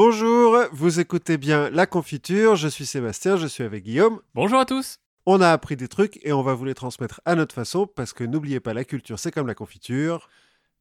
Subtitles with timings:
[0.00, 4.20] Bonjour, vous écoutez bien La Confiture, je suis Sébastien, je suis avec Guillaume.
[4.34, 4.98] Bonjour à tous.
[5.24, 8.12] On a appris des trucs et on va vous les transmettre à notre façon parce
[8.12, 10.28] que n'oubliez pas, la culture c'est comme la confiture.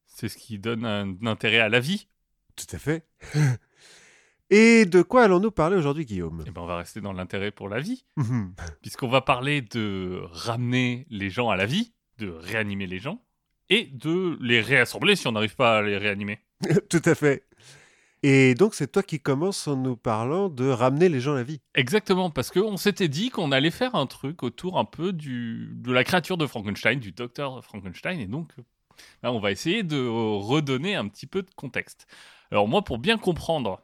[0.05, 2.09] C'est ce qui donne un intérêt à la vie.
[2.57, 3.05] Tout à fait.
[4.49, 6.43] et de quoi allons-nous parler aujourd'hui, Guillaume?
[6.45, 8.53] Eh ben, on va rester dans l'intérêt pour la vie, Mhm.
[8.81, 13.21] puisqu'on va parler de ramener les gens à la vie, de réanimer les gens,
[13.69, 16.39] et de les réassembler si on n'arrive pas à les réanimer.
[16.89, 17.45] Tout à fait.
[18.23, 21.43] Et donc c'est toi qui commences en nous parlant de ramener les gens à la
[21.43, 21.61] vie.
[21.75, 25.91] Exactement, parce qu'on s'était dit qu'on allait faire un truc autour un peu du, de
[25.91, 28.51] la créature de Frankenstein, du docteur Frankenstein, et donc
[29.21, 32.07] là, on va essayer de redonner un petit peu de contexte.
[32.51, 33.81] Alors moi, pour bien comprendre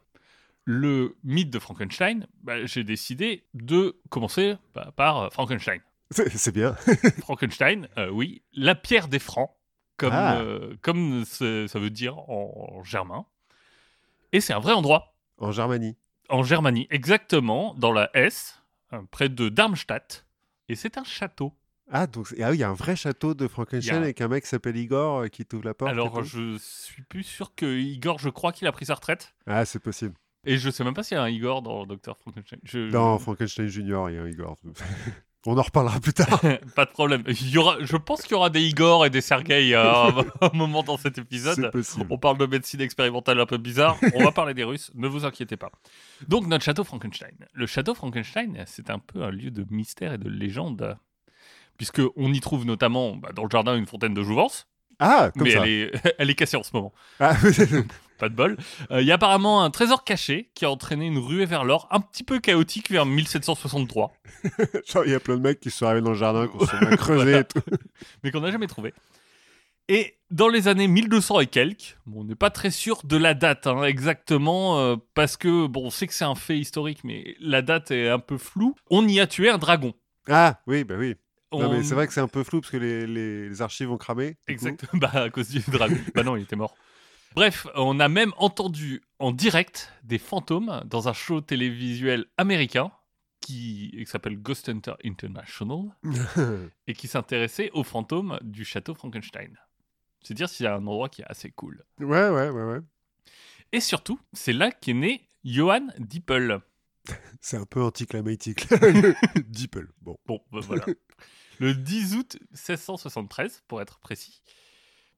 [0.64, 5.80] le mythe de Frankenstein, bah, j'ai décidé de commencer bah, par Frankenstein.
[6.10, 6.74] C'est bien.
[7.20, 9.50] Frankenstein, euh, oui, la pierre des francs,
[9.96, 10.40] comme, Ah.
[10.40, 13.24] euh, comme ça veut dire en germain.
[14.32, 15.96] Et c'est un vrai endroit, En Germanie.
[16.28, 18.60] en Germanie, exactement, dans la Hesse,
[18.92, 20.24] euh, près de Darmstadt.
[20.68, 21.52] Et c'est un château.
[21.90, 24.28] Ah, donc ah oui, il y a un vrai château de Frankenstein a avec un
[24.28, 25.90] mec qui s'appelle Igor euh, qui t'ouvre la porte.
[25.90, 29.34] Alors, je suis plus sûr que Igor, je crois qu'il a pris sa retraite.
[29.46, 30.14] Ah, c'est possible.
[30.44, 32.16] Et je sais même pas s'il y a un Igor dans Dr.
[32.16, 32.58] Frankenstein.
[32.64, 34.56] Je- Dans Frankenstein Junior, il y a un Igor.
[35.44, 36.40] On en reparlera plus tard.
[36.76, 37.24] pas de problème.
[37.26, 40.06] Il y aura, je pense qu'il y aura des Igor et des Sergei à
[40.40, 41.70] un, moment dans cet épisode.
[42.10, 43.96] On parle de médecine expérimentale un peu bizarre.
[44.14, 45.70] On va parler des Russes, ne vous inquiétez pas.
[46.28, 47.34] Donc, notre château Frankenstein.
[47.52, 50.96] Le château Frankenstein, c'est un peu un lieu de mystère et de légende.
[51.76, 54.68] Puisqu'on y trouve notamment bah, dans le jardin une fontaine de jouvence.
[55.00, 55.62] Ah, comme mais ça.
[55.64, 56.92] elle est, elle est cassée en ce moment.
[57.18, 57.34] Ah,
[58.22, 58.56] Pas de bol.
[58.92, 61.88] Euh, Il y a apparemment un trésor caché qui a entraîné une ruée vers l'or
[61.90, 64.12] un petit peu chaotique vers 1763,
[64.86, 66.78] Genre, il y a plein de mecs qui sont arrivés dans le jardin, qui sont
[66.78, 67.60] bien creusés et tout.
[68.22, 68.94] mais qu'on n'a jamais trouvé.
[69.88, 73.34] Et dans les années 1200 et quelques, bon, on n'est pas très sûr de la
[73.34, 77.34] date hein, exactement, euh, parce que, bon, on sait que c'est un fait historique, mais
[77.40, 78.76] la date est un peu floue.
[78.88, 79.94] On y a tué un dragon.
[80.28, 81.16] Ah, oui, bah oui.
[81.52, 83.62] Non, On- mais c'est vrai que c'est un peu flou parce que les, les- les
[83.62, 84.28] archives ont cramé.
[84.28, 84.66] du coup.
[84.68, 84.84] Exact.
[84.94, 85.96] Bah, à cause du dragon.
[86.14, 86.76] bah non, il était mort.
[87.34, 92.92] Bref, on a même entendu en direct des fantômes dans un show télévisuel américain
[93.40, 95.90] qui, qui s'appelle Ghost Hunter International
[96.86, 99.58] et qui s'intéressait aux fantômes du château Frankenstein.
[100.22, 101.84] C'est dire s'il y a un endroit qui est assez cool.
[101.98, 102.80] ouais, ouais, ouais, ouais.
[103.72, 106.60] Et surtout, c'est là qu'est né Johann Dippel.
[107.40, 108.68] C'est un peu anticlimatique.
[109.48, 109.88] Deeple.
[110.02, 110.16] Bon.
[110.26, 110.84] Bon, bah voilà.
[111.58, 114.42] Le 10 août 1673, pour être précis.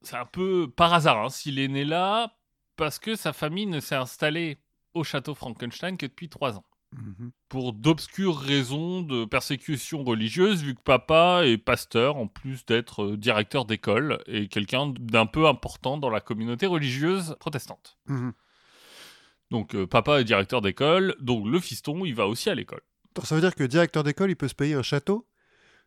[0.04, 2.37] C'est un peu par hasard hein, s'il est né là,
[2.76, 4.59] parce que sa famille ne s'est installée
[4.94, 6.65] au château Frankenstein que depuis trois ans.
[6.92, 7.32] Mhm.
[7.48, 13.16] Pour d'obscures raisons de persécution religieuse, vu que papa est pasteur, en plus d'être euh,
[13.16, 17.98] directeur d'école, et quelqu'un d'un peu important dans la communauté religieuse protestante.
[18.06, 18.32] Mhm.
[19.50, 22.82] Donc euh, papa est directeur d'école, donc le fiston, il va aussi à l'école.
[23.22, 25.26] Ça veut dire que directeur d'école, il peut se payer un château?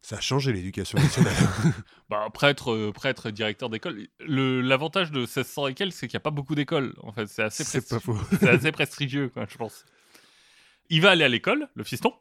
[0.01, 1.33] Ça a changé l'éducation nationale.
[2.09, 4.07] Bah, prêtre, euh, prêtre directeur d'école.
[4.21, 6.95] Le- L'avantage de 1600 et quelques, c'est qu'il n'y a pas beaucoup d'écoles.
[7.03, 8.17] En fait, c'est assez, c'est presti- pas faux.
[8.39, 9.83] c'est assez prestigieux, quoi, je pense.
[10.89, 12.13] Il va aller à l'école, le fiston,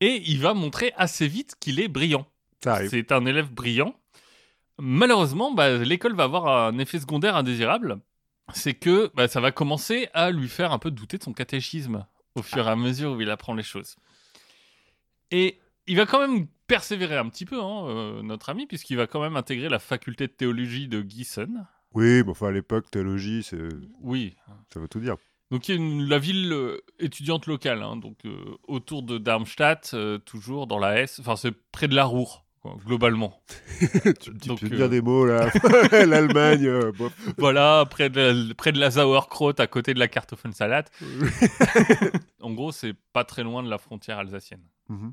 [0.00, 2.26] et il va montrer assez vite qu'il est brillant.
[2.88, 3.94] C'est un élève brillant.
[4.78, 8.00] Malheureusement, bah, l'école va avoir un effet secondaire indésirable.
[8.54, 12.06] C'est que bah, ça va commencer à lui faire un peu douter de son catéchisme
[12.36, 13.96] au fur et à mesure où il apprend les choses.
[15.30, 19.06] Et il va quand même persévérer un petit peu, hein, euh, notre ami, puisqu'il va
[19.08, 21.66] quand même intégrer la faculté de théologie de Gießen.
[21.94, 23.58] Oui, mais enfin, à l'époque, théologie, c'est-
[24.00, 24.36] Oui.
[24.72, 25.16] ça veut tout dire.
[25.50, 28.36] Donc il y a une- la ville euh, étudiante locale, hein, donc euh,
[28.68, 31.18] autour de Darmstadt, toujours dans la Hesse.
[31.18, 33.42] Enfin, c'est près de la Ruhr, quoi, globalement.
[34.20, 35.50] tu veux euh, dire des mots, là.
[36.06, 36.70] L'Allemagne,
[37.36, 40.84] voilà, près de, la, près de la Sauerkraut, à côté de la Kartoffelsalat.
[42.40, 44.62] en gros, c'est pas très loin de la frontière alsacienne.
[44.88, 45.12] Mhm.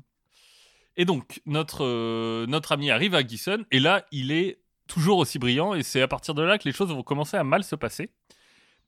[0.98, 5.38] Et donc, notre, euh, notre ami arrive à Gießen, et là, il est toujours aussi
[5.38, 7.76] brillant, et c'est à partir de là que les choses vont commencer à mal se
[7.76, 8.10] passer.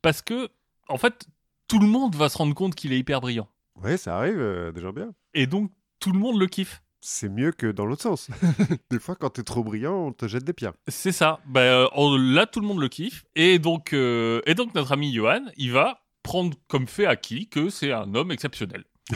[0.03, 0.48] Parce que,
[0.88, 1.26] en fait,
[1.69, 3.48] tout le monde va se rendre compte qu'il est hyper brillant.
[3.77, 5.15] Ouais, ça arrive, euh, gens bien.
[5.34, 5.71] Et donc,
[6.01, 6.83] tout le monde le kiffe.
[7.01, 8.28] C'est mieux que dans l'autre sens.
[8.91, 10.72] des fois, quand t'es trop brillant, on te jette des pierres.
[10.89, 11.39] C'est ça.
[11.47, 13.24] Bah, on- là, tout le monde le kiffe.
[13.36, 17.71] Et donc, euh, et donc notre ami Johan, il va prendre comme fait acquis que
[17.71, 18.84] c'est un homme exceptionnel.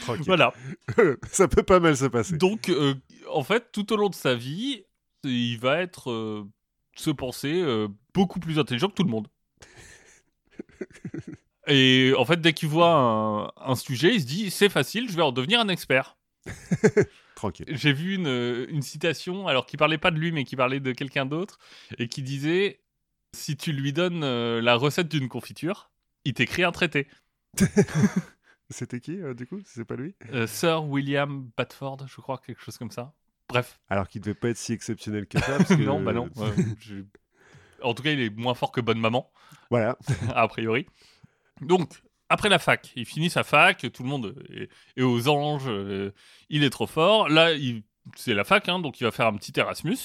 [0.00, 0.24] Tranquille.
[0.26, 0.52] Voilà.
[1.30, 2.36] ça peut pas mal se passer.
[2.36, 2.94] Donc, euh,
[3.30, 4.84] en fait, tout au long de sa vie,
[5.24, 6.48] il va être euh,
[6.96, 9.28] se penser euh, beaucoup plus intelligent que tout le monde.
[11.68, 15.16] Et en fait, dès qu'il voit un, un sujet, il se dit c'est facile, je
[15.16, 16.16] vais en devenir un expert.
[17.34, 17.66] Tranquille.
[17.68, 20.92] J'ai vu une, une citation, alors qui parlait pas de lui, mais qui parlait de
[20.92, 21.58] quelqu'un d'autre,
[21.98, 22.80] et qui disait
[23.34, 24.24] si tu lui donnes
[24.60, 25.90] la recette d'une confiture,
[26.24, 27.08] il t'écrit un traité.
[28.70, 29.60] C'était qui, euh, du coup?
[29.64, 30.14] C'est pas lui?
[30.32, 33.12] Euh, Sir William Batford, je crois, quelque chose comme ça.
[33.48, 35.56] Bref, Alors qu'il devait pas être si exceptionnel que ça.
[35.58, 36.28] parce que- non, bah non.
[36.38, 37.04] euh, je-
[37.82, 39.30] En tout cas, il est moins fort que Bonne Maman,
[39.70, 39.96] Voilà.
[40.34, 40.86] a priori.
[41.60, 45.68] Donc, après la fac, il finit sa fac, tout le monde est, est aux anges,
[45.68, 46.12] euh,
[46.48, 47.28] il est trop fort.
[47.28, 47.84] Là, il-
[48.16, 49.96] c'est la fac, hein, donc il va faire un petit Erasmus.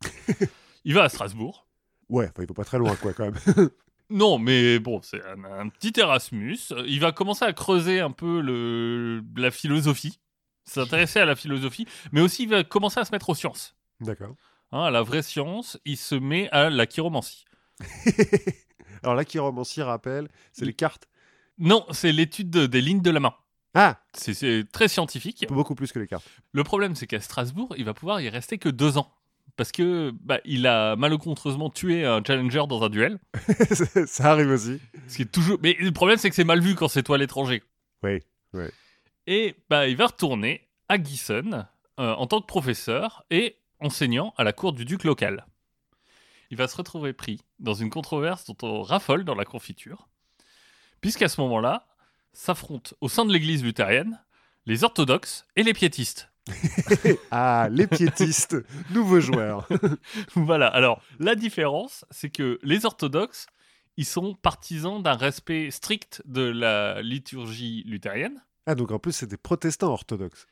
[0.84, 1.66] il va à Strasbourg.
[2.08, 3.70] Ouais, enfin, il va pas très loin, quoi, quand même.
[4.10, 6.58] Non, mais bon, c'est un, un petit Erasmus.
[6.86, 10.20] Il va commencer à creuser un peu le, la philosophie,
[10.64, 13.74] s'intéresser à la philosophie, mais aussi il va commencer à se mettre aux sciences.
[14.00, 14.34] D'accord.
[14.72, 17.44] Hein, à la vraie science, il se met à la chiromancie.
[19.02, 21.08] Alors là, qui romancier rappelle, c'est les cartes.
[21.58, 23.34] Non, c'est l'étude de- des lignes de la main.
[23.74, 25.46] Ah C'est- C'est très scientifique.
[25.48, 26.26] Beaucoup plus que les cartes.
[26.52, 29.12] Le problème, c'est qu'à Strasbourg, il va pouvoir y rester que deux ans.
[29.56, 33.18] Parce que bah, il a malencontreusement tué un challenger dans un duel.
[34.06, 34.80] ça arrive aussi.
[35.06, 35.58] Ce qui est toujours.
[35.62, 37.62] Mais le problème, c'est que c'est mal vu quand c'est toi l'étranger.
[38.02, 38.20] Oui.
[39.26, 41.66] Et bah, il va retourner à Gießen
[42.00, 45.46] euh, en tant que professeur et enseignant à la cour du duc local.
[46.50, 50.08] Il va se retrouver pris dans une controverse dont on raffole dans la confiture,
[51.00, 51.86] puisqu'à ce moment-là,
[52.32, 54.20] s'affrontent au sein de l'église luthérienne
[54.66, 56.30] les orthodoxes et les piétistes.
[57.30, 58.56] Ah, les piétistes,
[58.90, 59.66] nouveaux joueurs.
[60.34, 63.46] voilà, alors la différence, c'est que les orthodoxes,
[63.96, 68.42] ils sont partisans d'un respect strict de la liturgie luthérienne.
[68.66, 70.46] Ah, donc en plus, c'est des protestants orthodoxes.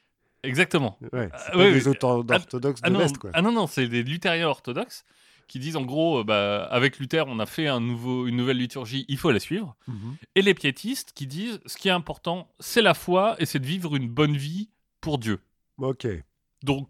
[0.45, 0.99] Exactement.
[1.13, 3.31] Ouais, c'est Ah, des orthodoxes de Ah non, l'Est, quoi.
[3.33, 5.05] ah non, non, c'est des luthériens orthodoxes
[5.49, 8.57] qui disent en gros, euh, bah, avec Luther, on a fait un nouveau, une nouvelle
[8.57, 9.77] liturgie, il faut la suivre.
[9.87, 10.17] Mhm.
[10.35, 13.67] Et les piétistes qui disent, ce qui est important, c'est la foi et c'est de
[13.67, 15.41] vivre une bonne vie pour Dieu.
[15.79, 16.07] Ok.
[16.63, 16.89] Donc,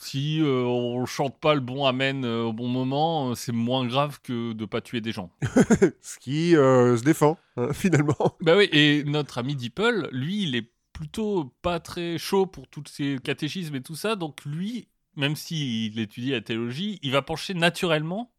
[0.00, 3.86] si euh, on chante pas le bon Amen euh, au bon moment, euh, c'est moins
[3.86, 5.30] grave que de pas tuer des gens.
[6.00, 8.36] Ce qui euh, se défend, hein, finalement.
[8.40, 12.84] bah oui, et notre ami Deeple, lui, il est plutôt pas très chaud pour tous
[12.86, 17.54] ces catéchismes et tout ça, donc lui, même s'il étudie la théologie, il va pencher
[17.54, 18.32] naturellement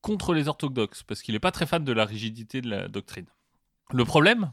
[0.00, 3.26] contre les orthodoxes, parce qu'il n'est pas très fan de la rigidité de la doctrine.
[3.92, 4.52] Le problème,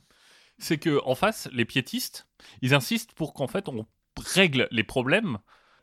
[0.58, 2.28] c'est que en face, les piétistes,
[2.62, 3.86] ils insistent pour qu'en fait on
[4.18, 5.38] règle les problèmes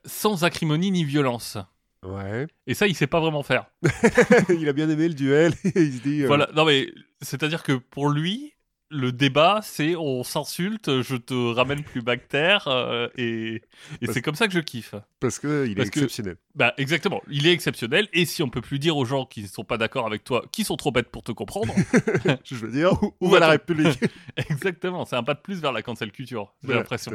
[0.04, 1.58] sans acrimonie ni violence.
[2.02, 2.46] Ouais.
[2.66, 3.66] Et ça, il sait pas vraiment faire.
[4.48, 5.52] il a bien aimé le duel.
[5.64, 6.22] il se dit.
[6.22, 6.90] euh, Voilà, non mais
[7.20, 8.54] c'est-à-dire que pour lui,
[8.92, 13.60] le débat, c'est on s'insulte, je te ramène plus bactère, euh, et, et
[14.00, 14.94] Parce- c'est comme ça que je kiffe.
[15.20, 16.36] Parce qu'il est Parce que- exceptionnel.
[16.56, 19.46] Bah exactement, il est exceptionnel, et si on peut plus dire aux gens qui ne
[19.46, 21.72] sont pas d'accord avec toi, qui sont trop bêtes pour te comprendre,
[22.44, 24.00] Je veux dire, où, où va la République
[24.36, 27.12] exactement, c'est un pas de plus vers la cancel culture, j'ai Voilà, l'impression.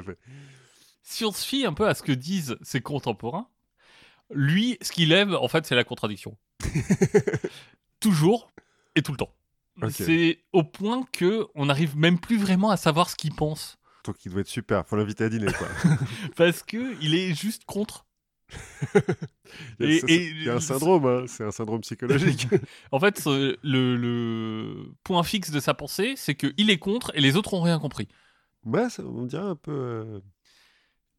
[1.08, 3.48] Si on se fie un peu à ce que disent ses contemporains,
[4.34, 6.36] lui, ce qu'il aime, en fait, c'est la contradiction.
[8.00, 8.52] Toujours
[8.96, 9.34] et tout le temps.
[9.92, 13.78] C'est au point que on n'arrive même plus vraiment à savoir ce qu'il pense.
[14.06, 14.86] Donc il doit être super.
[14.88, 15.68] Faut l'inviter à dîner, quoi.
[16.38, 18.06] Parce que il est juste contre.
[19.80, 21.26] Il y a, Et- ça, et- il y a un syndrome, hein.
[21.28, 22.48] c'est un syndrome psychologique.
[22.92, 23.58] En fait, le,
[23.98, 27.80] le point fixe de sa pensée, c'est qu'il est contre et les autres ont rien
[27.80, 28.08] compris.
[28.66, 29.72] ouais, ça, on dirait un peu.
[29.72, 30.20] euh,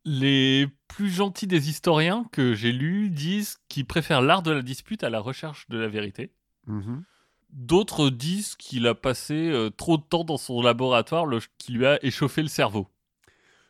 [0.08, 5.02] Les plus gentils des historiens que j'ai lus disent qu'ils préfèrent l'art de la dispute
[5.02, 6.32] à la recherche de la vérité.
[6.66, 7.02] mhm.
[7.50, 11.86] D'autres disent qu'il a passé euh, trop de temps dans son laboratoire, le- qui lui
[11.86, 12.88] a échauffé le cerveau.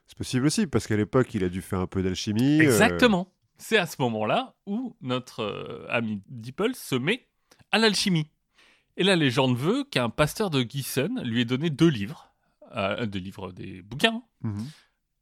[0.07, 2.59] C'est possible aussi, parce qu'à l'époque, il a dû faire un peu d'alchimie.
[2.61, 3.33] euh, Exactement.
[3.59, 7.29] C'est à ce moment-là où notre euh, ami Dippel se met
[7.73, 8.29] à l'alchimie.
[8.97, 12.33] Et la légende veut qu'un pasteur de Gießen lui ait donné deux livres,
[13.07, 14.67] des livres, des bouquins, mhm.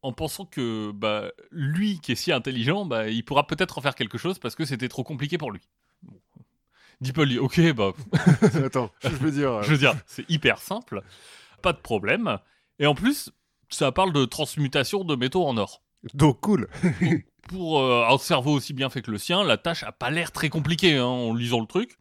[0.04, 3.94] En pensant que bah, lui, qui est si intelligent, bah, il pourra peut-être en faire
[3.94, 5.62] quelque chose parce que c'était trop compliqué pour lui.
[6.02, 6.20] Bon.
[7.00, 7.92] Dippel dit Ok, bah,
[8.64, 9.50] Attends, je veux dire.
[9.50, 11.02] euh, je veux dire, c'est hyper simple,
[11.62, 12.38] pas de problème.
[12.78, 13.30] Et en plus,
[13.70, 15.82] ça parle de transmutation de métaux en or.
[16.12, 16.68] Donc cool.
[17.48, 20.32] Pour euh, un cerveau aussi bien fait que le sien, la tâche a pas l'air
[20.32, 21.96] très compliquée hein, en lisant le truc.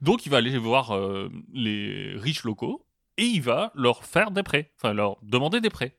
[0.00, 4.44] Donc il va aller voir euh, les riches locaux et il va leur faire des
[4.44, 5.98] prêts, enfin leur demander des prêts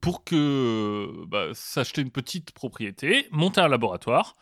[0.00, 4.36] pour que bah, s'acheter une petite propriété, monter un laboratoire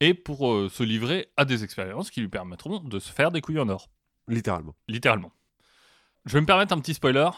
[0.00, 3.40] et pour euh, se livrer à des expériences qui lui permettront de se faire des
[3.40, 3.88] couilles en or,
[4.28, 4.74] Littéralement.
[4.88, 5.32] littéralement.
[6.26, 7.28] Je vais me permettre un petit spoiler,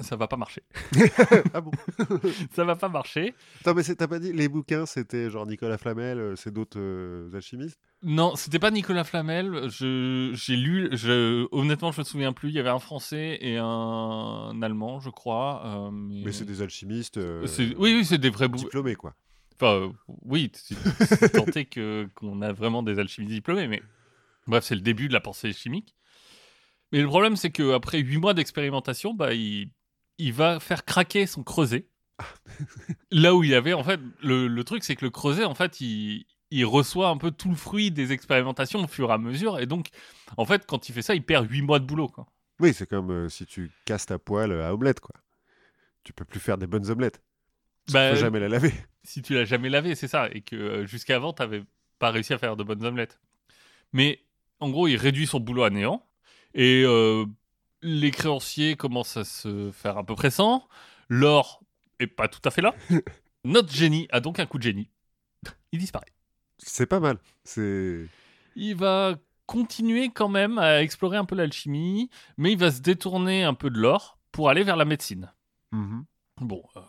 [0.00, 0.62] ça va pas marcher.
[1.54, 1.70] ah bon
[2.52, 3.34] ça va pas marcher.
[3.60, 7.30] Attends, mais t'as pas dit les bouquins, c'était genre Nicolas Flamel, euh, c'est d'autres euh,
[7.34, 7.78] alchimistes?
[8.02, 9.68] Non, c'était pas Nicolas Flamel.
[9.70, 12.48] J'ai lu, je, honnêtement, je me souviens plus.
[12.50, 15.62] Il y avait un français et un, allemand, je crois.
[15.64, 19.14] euh, mais Mais c'est des alchimistes euh, oui, oui, c'est des vrais bou- diplômés, quoi.
[19.54, 19.92] Enfin,
[20.24, 20.74] oui, c'est
[21.32, 23.82] tenté qu'on a vraiment des alchimistes diplômés, mais
[24.48, 25.94] bref, c'est le début de la pensée chimique.
[26.92, 29.70] Mais le problème, c'est qu'après 8 mois d'expérimentation, bah, il,
[30.18, 31.86] il va faire craquer son creuset.
[33.10, 35.54] Là où il y avait, en fait, le, le truc, c'est que le creuset, en
[35.54, 39.18] fait, il, il reçoit un peu tout le fruit des expérimentations au fur et à
[39.18, 39.58] mesure.
[39.58, 39.88] Et donc,
[40.36, 42.08] en fait, quand il fait ça, il perd 8 mois de boulot.
[42.08, 42.26] Quoi.
[42.60, 45.14] Oui, c'est comme euh, si tu casses ta poêle à omelette, quoi.
[46.04, 47.22] Tu peux plus faire des bonnes omelettes.
[47.86, 48.72] Tu Bah, peux jamais la laver.
[49.02, 51.64] si tu l'as jamais lavé, c'est ça, et que euh, jusqu'avant, tu n'avais
[51.98, 53.18] pas réussi à faire de bonnes omelettes.
[53.92, 54.22] Mais
[54.60, 56.06] en gros, il réduit son boulot à néant,
[56.54, 57.24] et euh,
[57.84, 60.66] les créanciers commencent à se faire un peu pressants.
[61.08, 61.60] L'or
[62.00, 62.74] est pas tout à fait là.
[63.44, 64.88] Notre génie a donc un coup de génie.
[65.70, 66.06] Il disparaît.
[66.58, 67.18] C'est pas mal.
[67.44, 68.06] C'est.
[68.56, 73.44] Il va continuer quand même à explorer un peu l'alchimie, mais il va se détourner
[73.44, 75.30] un peu de l'or pour aller vers la médecine.
[75.72, 76.04] Mhm.
[76.40, 76.80] Bon, euh,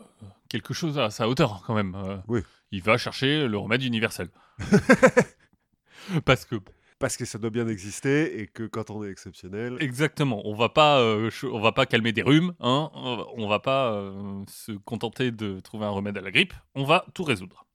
[0.47, 1.93] quelque chose à sa hauteur quand même.
[1.95, 2.41] euh, Oui.
[2.71, 4.29] Il va chercher le remède universel.
[6.25, 6.55] Parce que
[6.97, 9.75] Parce que ça doit bien exister et que quand on est exceptionnel.
[9.81, 13.91] exactement, on va pas, euh, on va pas calmer des rhumes, hein, on va- pas
[13.93, 17.65] euh, se contenter de trouver un remède à la grippe, on va tout résoudre.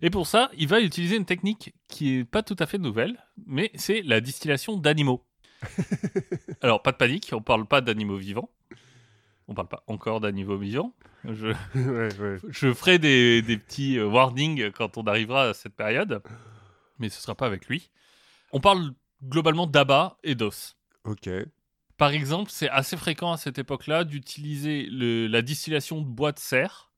[0.00, 3.22] Et pour ça, il va utiliser une technique qui est pas tout à fait nouvelle,
[3.46, 5.22] mais c'est la distillation d'animaux.
[6.62, 8.50] Alors pas de panique, on parle pas d'animaux vivants,
[9.46, 10.94] on parle pas encore d'animaux vivants.
[11.24, 12.38] Je, ouais, ouais.
[12.48, 16.22] Je ferai des, des petits euh, warnings quand on arrivera à cette période,
[16.98, 17.90] mais ce sera pas avec lui.
[18.54, 18.92] On parle
[19.22, 20.76] globalement d'abat et d'os.
[21.04, 21.28] Ok.
[21.96, 26.92] Par exemple, c'est assez fréquent à cette époque-là d'utiliser la distillation de bois de serre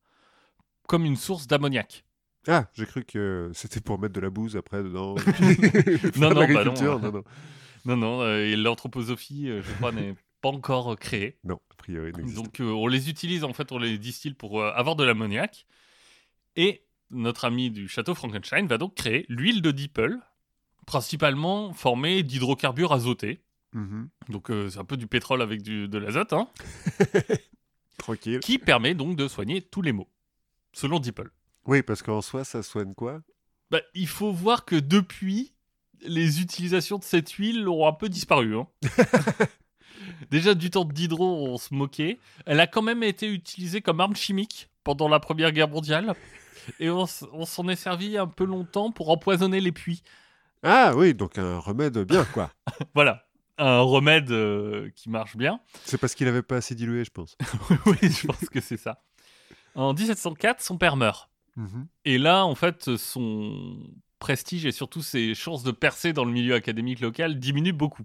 [0.86, 2.04] comme une source d'ammoniac.
[2.46, 5.16] Ah, j'ai cru que c'était pour mettre de la bouse après dedans.
[6.16, 6.74] Non, non, bah non.
[6.74, 7.24] non, non.
[7.86, 11.38] Non, non, euh, et l'anthroposophie, euh, je crois, n'est pas encore euh, créée.
[11.44, 14.94] Non, a priori, Donc euh, on les utilise en fait, on les distille pour avoir
[14.94, 15.66] de l'ammoniac.
[16.56, 20.18] Et notre ami du château Frankenstein va donc créer l'huile de dipel,
[20.86, 23.42] principalement formée d'hydrocarbures azotés.
[23.72, 24.08] Mhm.
[24.30, 26.48] Donc euh, c'est un peu du pétrole avec du- de l'azote, hein,
[27.98, 28.40] Tranquille.
[28.40, 30.08] qui permet donc de soigner tous les maux,
[30.72, 31.28] selon Dipel.
[31.66, 33.20] Oui, parce qu'en soi, ça soigne quoi?
[33.70, 35.52] Bah, il faut voir que depuis,
[36.02, 38.56] les utilisations de cette huile ont un peu disparu.
[38.56, 38.68] hein.
[40.30, 42.18] Déjà, du temps de Diderot, on se moquait.
[42.44, 46.14] Elle a quand même été utilisée comme arme chimique pendant la Première Guerre mondiale.
[46.78, 50.02] Et on, s- on s'en est servi un peu longtemps pour empoisonner les puits.
[50.68, 52.50] Ah oui, donc un remède bien, quoi.
[52.94, 53.24] Voilà,
[53.56, 55.60] un remède euh, qui marche bien.
[55.84, 57.36] C'est parce qu'il avait pas assez dilué, je pense.
[57.86, 59.00] oui, je pense que c'est ça.
[59.76, 61.30] En 1704, son père meurt.
[61.54, 61.86] Mhm.
[62.04, 63.78] Et là, en fait, son
[64.18, 68.04] prestige et surtout ses chances de percer dans le milieu académique local diminuent beaucoup.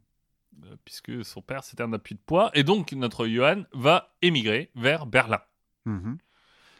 [0.65, 2.51] Euh, Puisque son père, c'était un appui de poids.
[2.53, 5.41] Et donc, notre Johan va émigrer vers Berlin.
[5.85, 6.19] Mhm.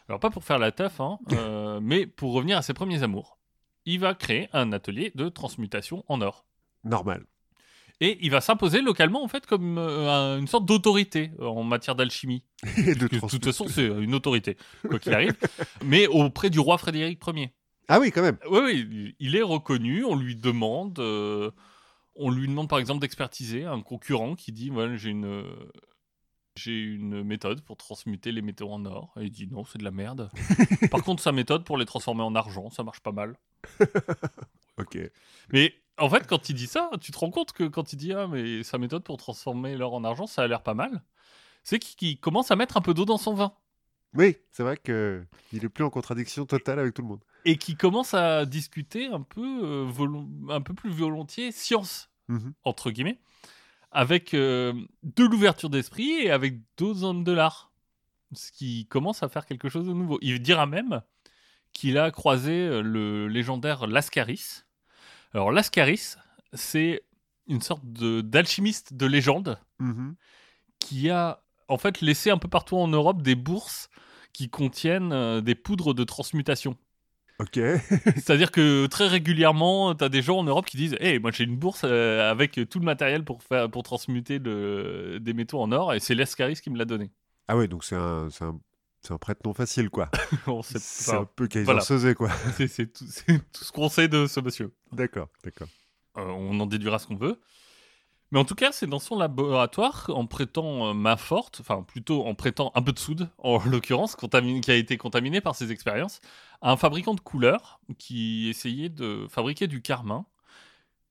[0.07, 3.39] Alors, pas pour faire la teuf, hein, euh, mais pour revenir à ses premiers amours.
[3.85, 6.45] Il va créer un atelier de transmutation en or.
[6.83, 7.25] Normal.
[7.99, 11.63] Et il va s'imposer localement, en fait, comme euh, un- une sorte d'autorité euh, en
[11.63, 12.43] matière d'alchimie.
[12.77, 14.57] De toute façon, c'est une autorité,
[14.89, 15.35] quoi qu'il arrive.
[15.85, 17.53] mais auprès du roi Frédéric Ier.
[17.87, 18.37] Ah oui, quand même.
[18.49, 21.51] Oui, oui, il est reconnu, on lui demande, euh,
[22.15, 25.43] on lui demande par exemple d'expertiser un concurrent qui dit voilà, j'ai une euh,
[26.57, 29.83] j'ai une méthode pour transmuter les métaux en or et il dit non, c'est de
[29.83, 30.29] la merde.
[30.91, 33.37] par contre, sa méthode pour les transformer en argent, ça marche pas mal.
[34.77, 34.97] Ok.
[35.51, 38.13] Mais en fait, quand il dit ça, tu te rends compte que quand il dit
[38.13, 41.03] ah mais sa méthode pour transformer l'or en argent, ça a l'air pas mal.
[41.63, 43.53] C'est qu'il qu'il commence à mettre un peu d'eau dans son vin.
[44.15, 47.23] Oui, c'est vrai que il est plus en contradiction totale avec tout le monde.
[47.45, 49.91] et qui commence à discuter un peu, euh,
[50.49, 52.53] un peu plus volontiers science, Mhm.
[52.63, 53.19] entre guillemets,
[53.91, 57.71] avec euh, de l'ouverture d'esprit et avec d'autres hommes de l'art.
[58.33, 60.17] Ce qui commence à faire quelque chose de nouveau.
[60.21, 61.01] Il dira même
[61.73, 64.63] qu'il a croisé euh, le légendaire Lascaris.
[65.33, 66.15] Alors Lascaris,
[66.53, 67.03] c'est
[67.47, 70.15] une sorte d'alchimiste de légende Mhm.
[70.79, 73.89] qui a en fait laissé un peu partout en Europe des bourses
[74.33, 76.77] qui contiennent euh, des poudres de transmutation.
[77.41, 77.55] Ok.
[78.15, 81.43] C'est-à-dire que très régulièrement, tu as des gens en Europe qui disent Hey, moi j'ai
[81.43, 85.71] une bourse euh, avec tout le matériel pour, faire, pour transmuter le- des métaux en
[85.71, 87.09] or, et c'est l'Escaris qui me l'a donné.
[87.47, 88.59] Ah oui, donc c'est un, c'est un,
[89.09, 90.09] un prête non facile, quoi.
[90.63, 91.81] C'est un peu Kaiser voilà.
[92.15, 92.29] Quoi.
[92.57, 94.71] c'est- c'est tout, c'est tout ce qu'on sait de ce monsieur.
[94.91, 95.67] D'accord, d'accord.
[96.17, 97.39] Euh, on en déduira ce qu'on veut.
[98.31, 102.25] Mais en tout cas, c'est dans son laboratoire, en prêtant euh, main forte, enfin plutôt
[102.25, 106.21] en prêtant un peu de soude, en l'occurrence, qui a été contaminé par ses expériences,
[106.61, 110.25] à un fabricant de couleurs qui essayait de fabriquer du carmin,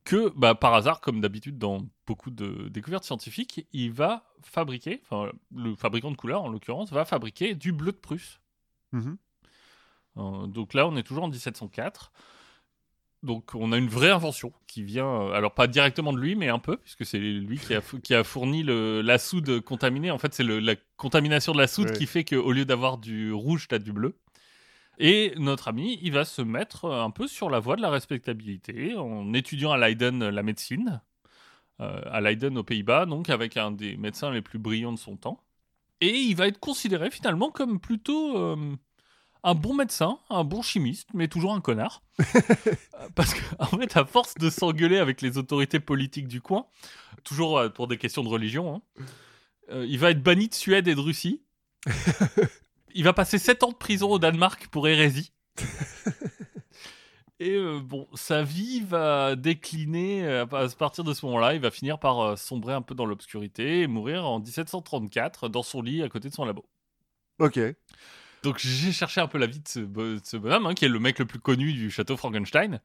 [0.05, 5.31] que bah, par hasard, comme d'habitude dans beaucoup de découvertes scientifiques, il va fabriquer, enfin
[5.55, 8.41] le fabricant de couleurs en l'occurrence, va fabriquer du bleu de Prusse.
[8.93, 9.19] Mhm.
[10.17, 12.12] Euh, donc là, on est toujours en 1704.
[13.23, 16.49] Donc on a une vraie invention qui vient, euh, alors pas directement de lui, mais
[16.49, 20.11] un peu, puisque c'est lui qui a, qui a fourni le, la soude contaminée.
[20.11, 21.97] En fait, c'est la contamination de la soude Ouais.
[21.99, 24.17] qui fait qu'au lieu d'avoir du rouge, tu as du bleu.
[24.99, 27.91] Et notre ami, il va se mettre euh, un peu sur la voie de la
[27.91, 31.00] respectabilité en étudiant à Leiden euh, la médecine,
[31.81, 35.17] euh, à Leiden aux Pays-Bas, donc avec un des médecins les plus brillants de son
[35.17, 35.43] temps.
[36.03, 38.57] Et il va être considéré finalement comme plutôt euh,
[39.42, 42.02] un bon médecin, un bon chimiste, mais toujours un connard.
[43.00, 46.66] Euh, Parce qu'en fait, à force de s'engueuler avec les autorités politiques du coin,
[47.25, 49.04] toujours euh, pour des questions de religion, hein,
[49.70, 51.42] euh, il va être banni de Suède et de Russie.
[52.94, 55.32] il va passer 7 ans de prison au Danemark pour hérésie.
[57.42, 61.54] Et euh, bon, sa vie va décliner à partir de ce moment-là.
[61.54, 65.80] Il va finir par sombrer un peu dans l'obscurité et mourir en 1734 dans son
[65.80, 66.66] lit à côté de son labo.
[67.38, 67.59] Ok.
[68.42, 70.85] Donc j'ai cherché un peu la vie de ce, bo- de ce bonhomme, hein, qui
[70.85, 72.80] est le mec le plus connu du château Frankenstein.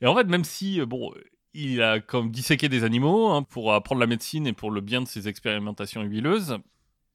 [0.00, 1.12] Et en fait, même si, euh, bon,
[1.52, 5.02] il a comme disséqué des animaux hein, pour apprendre la médecine et pour le bien
[5.02, 6.58] de ses expérimentations huileuses,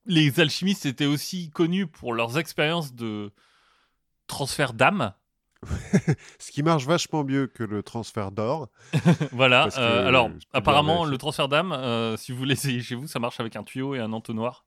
[0.05, 3.31] les alchimistes étaient aussi connus pour leurs expériences de
[4.27, 5.13] transfert d'âme.
[6.39, 8.69] Ce qui marche vachement mieux que le transfert d'or.
[9.34, 9.67] voilà.
[9.69, 13.19] Que euh, alors, apparemment, le transfert d'âme, euh, si vous voulez essayer chez vous, ça
[13.19, 14.63] marche avec un tuyau et un entonnoir.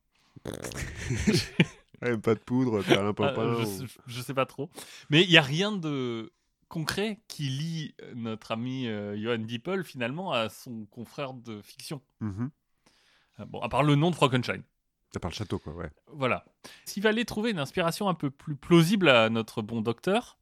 [2.11, 4.71] Ouais, pas de poudre, Perlin Ah, je, ou- sais- je sais pas trop.
[5.11, 6.32] Mais il y a rien de
[6.68, 12.00] concret qui lie euh, notre ami euh, Johan Diepel finalement à son confrère de fiction.
[12.21, 12.50] Mhm.
[13.40, 14.62] Euh, Bon, à part le nom de Frankenstein.
[15.12, 15.90] T'as par le château, quoi, ouais.
[16.09, 16.44] Voilà.
[16.87, 20.38] S'il fallait trouver une inspiration un peu plus plausible à notre bon docteur,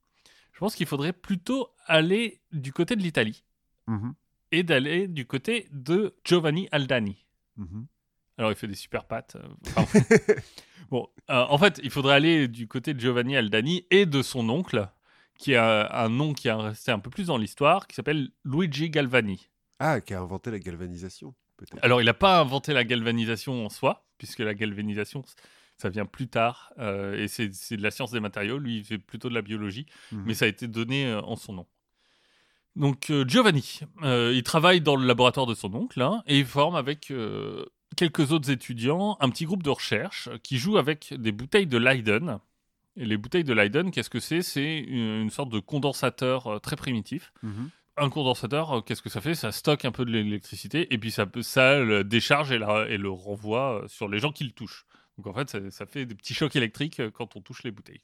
[0.52, 3.42] je pense qu'il faudrait plutôt aller du côté de l'Italie
[3.88, 4.14] Mhm.
[4.52, 7.24] et d'aller du côté de Giovanni Aldani.
[7.56, 7.86] Mhm.
[8.40, 9.36] Alors, il fait des super pattes.
[9.36, 10.00] euh, enfin,
[10.90, 14.48] bon, euh, en fait, il faudrait aller du côté de Giovanni Aldani et de son
[14.48, 14.88] oncle,
[15.38, 18.88] qui a un nom qui est resté un peu plus dans l'histoire, qui s'appelle Luigi
[18.88, 19.48] Galvani.
[19.78, 21.84] Ah, qui a inventé la galvanisation, peut-être.
[21.84, 25.22] Alors, il n'a pas inventé la galvanisation en soi, puisque la galvanisation,
[25.76, 28.56] ça vient plus tard, euh, et c'est c'est de la science des matériaux.
[28.58, 30.22] Lui, il fait plutôt de la biologie, Mhm.
[30.26, 31.66] mais ça a été donné euh, en son nom.
[32.76, 36.46] Donc, euh, Giovanni, euh, il travaille dans le laboratoire de son oncle, hein, et il
[36.46, 37.64] forme avec euh,
[38.08, 42.38] quelques autres étudiants un petit groupe de recherche qui joue avec des bouteilles de Leiden.
[42.96, 44.42] Et les bouteilles de Leiden, qu'est-ce que c'est?
[44.42, 47.68] C'est une, une sorte de condensateur euh, très primitif Mhm.
[47.98, 49.34] un condensateur, euh, qu'est-ce que ça fait?
[49.34, 52.88] Ça stocke un peu de l'électricité et puis ça, peut, ça le décharge et, la-
[52.88, 54.86] et le renvoie euh, sur les gens qui le touchent.
[55.18, 58.00] Donc en fait, ça, ça fait des petits chocs électriques quand on touche les bouteilles.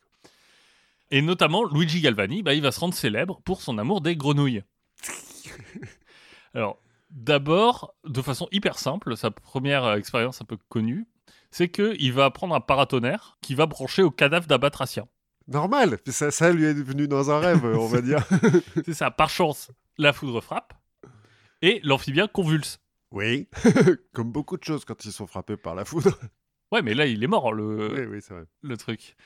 [1.10, 4.62] Et notamment, Luigi Galvani, bah, il va se rendre célèbre pour son amour des grenouilles.
[6.54, 6.78] Alors,
[7.16, 11.08] d'abord, de façon hyper simple, sa première euh, expérience un peu connue,
[11.50, 15.08] c'est qu'il va prendre un paratonnerre qui va brancher au cadavre d'abatracien.
[15.48, 18.26] Normal, ça, ça lui est venu dans un rêve, on va dire.
[18.84, 20.74] C'est ça, par chance, la foudre frappe
[21.62, 22.80] et l'amphibien convulse.
[23.12, 23.48] Oui,
[24.12, 26.18] comme beaucoup de choses quand ils sont frappés par la foudre.
[26.72, 28.44] Ouais, mais là, il est mort, le, oui, oui, c'est vrai.
[28.62, 29.16] le truc.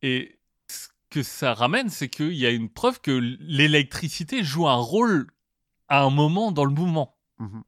[0.00, 4.76] Et ce que ça ramène, c'est qu'il y a une preuve que l'électricité joue un
[4.76, 5.26] rôle
[5.88, 7.19] à un moment dans le mouvement.
[7.40, 7.62] Mhm.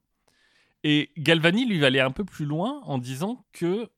[0.85, 3.89] Et Galvani, lui, va aller un peu plus loin en disant que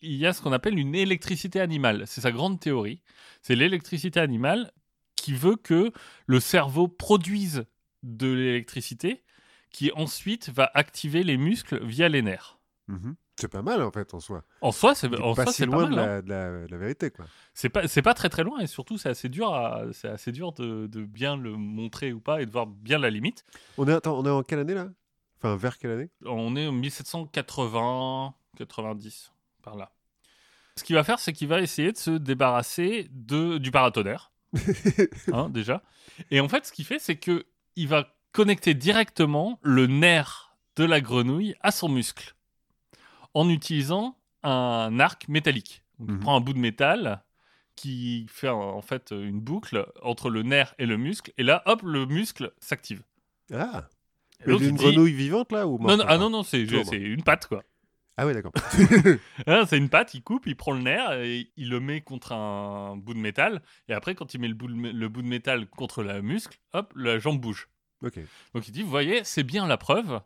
[0.00, 2.04] il y a ce qu'on appelle une électricité animale.
[2.06, 3.02] C'est sa grande théorie.
[3.42, 4.70] C'est l'électricité animale
[5.16, 5.92] qui veut que
[6.26, 7.64] le cerveau produise
[8.04, 9.24] de l'électricité
[9.72, 12.58] qui ensuite va activer les muscles via les nerfs.
[12.86, 13.16] Mhm.
[13.40, 14.44] C'est pas mal en fait en soi.
[14.62, 15.94] En soi, c'est en pas soi, si c'est pas loin mal.
[15.94, 16.06] de, hein.
[16.06, 17.24] la, de la- de la vérité quoi.
[17.54, 20.30] C'est pas, c'est pas très très loin et surtout c'est assez dur, à, c'est assez
[20.32, 23.44] dur de, de bien le montrer ou pas et de voir bien la limite.
[23.78, 24.88] On est, attends, on est en quelle année là?
[25.38, 26.10] Enfin, vers quelle année?
[26.26, 29.92] On est en 1780, 90 par là.
[30.76, 34.30] Ce qu'il va faire, c'est qu'il va essayer de se débarrasser de, du paratonnerre,
[35.32, 35.82] hein, déjà.
[36.30, 37.46] Et en fait, ce qu'il fait, c'est que
[37.76, 42.34] il va connecter directement le nerf de la grenouille à son muscle
[43.34, 45.82] en utilisant un arc métallique.
[45.98, 46.20] Donc, il Mhm.
[46.20, 47.22] prend un bout de métal
[47.76, 51.82] qui fait en- fait une boucle entre le nerf et le muscle, et là, hop,
[51.82, 53.02] le muscle s'active.
[53.52, 53.88] Ah
[54.46, 57.46] Mais Une dit- grenouille vivante là ou Non, non, ah non, non, c'est une patte,
[57.48, 57.64] quoi.
[58.16, 58.52] Ah oui, d'accord.
[59.46, 62.32] Hein, c'est une patte, il coupe, il prend le nerf et il le met contre
[62.32, 63.62] un bout de métal.
[63.88, 66.58] Et après, quand il met le bout de, le bout de métal contre le muscle,
[66.72, 67.68] hop, la jambe bouge.
[68.02, 68.18] ok.
[68.54, 70.20] Donc il dit, vous voyez, c'est bien la preuve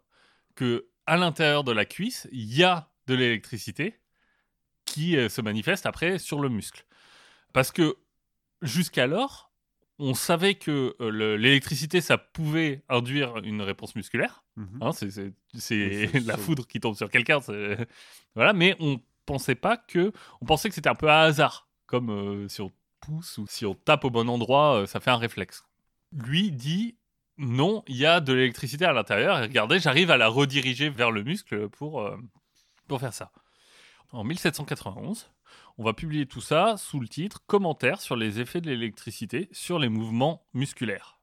[0.54, 3.98] que à l'intérieur de la cuisse, il y a de l'électricité
[4.86, 6.86] qui euh, se manifeste après sur le muscle.
[7.52, 7.96] Parce que
[8.62, 9.51] jusqu'alors,
[10.04, 14.42] on savait que euh, le- l'électricité, ça pouvait induire une réponse musculaire.
[14.56, 14.78] Mhm.
[14.80, 15.32] Hein, c'est
[15.74, 17.38] Oui, la foudre qui tombe sur quelqu'un.
[18.34, 20.12] Voilà, mais on pensait pas que.
[20.40, 21.68] On pensait que c'était un peu à hasard.
[21.86, 25.10] Comme euh, si on pousse ou si on tape au bon endroit, euh, ça fait
[25.10, 25.64] un réflexe.
[26.12, 26.96] Lui dit
[27.38, 29.38] non, il y a de l'électricité à l'intérieur.
[29.38, 32.16] Et regardez, j'arrive à la rediriger vers le muscle pour, euh,
[32.88, 33.30] pour faire ça.
[34.12, 35.30] En 1791,
[35.78, 39.78] on va publier tout ça sous le titre Commentaires sur les effets de l'électricité sur
[39.78, 41.18] les mouvements musculaires.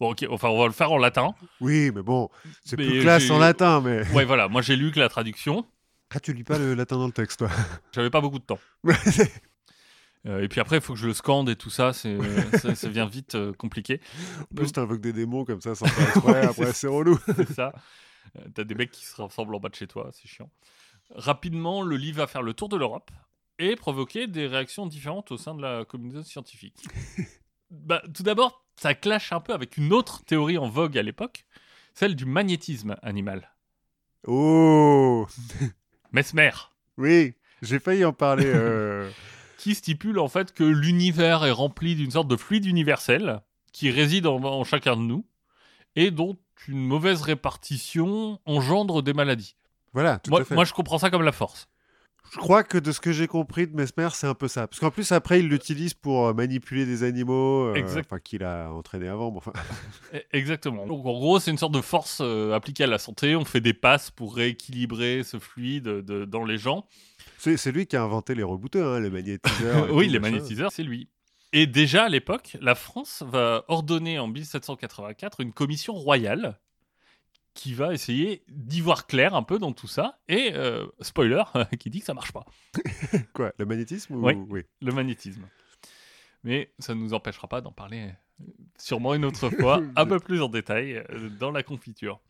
[0.00, 1.34] Bon, ok, enfin, on va le faire en latin.
[1.60, 2.28] Oui, mais bon,
[2.64, 4.08] c'est plus classe en latin, mais.
[4.12, 5.66] Ouais, voilà, moi j'ai lu que la traduction.
[6.14, 7.50] Ah, tu lis pas le latin dans le texte, toi?
[7.92, 8.60] J'avais pas beaucoup de temps.
[10.26, 12.18] Euh, et puis après, il faut que je le scande et tout ça, c'est,
[12.58, 14.00] ça, ça devient vite euh, compliqué.
[14.50, 17.18] En plus, t'invoques des démons comme ça sans faire exprès, après, c'est- relou.
[17.36, 17.72] c'est ça.
[18.36, 20.50] Euh, T'as des mecs qui se ressemblent en bas de chez toi, c'est chiant.
[21.14, 23.10] Rapidement, le livre va faire le tour de l'Europe
[23.58, 26.76] et provoquer des réactions différentes au sein de la communauté scientifique.
[27.70, 31.44] bah, tout d'abord, ça clash un peu avec une autre théorie en vogue à l'époque,
[31.94, 33.50] celle du magnétisme animal.
[34.26, 35.26] Oh
[36.12, 36.50] Mesmer,
[36.96, 38.44] Oui, j'ai failli en parler.
[38.46, 39.10] euh,
[39.58, 43.40] qui stipule en fait que l'univers est rempli d'une sorte de fluide universel
[43.72, 45.26] qui réside en, en chacun de nous
[45.96, 46.36] et dont
[46.68, 49.56] une mauvaise répartition engendre des maladies.
[49.92, 50.54] Voilà, tout Moi, à fait.
[50.54, 51.68] moi, je comprends ça comme la force.
[52.32, 54.66] Je crois que de ce que j'ai compris de Mesmer, c'est un peu ça.
[54.66, 59.08] Parce qu'en plus, après, il l'utilise pour euh, manipuler des animaux, euh, qu'il a entraîné
[59.08, 59.30] avant.
[59.30, 59.52] mais enfin,
[60.14, 60.86] E- Exactement.
[60.86, 63.34] Donc en gros, c'est une sorte de force euh, appliquée à la santé.
[63.36, 66.84] On fait des passes pour rééquilibrer ce fluide de- dans les gens.
[67.38, 69.88] c'est lui qui a inventé les rebooteurs, hein, les magnétiseurs.
[69.94, 71.08] oui, les magnétiseurs, c'est lui.
[71.54, 76.58] Et déjà à l'époque, la France va ordonner en 1784 une commission royale
[77.58, 80.20] qui va essayer d'y voir clair un peu dans tout ça.
[80.28, 81.42] Et euh, spoiler,
[81.80, 82.46] qui dit que ça marche pas,
[83.32, 84.24] Quoi, le magnétisme ou...
[84.24, 84.34] Oui.
[84.48, 84.62] oui.
[84.80, 85.44] le magnétisme.
[86.44, 88.44] Mais ça ne nous empêchera pas d'en parler euh,
[88.78, 92.20] sûrement une autre fois, un peu plus en détail, euh, dans la confiture.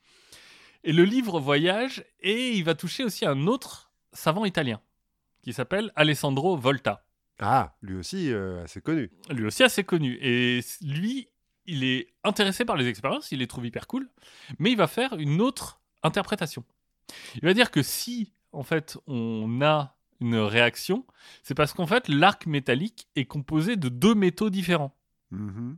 [0.82, 4.80] Et le livre voyage, et il va toucher aussi un autre savant italien,
[5.42, 7.04] qui s'appelle Alessandro Volta.
[7.38, 9.10] Ah, lui aussi, euh, assez connu.
[9.28, 10.18] Lui aussi assez connu.
[10.22, 11.28] Et lui,
[11.68, 14.08] il est intéressé par les expériences, il les trouve hyper cool,
[14.58, 16.64] mais il va faire une autre interprétation.
[17.36, 21.06] Il va dire que si, en fait, on a une réaction,
[21.42, 24.96] c'est parce qu'en fait, l'arc métallique est composé de deux métaux différents.
[25.30, 25.76] Mhm.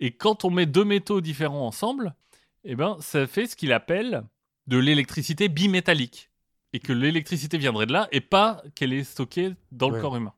[0.00, 2.14] Et quand on met deux métaux différents ensemble,
[2.64, 4.22] eh ben, ça fait ce qu'il appelle
[4.68, 6.30] de l'électricité bimétallique.
[6.72, 10.32] Et que l'électricité viendrait de là et pas qu'elle est stockée dans le corps humain.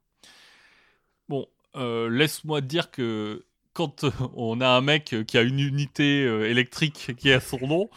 [1.29, 1.46] Bon,
[1.77, 3.44] euh, laisse-moi dire que
[3.75, 7.67] quand euh, on a un mec qui a une unité euh, électrique qui a son
[7.67, 7.91] nom,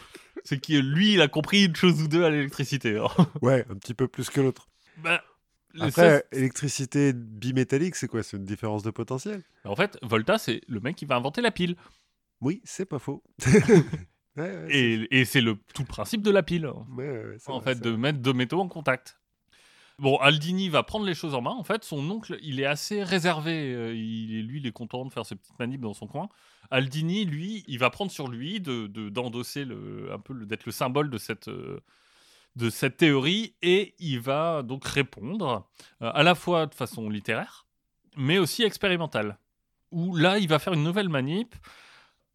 [0.44, 3.00] c'est que lui, il a compris une chose ou deux à l'électricité.
[3.42, 4.68] Ouais, un petit peu plus que l'autre.
[4.98, 5.22] Bah,
[5.80, 8.22] Après, électricité bimétallique, c'est quoi?
[8.22, 9.42] C'est une différence de potentiel?
[9.64, 11.76] En fait, Volta, c'est le mec qui va inventer la pile.
[12.40, 13.22] Oui, c'est pas faux.
[14.36, 16.66] Ouais, ouais, c'est- Et, et c'est le tout le principe de la pile.
[16.96, 17.98] ouais, en vrai, fait, de vrai.
[17.98, 19.18] mettre deux métaux en contact.
[19.98, 21.50] Bon, Aldini va prendre les choses en main.
[21.50, 23.74] En fait, son oncle, il est assez réservé.
[23.74, 26.28] Euh, Il, lui, il est content de faire ses petites manips dans son coin.
[26.70, 30.72] Aldini, lui, il va prendre sur lui de de- d'endosser le, un peu d'être le
[30.72, 31.80] symbole de cette euh,
[32.56, 35.68] de cette théorie et il va donc répondre
[36.02, 37.66] euh, à la fois de façon littéraire,
[38.16, 39.38] mais aussi expérimentale.
[39.90, 41.54] Où là, il va faire une nouvelle manip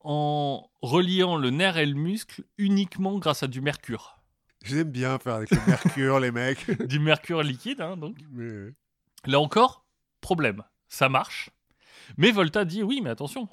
[0.01, 4.17] en reliant le nerf et le muscle uniquement grâce à du mercure
[4.63, 6.71] J'aime bien faire avec le mercure, les mecs.
[6.87, 8.17] du mercure liquide, hein, donc.
[8.31, 8.75] Mais, euh,
[9.25, 9.85] Là encore,
[10.21, 10.63] problème.
[10.87, 11.49] Ça marche.
[12.17, 13.47] Mais Volta dit oui, mais attention,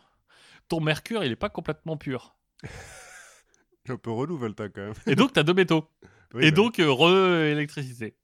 [0.68, 2.36] ton mercure, il n'est pas complètement pur.
[3.88, 4.94] un peu relou, Volta, quand même.
[5.06, 5.88] Et donc, tu as deux métaux.
[6.32, 8.14] Oui, Et bah, donc, euh, re-électricité.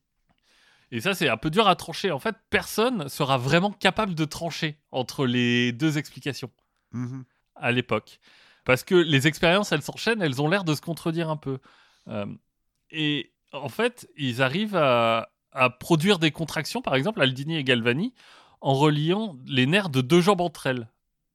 [0.93, 2.13] Et ça, c'est un peu dur à trancher.
[2.13, 6.53] En fait, personne sera vraiment capable de trancher entre les deux explications
[6.93, 7.25] mhm.
[7.57, 8.21] à l'époque.
[8.65, 11.59] Parce que les expériences, elles s'enchaînent, elles ont l'air de se contredire un peu.
[12.07, 12.27] Euh,
[12.91, 18.13] et en fait, ils arrivent à, à produire des contractions, par exemple, Aldini et Galvani,
[18.61, 20.89] en reliant les nerfs de deux jambes entre elles.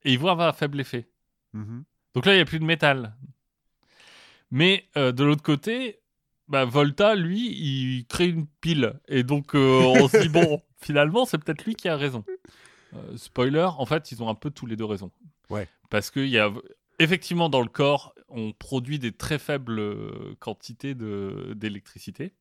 [0.04, 1.08] Et ils voient un faible effet.
[1.54, 1.84] Mhm.
[2.14, 3.16] Donc là, il n'y a plus de métal.
[4.52, 6.02] Mais euh, de l'autre côté,
[6.48, 9.00] bah, Volta, lui, il crée une pile.
[9.08, 12.24] Et donc, euh, on se dit, bon, finalement, c'est peut-être lui qui a raison.
[12.94, 15.12] Euh, spoiler, en fait, ils ont un peu tous les deux raison.
[15.50, 15.68] Ouais.
[15.90, 16.52] Parce qu'il y a
[17.00, 22.34] effectivement dans le corps, on produit des très faibles euh, quantités d'électricité,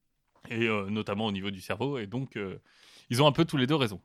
[0.49, 1.99] et euh, notamment au niveau du cerveau.
[1.99, 2.59] Et donc, euh,
[3.11, 4.01] ils ont un peu tous les deux raison.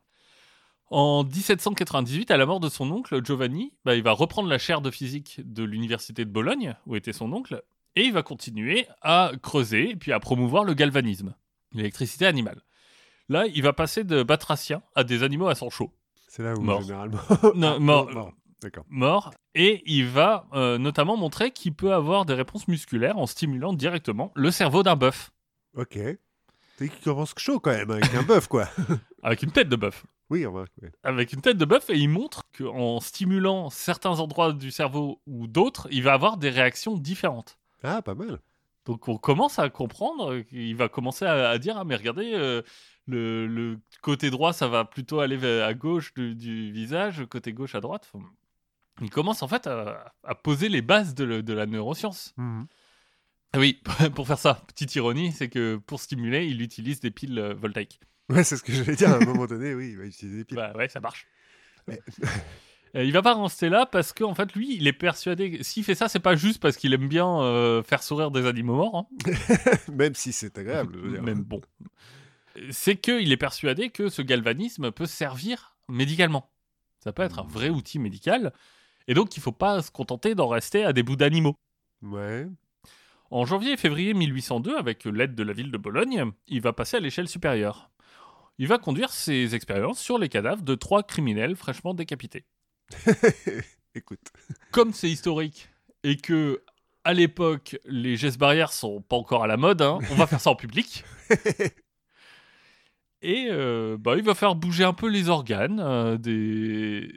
[0.91, 4.82] En 1798, à la mort de son oncle, Giovanni, bah, il va reprendre la chaire
[4.82, 7.63] de physique de l'université de Bologne, où était son oncle,
[7.95, 11.34] et il va continuer à creuser et puis à promouvoir le galvanisme,
[11.74, 12.62] l'électricité animale.
[13.30, 15.91] Là, il va passer de batraciens à des animaux à sang chaud,
[16.28, 16.82] C'est là où, Mort.
[16.84, 17.19] généralement.
[17.56, 18.32] Non, mort.
[18.62, 18.86] D'accord.
[18.89, 23.74] morts, et il va euh, notamment montrer qu'il peut avoir des réponses musculaires en stimulant
[23.74, 25.32] directement le cerveau d'un bœuf,
[25.76, 26.00] Ok.
[26.78, 28.68] C'est qui commence chaud quand même, avec un bœuf, quoi.
[29.24, 30.06] avec une tête de bœuf.
[30.30, 30.72] Oui, remarque.
[30.82, 30.91] ouais.
[31.04, 35.48] avec une tête de bœuf et il montre qu'en stimulant certains endroits du cerveau ou
[35.48, 37.58] d'autres, il va avoir des réactions différentes.
[37.84, 38.39] Ah, pas mal.
[38.86, 42.62] Donc on commence à comprendre, il va commencer à, à dire ah mais regardez euh,
[43.06, 47.76] le, le côté droit ça va plutôt aller à gauche du, du visage, côté gauche
[47.76, 48.10] à droite.
[48.13, 48.26] Enfin,
[49.01, 52.34] il commence en fait à, à poser les bases de, le- de la neuroscience.
[52.38, 52.67] Mhm.
[53.53, 53.81] Ah Oui,
[54.15, 57.99] pour faire ça, petite ironie, c'est que pour stimuler, il utilise des piles euh, voltaïques.
[58.29, 59.73] Ouais, c'est ce que j'allais dire à un moment donné.
[59.75, 60.58] Oui, il va utiliser des piles.
[60.58, 61.27] Bah ouais, ça marche.
[61.88, 62.01] Mais-
[62.95, 65.62] Euh, il va pas rester là parce qu'en fait, lui, il est persuadé.
[65.63, 68.75] S'il fait ça, c'est pas juste parce qu'il aime bien euh, faire sourire des animaux
[68.77, 68.95] morts.
[69.27, 69.34] hein.
[69.93, 71.21] Même si c'est agréable, je veux dire.
[71.21, 71.60] Même bon.
[72.71, 76.49] C'est qu'il est persuadé que ce galvanisme peut servir médicalement.
[77.03, 78.53] Ça peut être un vrai outil médical.
[79.08, 81.56] Et donc, il faut pas se contenter d'en rester à des bouts d'animaux.
[82.02, 82.48] Ouais.
[83.32, 86.98] En janvier et février 1802, avec l'aide de la ville de Bologne, il va passer
[86.98, 87.89] à l'échelle supérieure.
[88.58, 92.46] Il va conduire ses expériences sur les cadavres de trois criminels fraîchement décapités.
[93.96, 94.32] Écoute.
[94.72, 95.70] Comme c'est historique
[96.04, 96.63] et que
[97.04, 100.39] à l'époque les gestes barrières sont pas encore à la mode, hein, on va faire
[100.39, 101.04] ça en public.
[103.22, 107.12] Et euh, bah, il va faire bouger un peu les organes euh, des,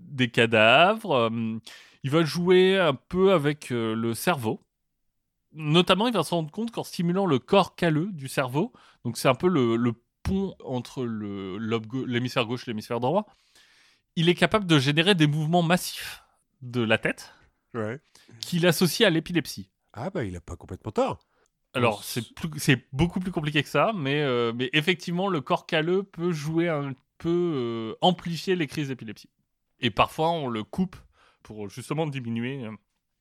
[0.00, 1.12] des cadavres.
[1.30, 1.58] euh,
[2.02, 4.60] il va jouer un peu avec euh, le cerveau.
[5.52, 8.72] Notamment, il va se rendre compte qu'en stimulant le corps calleux du cerveau,
[9.04, 13.26] donc c'est un peu le, le pont entre l'hémisphère gauche et l'hémisphère droit,
[14.16, 16.22] il est capable de générer des mouvements massifs
[16.62, 17.34] de la tête
[17.74, 18.00] Ouais.
[18.40, 19.70] qu'il associe à l'épilepsie.
[19.92, 21.20] Ah, bah, il a pas complètement tort.
[21.74, 26.32] Alors, c'est beaucoup plus compliqué que ça, mais, euh, mais effectivement, le corps calleux peut
[26.32, 29.30] jouer un peu, euh, amplifier les crises d'épilepsie.
[29.80, 30.96] Et parfois, on le coupe
[31.42, 32.64] pour justement diminuer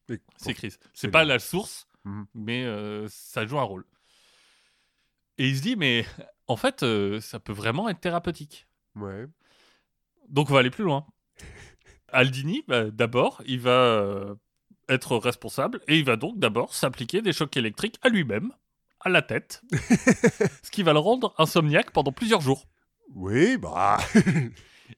[0.10, 0.80] euh, ces crises.
[0.93, 1.34] c'est pas bien.
[1.36, 2.26] la source, Mhm.
[2.34, 3.86] mais euh, ça joue un rôle.
[5.38, 6.06] Et il se dit, mais
[6.48, 8.67] en fait, euh, ça peut vraiment être thérapeutique.
[8.95, 9.26] Ouais.
[10.28, 11.06] Donc on va aller plus loin.
[12.10, 14.36] Aldini, bah, d'abord, il va euh,
[14.89, 18.52] être responsable et il va donc d'abord s'appliquer des chocs électriques à lui-même,
[19.02, 19.62] à la tête,
[20.63, 22.65] ce qui va le rendre insomniaque pendant plusieurs jours.
[23.13, 23.98] Oui, bah.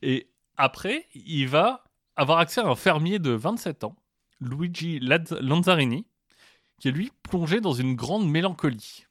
[0.01, 1.83] Et après, il va
[2.15, 3.95] avoir accès à un fermier de 27 ans,
[4.39, 6.05] Luigi Lanzarini,
[6.79, 9.05] qui est lui plongé dans une grande mélancolie.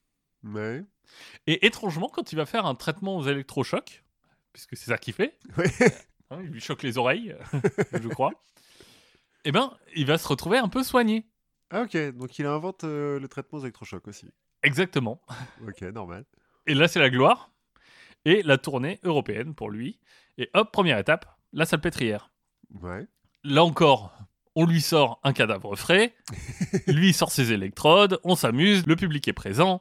[0.44, 0.84] ouais.
[1.48, 4.04] Et étrangement, quand il va faire un traitement aux électrochocs,
[4.52, 5.68] puisque c'est ça qu'il fait, Ouais.
[6.30, 7.34] hein, il lui choque les oreilles,
[7.92, 8.30] je crois,
[9.44, 11.26] eh ben, il va se retrouver un peu soigné.
[11.70, 11.96] Ah, ok.
[12.16, 14.26] Donc, il invente euh, le traitement aux électrochocs aussi.
[14.62, 15.20] Exactement.
[15.66, 16.24] Ok, normal.
[16.66, 17.50] Et là, c'est la gloire.
[18.24, 19.98] Et la tournée européenne pour lui.
[20.38, 22.30] Et hop, première étape, la salpêtrière.
[22.80, 23.06] Ouais.
[23.44, 24.12] Là encore,
[24.54, 26.14] on lui sort un cadavre frais,
[26.86, 29.80] lui sort ses électrodes, on s'amuse, le public est présent,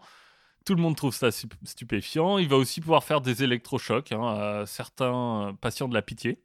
[0.66, 2.38] tout le monde trouve ça stupéfiant.
[2.38, 6.44] Il va aussi pouvoir faire des électrochocs hein, à certains patients de la pitié.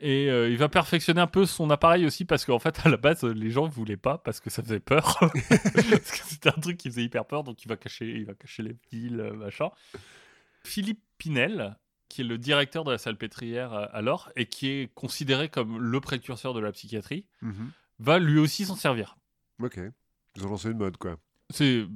[0.00, 2.96] Et euh, il va perfectionner un peu son appareil aussi parce qu'en fait, à la
[2.96, 5.18] base, les gens ne voulaient pas parce que ça faisait peur.
[5.48, 8.34] parce que c'était un truc qui faisait hyper peur, donc il va cacher, il va
[8.34, 9.70] cacher les piles, euh, machin.
[10.64, 11.76] Philippe Pinel,
[12.08, 16.00] qui est le directeur de la salpêtrière euh, alors et qui est considéré comme le
[16.00, 17.70] précurseur de la psychiatrie, Mhm.
[17.98, 19.16] va lui aussi s'en servir.
[19.62, 19.78] Ok.
[20.36, 21.16] Ils ont lancé une mode, quoi.
[21.50, 21.86] C'est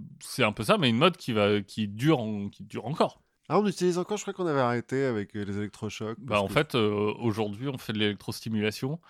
[0.43, 3.23] un peu ça, mais une mode qui va qui dure en- qui dure encore.
[3.49, 6.19] Ah, on utilise encore, je crois qu'on avait arrêté avec euh, les électrochocs.
[6.21, 9.01] Bah, en que- fait, euh, aujourd'hui, on fait de l'électrostimulation,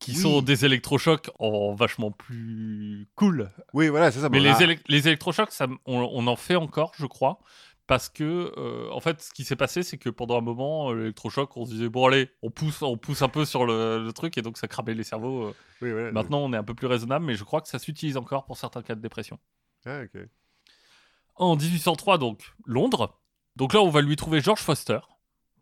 [0.00, 0.16] qui Oui.
[0.16, 3.50] sont des électrochocs en vachement plus cool.
[3.72, 4.28] Oui, voilà, c'est ça.
[4.28, 7.38] Mais les, électrochocs, ça, on, on en fait encore, je crois.
[7.90, 10.94] Parce que, euh, en fait, ce qui s'est passé, c'est que pendant un moment, euh,
[10.94, 14.12] l'électrochoc, on se disait, bon, allez, on pousse, on pousse un peu sur le, le
[14.12, 15.48] truc, et donc ça cramait les cerveaux.
[15.48, 15.54] euh.
[15.82, 16.12] Oui.
[16.12, 18.56] Maintenant, on est un peu plus raisonnable, mais je crois que ça s'utilise encore pour
[18.58, 19.40] certains cas de dépression.
[19.86, 20.02] Ah.
[21.34, 23.18] En 1803, donc, Londres.
[23.56, 25.00] Donc là, on va lui trouver George Foster,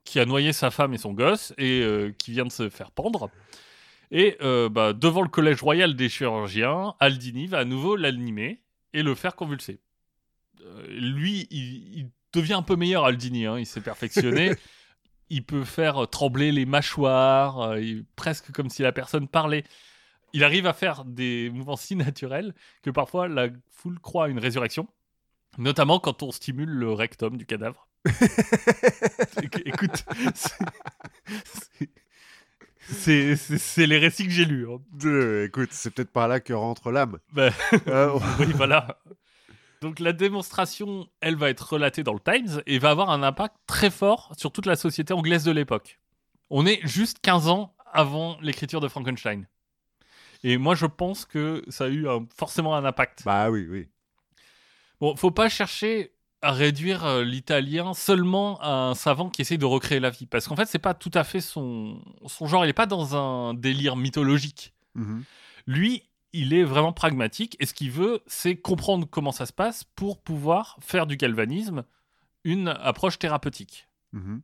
[0.04, 2.90] qui a noyé sa femme et son gosse, et euh, qui vient de se faire
[2.90, 3.30] pendre.
[4.10, 4.36] Et
[4.70, 8.60] bah, devant le collège royal des chirurgiens, Aldini va à nouveau l'animer
[8.92, 9.80] et le faire convulser.
[10.88, 13.46] Lui, il, il devient un peu meilleur, Aldini.
[13.46, 14.52] hein, il s'est perfectionné.
[15.30, 19.64] il peut faire euh, trembler les mâchoires, euh, il- presque comme si la personne parlait.
[20.34, 24.38] Il arrive à faire des mouvements si naturels que parfois la foule croit à une
[24.38, 24.86] résurrection.
[25.56, 27.88] Notamment quand on stimule le rectum du cadavre.
[29.42, 30.04] Éc- Écoute,
[32.80, 34.66] c'est- les récits que j'ai lus.
[34.70, 34.78] hein.
[35.04, 37.18] Euh, écoute, c'est peut-être par là que rentre l'âme.
[37.32, 37.50] Bah,
[37.88, 38.98] Euh, oui, voilà.
[39.80, 43.54] Donc la démonstration, elle va être relatée dans le Times et va avoir un impact
[43.66, 45.98] très fort sur toute la société anglaise de l'époque.
[46.50, 49.46] On est juste 15 ans avant l'écriture de Frankenstein.
[50.44, 53.22] Et moi, je pense que ça a eu un- forcément un impact.
[53.24, 53.88] Bah oui, oui.
[55.00, 56.12] Bon, faut pas chercher
[56.42, 60.26] à réduire euh, l'italien seulement à un savant qui essaye de recréer la vie.
[60.26, 62.64] Parce qu'en fait, c'est pas tout à fait son, son genre.
[62.64, 64.72] Il est pas dans un délire mythologique.
[64.94, 65.24] Mhm.
[65.66, 69.84] Lui, il est vraiment pragmatique et ce qu'il veut, c'est comprendre comment ça se passe
[69.84, 71.84] pour pouvoir faire du galvanisme
[72.44, 73.88] une approche thérapeutique.
[74.12, 74.42] Mhm.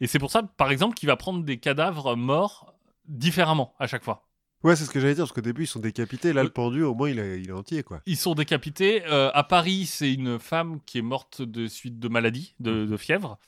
[0.00, 2.74] Et c'est pour ça, par exemple, qu'il va prendre des cadavres morts
[3.06, 4.26] différemment à chaque fois.
[4.62, 6.32] Ouais, c'est ce que j'allais dire, parce qu'au début, ils sont décapités.
[6.32, 8.00] Là, Euh, le pendu, au moins, il est, il est entier, quoi.
[8.06, 9.04] Ils sont décapités.
[9.06, 12.96] Euh, à Paris, c'est une femme qui est morte de suite de maladie, de, de
[12.96, 13.38] fièvre.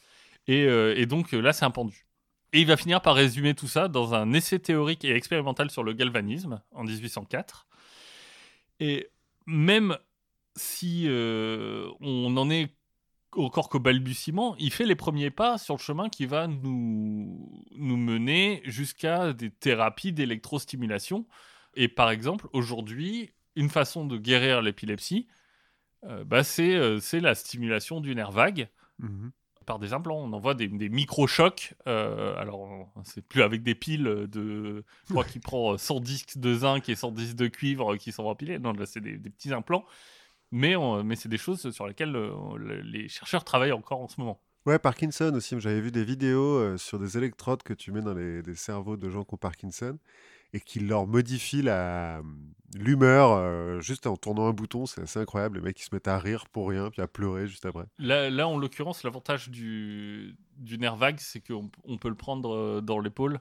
[0.47, 2.06] Et, euh, et donc euh, là, c'est un pendu.
[2.53, 5.83] Et il va finir par résumer tout ça dans un essai théorique et expérimental sur
[5.83, 7.67] le galvanisme en 1804.
[8.81, 9.11] Et
[9.47, 9.97] même
[10.55, 12.75] si euh, on en est
[13.33, 17.97] encore qu'au balbutiement, il fait les premiers pas sur le chemin qui va nous, nous
[17.97, 21.27] mener jusqu'à des thérapies d'électrostimulation.
[21.75, 25.27] Et par exemple, aujourd'hui, une façon de guérir l'épilepsie,
[26.05, 29.31] euh, bah, c'est euh, c'est la stimulation du nerf vague Mhm.
[29.67, 30.19] Par des implants.
[30.19, 31.75] On envoie des, des micro-chocs.
[31.87, 34.85] euh, alors, c'est plus avec des piles de.
[35.07, 37.97] Je crois qu'il prend euh, 100 disques de zinc et 100 disques de cuivre euh,
[37.97, 38.59] qui sont empilés.
[38.59, 39.85] Non, là, c'est des, petits implants.
[40.53, 44.09] Mais, on- mais c'est des choses sur lesquelles euh, le- les chercheurs travaillent encore en
[44.09, 44.41] ce moment.
[44.65, 45.55] Ouais, Parkinson aussi.
[45.61, 48.97] J'avais vu des vidéos euh, sur des électrodes que tu mets dans les, des cerveaux
[48.97, 49.99] de gens qui ont Parkinson
[50.53, 52.23] et qui leur modifient la-
[52.75, 54.87] l'humeur euh, juste en tournant un bouton.
[54.87, 55.59] C'est assez incroyable.
[55.59, 57.85] Les mecs, ils se mettent à rire pour rien, puis à pleurer juste après.
[57.99, 62.81] Là, là en l'occurrence, l'avantage du, du nerf vague, c'est qu'on on peut le prendre
[62.81, 63.41] dans l'épaule.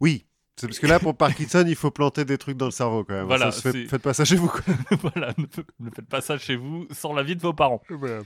[0.00, 3.04] Oui, c'est parce que là, pour Parkinson, il faut planter des trucs dans le cerveau
[3.04, 3.26] quand même.
[3.26, 4.48] Voilà, Ça se fait- c'est- faites pas ça chez vous.
[4.48, 4.60] Quoi.
[5.12, 5.44] voilà, ne,
[5.86, 7.82] ne faites pas ça chez vous sans l'avis de vos parents.
[7.90, 8.22] Voilà.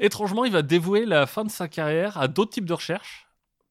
[0.00, 3.26] Étrangement, il va dévouer la fin de sa carrière à d'autres types de recherches,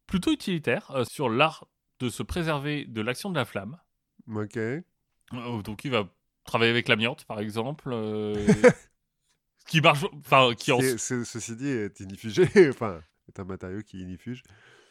[0.07, 1.65] plutôt utilitaires, euh, sur l'art
[1.99, 3.77] de se préserver de l'action de la flamme.
[4.33, 4.57] Ok.
[4.57, 4.81] Euh,
[5.63, 6.07] donc, il va
[6.45, 7.89] travailler avec l'amiante, par exemple.
[7.91, 8.35] euh,
[9.67, 10.05] qui marche.
[10.19, 12.47] Enfin, qui en- ceci dit, est inifugé.
[12.69, 14.43] enfin, est un matériau qui inifuge.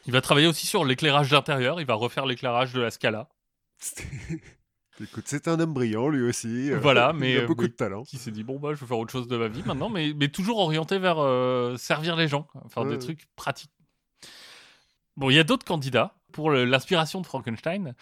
[0.06, 1.80] Il va travailler aussi sur l'éclairage d'intérieur.
[1.80, 3.28] Il va refaire l'éclairage de la Scala.
[5.00, 6.70] Écoute, c'est un homme brillant lui aussi.
[6.70, 8.02] euh, Voilà, il mais, a euh, beaucoup mais- de talent.
[8.04, 10.14] Qui s'est dit, bon, bah, je vais faire autre chose de ma vie maintenant, mais,
[10.16, 13.72] mais toujours orienté vers euh, servir les gens, faire Ouais, des trucs pratiques.
[15.16, 17.94] Bon, il y a d'autres candidats pour l'inspiration de Frankenstein.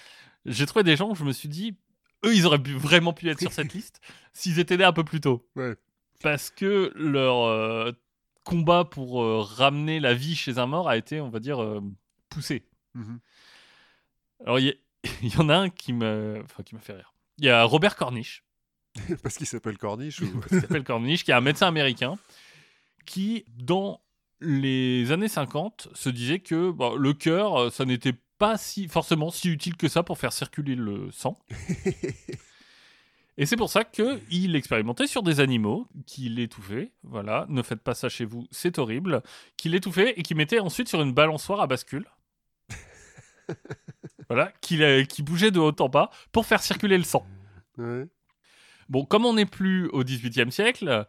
[0.45, 1.77] J'ai trouvé des gens où je me suis dit,
[2.25, 4.01] eux, ils auraient pu- vraiment pu être sur cette liste
[4.33, 5.49] s'ils étaient nés un peu plus tôt.
[5.55, 5.77] Ouais.
[6.21, 7.93] Parce que leur euh,
[8.43, 11.81] combat pour euh, ramener la vie chez un mort a été, on va dire, euh,
[12.29, 12.67] poussé.
[12.95, 13.21] Mhm.
[14.45, 14.79] Alors, il y,
[15.23, 17.15] il en a un qui me, enfin, qui m'a fait rire.
[17.39, 18.43] Il y a Robert Cornish,
[19.23, 20.41] Parce qu'il s'appelle Corniche ou...
[20.49, 22.17] qui s'appelle Cornish, qui est un médecin américain,
[23.07, 24.01] qui, dans
[24.41, 29.49] les années 50, se disait que bon, le cœur, ça n'était pas si, forcément si
[29.49, 31.39] utile que ça pour faire circuler le sang.
[33.37, 37.95] Et c'est pour ça qu'il expérimentait sur des animaux, qu'il étouffait, voilà, ne faites pas
[37.95, 39.23] ça chez vous, c'est horrible,
[39.57, 42.07] qu'il étouffait et qu'il mettait ensuite sur une balançoire à bascule.
[44.29, 47.27] voilà, qu'il euh, qui bougeait de haut en bas pour faire circuler le sang.
[47.77, 48.07] Ouais.
[48.89, 51.05] Bon, comme on n'est plus au XVIIIe siècle,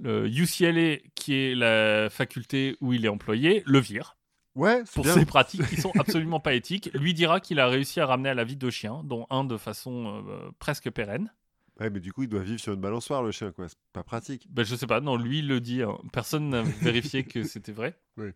[0.00, 4.17] le UCLA, qui est la faculté où il est employé, le vire
[4.54, 5.14] Ouais, pour bien.
[5.14, 6.90] ses pratiques qui sont absolument pas éthiques.
[6.94, 9.56] Lui dira qu'il a réussi à ramener à la vie deux chiens, dont un de
[9.56, 11.32] façon euh, presque pérenne.
[11.78, 13.68] Ouais, mais du coup, il doit vivre sur une balançoire, le chien, quoi.
[13.68, 14.46] C'est pas pratique.
[14.50, 15.82] Ben, je sais pas, non, lui il le dit.
[15.82, 15.96] hein.
[16.12, 17.96] Personne n'a vérifié que c'était vrai.
[18.16, 18.30] Oui.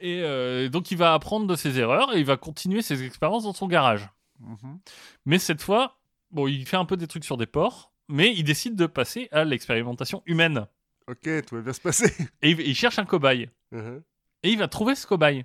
[0.00, 3.44] Et euh, donc il va apprendre de ses erreurs et il va continuer ses expériences
[3.44, 4.08] dans son garage.
[4.40, 4.78] Mhm.
[5.24, 5.98] Mais cette fois,
[6.30, 9.28] bon, il fait un peu des trucs sur des porcs, mais il décide de passer
[9.32, 10.66] à l'expérimentation humaine.
[11.08, 12.12] Ok, tout va bien se passer.
[12.42, 13.48] Et il, cherche un cobaye.
[13.70, 14.02] Mhm.
[14.46, 15.44] Et il va trouver ce cobaye.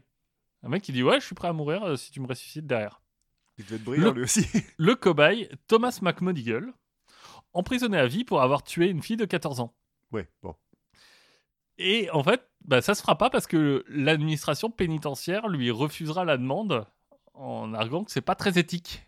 [0.64, 2.68] Un mec qui dit Ouais, je suis prêt à mourir euh, si tu me ressuscites
[2.68, 3.02] derrière.
[3.58, 4.46] Il devait être brillant, Le- lui aussi.
[4.78, 6.72] Le cobaye, Thomas McModigle,
[7.54, 9.74] emprisonné à vie pour avoir tué une fille de 14 ans.
[10.12, 10.56] ouais, bon.
[11.78, 16.38] Et en fait, bah, ça se fera pas parce que l'administration pénitentiaire lui refusera la
[16.38, 16.86] demande
[17.34, 19.04] en arguant que c'est pas très éthique.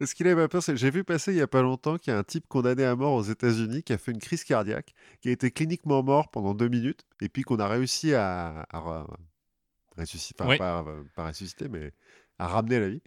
[0.00, 2.12] Est-ce qu'il avait pas peur c'est- J'ai vu passer il y a pas longtemps qu'il
[2.12, 4.94] y a un type condamné à mort aux États-Unis qui a fait une crise cardiaque,
[5.20, 8.80] qui a été cliniquement mort pendant deux minutes, et puis qu'on a réussi à, à
[8.80, 9.06] re-
[9.96, 10.58] ressusciter, enfin, Oui.
[10.58, 11.92] pas, pas ressusciter, mais
[12.38, 13.02] à ramener à la vie,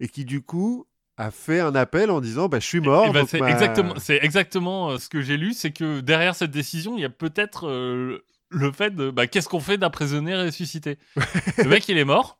[0.00, 0.86] et qui du coup
[1.18, 3.06] a fait un appel en disant bah, Je suis mort.
[3.08, 6.00] Eh ben, donc c'est ma- exactement, c'est exactement euh, ce que j'ai lu, c'est que
[6.00, 9.76] derrière cette décision, il y a peut-être euh, le fait de bah, qu'est-ce qu'on fait
[9.78, 10.98] d'un prisonnier ressuscité?
[11.58, 12.38] le mec, il est mort.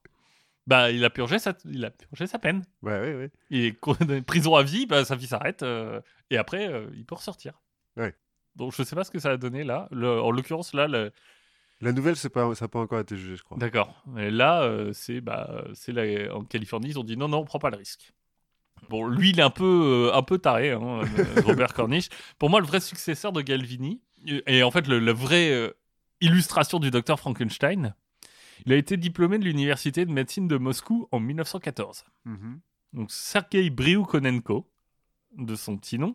[0.66, 2.64] Bah, il a purgé sa, il a purgé sa peine.
[2.82, 3.30] Ouais, ouais, ouais.
[3.50, 6.00] Il est condamné- prison à vie, bah, sa vie s'arrête euh,
[6.30, 7.60] et après euh, il peut ressortir.
[7.96, 8.14] Ouais.
[8.54, 9.88] Donc je sais pas ce que ça a donné là.
[9.90, 11.10] Le- en l'occurrence là, le-
[11.80, 13.58] La nouvelle, c'est pas, ça n'a pas encore été jugé, je crois.
[13.58, 14.02] d'accord.
[14.06, 17.44] Mais là, euh, c'est bah, c'est la- en Californie, ils ont dit non non, on
[17.44, 18.12] prend pas le risque.
[18.88, 21.00] Bon, lui, il est un peu, un peu taré, hein,
[21.44, 22.08] Robert Cornish.
[22.38, 24.00] Pour moi, le vrai successeur de Galvini,
[24.46, 25.72] Et en fait, le, la vraie
[26.20, 27.94] illustration du docteur Frankenstein,
[28.66, 32.04] il a été diplômé de l'université de médecine de Moscou en 1914.
[32.24, 32.60] Mhm.
[32.92, 34.68] Donc Sergei Brioukonenko,
[35.38, 36.14] de son petit nom,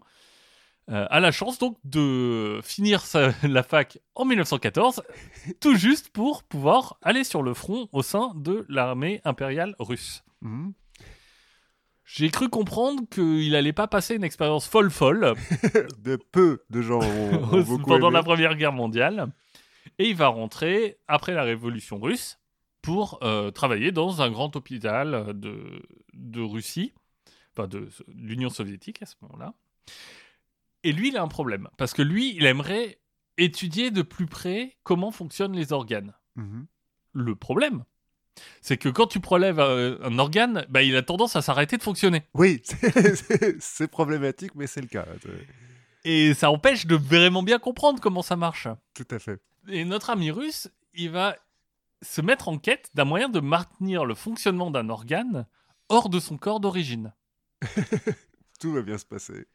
[0.90, 5.02] euh, a la chance donc de finir sa- la fac en 1914,
[5.60, 10.24] tout juste pour pouvoir aller sur le front au sein de l'armée impériale russe.
[10.42, 10.74] Mhm.
[12.10, 15.34] J'ai cru comprendre qu'il allait pas passer une expérience folle folle
[16.00, 18.14] De peu de gens ont, ont beaucoup pendant aimé.
[18.18, 19.28] la Première Guerre mondiale.
[20.00, 22.40] Et il va rentrer après la Révolution russe
[22.82, 25.82] pour euh, travailler dans un grand hôpital de,
[26.14, 26.94] de Russie,
[27.54, 29.54] enfin de, de l'Union soviétique à ce moment-là.
[30.84, 31.68] Et lui, il a un problème.
[31.78, 33.00] Parce que lui, il aimerait
[33.38, 36.14] étudier de plus près comment fonctionnent les organes.
[36.36, 36.68] Mhm.
[37.14, 37.84] Le problème,
[38.62, 41.84] c'est que quand tu prélèves euh, un organe, bah, il a tendance à s'arrêter de
[41.84, 42.22] fonctionner.
[42.36, 42.62] Oui,
[43.60, 45.06] c'est- problématique, mais c'est le cas.
[46.06, 48.68] Et ça empêche de vraiment bien comprendre comment ça marche.
[48.94, 49.40] Tout à fait.
[49.70, 51.36] Et notre ami russe, il va
[52.02, 55.48] se mettre en quête d'un moyen de maintenir le fonctionnement d'un organe
[55.90, 57.14] hors de son corps d'origine.
[58.60, 59.48] Tout va bien se passer.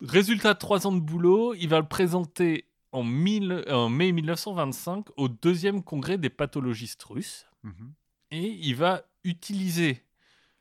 [0.00, 5.06] Résultat de trois ans de boulot, il va le présenter en, mille- en mai 1925
[5.16, 7.46] au deuxième congrès des pathologistes russes.
[7.62, 7.92] Mhm.
[8.30, 10.04] Et il va utiliser...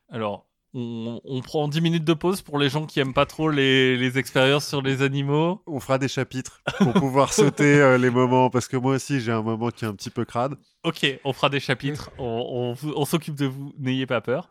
[0.10, 3.50] Alors, on, on prend 10 minutes de pause pour les gens qui aiment pas trop
[3.50, 5.62] les, les expériences sur les animaux.
[5.68, 9.32] On fera des chapitres pour pouvoir sauter euh, les moments, parce que moi aussi j'ai
[9.32, 10.56] un moment qui est un petit peu crade.
[10.84, 14.50] Ok, on fera des chapitres, on, on vous- on s'occupe de vous, n'ayez pas peur.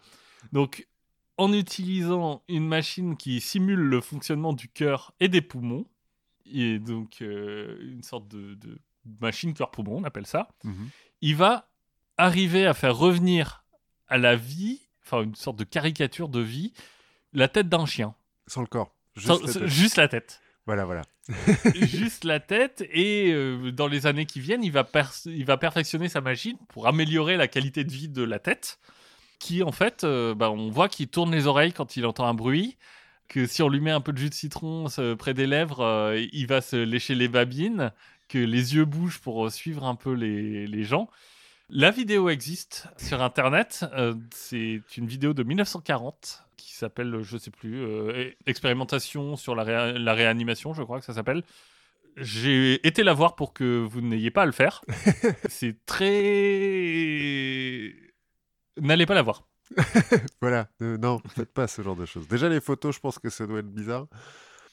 [0.53, 0.87] Donc,
[1.39, 5.87] en utilisant une machine qui simule le fonctionnement du cœur et des poumons,
[6.53, 8.79] et donc euh, une sorte de, de
[9.23, 10.89] machine cœur-poumon, on appelle ça, Mhm.
[11.23, 11.71] il va
[12.19, 13.65] arriver à faire revenir
[14.09, 14.81] à la vie,
[15.11, 16.73] enfin une sorte de caricature de vie,
[17.33, 18.15] la tête d'un chien.
[18.47, 18.95] Sans le corps.
[19.17, 19.67] Juste Sans- la tête.
[19.67, 20.41] juste la tête.
[20.67, 21.03] Voilà, voilà.
[21.75, 25.57] juste la tête et euh, dans les années qui viennent, il va, pers- il va
[25.57, 28.79] perfectionner sa machine pour améliorer la qualité de vie de la tête,
[29.39, 32.35] qui en fait, euh, bah, on voit qu'il tourne les oreilles quand il entend un
[32.35, 32.77] bruit,
[33.29, 36.15] que si on lui met un peu de jus de citron euh, près des lèvres,
[36.33, 37.93] il va se lécher les babines,
[38.29, 41.09] que les yeux bougent pour suivre un peu les, les gens.
[41.73, 43.85] La vidéo existe sur Internet.
[43.95, 49.65] euh, c'est une vidéo de 1940 qui s'appelle, je sais plus, euh, Expérimentation sur la,
[49.65, 51.43] réa- la réanimation, je crois que ça s'appelle.
[52.17, 54.83] J'ai été la voir pour que vous n'ayez pas à le faire.
[55.49, 56.11] c'est très.
[58.79, 59.47] N'allez pas la voir.
[60.41, 60.69] Voilà.
[60.83, 62.27] Euh, non, faites pas ce genre de choses.
[62.27, 64.07] Déjà, les photos, je pense que ça doit être bizarre.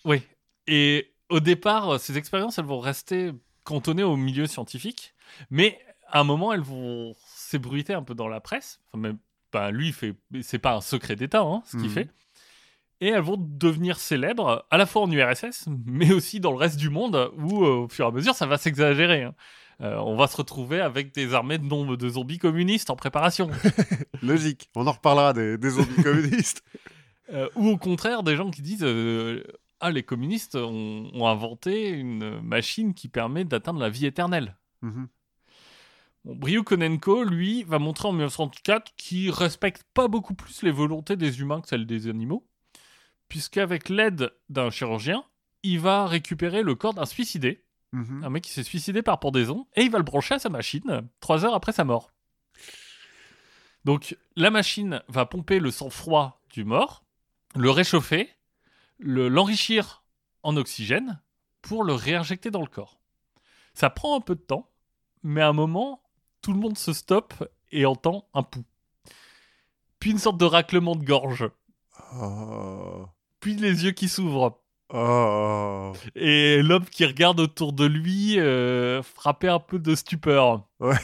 [0.03, 0.21] Oui.
[0.65, 3.31] Et au départ, ces expériences, elles vont rester
[3.63, 5.13] cantonnées au milieu scientifique,
[5.51, 5.77] mais
[6.09, 8.79] à un moment, elles vont s'ébruiter un peu dans la presse.
[8.87, 9.17] Enfin, même,
[9.53, 11.91] ben, lui, fait, c'est pas un secret d'État, hein, ce qu'il Mhm.
[11.93, 12.09] fait.
[12.99, 16.77] Et elles vont devenir célèbres, à la fois en URSS, mais aussi dans le reste
[16.77, 19.23] du monde, où euh, au fur et à mesure, ça va s'exagérer.
[19.23, 19.35] hein.
[19.81, 23.49] Euh, on va se retrouver avec des armées de nombres de zombies communistes en préparation.
[24.23, 24.69] Logique.
[24.75, 26.63] On en reparlera des, des zombies communistes.
[27.33, 29.43] Euh, ou au contraire, des gens qui disent euh,
[29.81, 34.55] Ah, les communistes ont, ont inventé une machine qui permet d'atteindre la vie éternelle.
[34.81, 35.09] Mhm.
[36.25, 41.39] Bon, Bryukhanenko, lui, va montrer en 1934 qu'il respecte pas beaucoup plus les volontés des
[41.39, 42.45] humains que celles des animaux,
[43.29, 45.23] puisqu'avec l'aide d'un chirurgien,
[45.63, 47.63] il va récupérer le corps d'un suicidé,
[47.93, 48.23] Mhm.
[48.25, 51.07] un mec qui s'est suicidé par pendaison, et il va le brancher à sa machine
[51.21, 52.11] trois heures après sa mort.
[53.85, 57.03] Donc la machine va pomper le sang froid du mort,
[57.55, 58.29] le réchauffer,
[58.99, 60.03] le- l'enrichir
[60.43, 61.21] en oxygène
[61.61, 62.99] pour le réinjecter dans le corps.
[63.73, 64.69] Ça prend un peu de temps,
[65.23, 66.01] mais à un moment,
[66.47, 67.33] tout le monde se stoppe
[67.73, 68.63] et entend un pouls.
[69.99, 71.49] Puis une sorte de raclement de gorge.
[72.21, 73.05] Oh.
[73.41, 74.61] Puis les yeux qui s'ouvrent.
[74.93, 75.91] Oh.
[76.15, 80.65] Et l'homme qui regarde autour de lui, euh, frappé un peu de stupeur.
[80.79, 80.95] Ouais.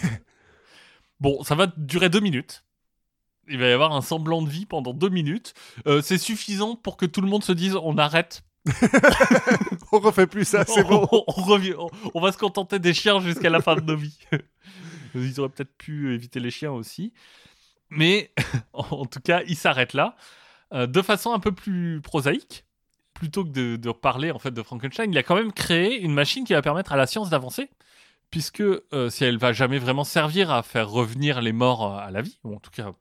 [1.19, 2.63] Bon, ça va durer deux minutes.
[3.49, 5.53] Il va y avoir un semblant de vie pendant deux minutes.
[5.87, 8.43] Euh, c'est suffisant pour que tout le monde se dise on arrête.
[9.91, 11.05] On refait plus ça, c'est bon.
[11.11, 13.97] on, on revient- on- on va se contenter des chiens jusqu'à la fin de nos
[13.97, 14.17] vies.
[15.19, 17.13] Ils auraient peut-être pu éviter les chiens aussi.
[17.89, 18.31] Mais
[18.73, 20.15] en tout cas, il s'arrête là.
[20.73, 22.65] euh, de façon un peu plus prosaïque.
[23.13, 26.13] Plutôt que de, de parler en fait de Frankenstein, il a quand même créé une
[26.13, 27.69] machine qui va permettre à la science d'avancer.
[28.31, 32.09] Puisque euh, si elle va jamais vraiment servir à faire revenir les morts euh, à
[32.09, 32.91] la vie, ou en tout cas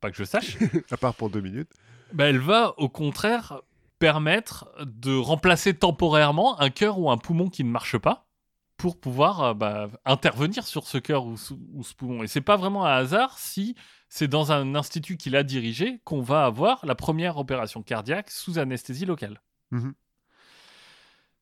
[0.00, 0.58] pas que je sache,
[0.90, 1.70] À part pour deux minutes.
[2.12, 3.60] bah, elle va au contraire
[3.98, 8.25] permettre de remplacer temporairement un cœur ou un poumon qui ne marche pas
[8.76, 12.22] pour pouvoir euh, bah, intervenir sur ce cœur ou, ce- ou ce poumon.
[12.22, 13.74] Et c'est pas vraiment un hasard si
[14.08, 18.58] c'est dans un institut qu'il a dirigé qu'on va avoir la première opération cardiaque sous
[18.58, 19.40] anesthésie locale.
[19.70, 19.94] Mhm.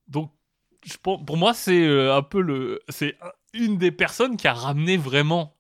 [0.09, 0.33] Donc
[0.85, 2.81] je pense- pour moi, c'est euh, un peu le.
[2.89, 5.57] C'est un- une des personnes qui a ramené vraiment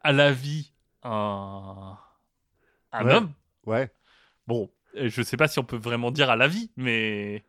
[0.00, 0.72] à la vie
[1.02, 1.96] un,
[2.92, 3.14] un Ouais.
[3.14, 3.32] homme.
[3.66, 3.92] Ouais.
[4.46, 7.44] Bon, je sais pas si on peut vraiment dire à la vie, mais.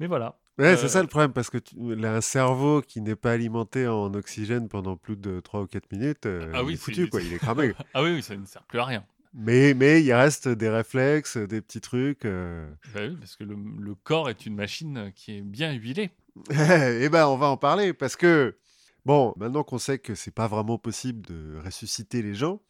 [0.00, 0.38] Mais voilà.
[0.58, 3.86] Ouais, Euh, c'est ça le problème, parce que tu un cerveau qui n'est pas alimenté
[3.86, 6.82] en oxygène pendant plus de 3 ou 4 minutes, euh, Ah oui, il est c'est-
[6.82, 7.72] foutu, quoi, il est cramé.
[7.94, 9.04] Ah oui, oui, ça ne sert plus à rien.
[9.34, 12.24] mais, mais il reste des réflexes, des petits trucs.
[12.24, 12.66] euh.
[12.94, 16.10] Bah oui, parce que le, le corps est une machine qui est bien huilée.
[16.50, 18.56] Eh ben, on va en parler, parce que,
[19.04, 22.60] bon, maintenant qu'on sait que c'est pas vraiment possible de ressusciter les gens,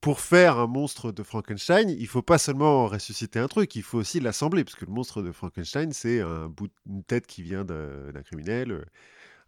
[0.00, 3.98] pour faire un monstre de Frankenstein, il faut pas seulement ressusciter un truc, il faut
[3.98, 7.64] aussi l'assembler, parce que le monstre de Frankenstein, c'est un bout, une tête qui vient
[7.64, 8.84] d'un criminel, euh,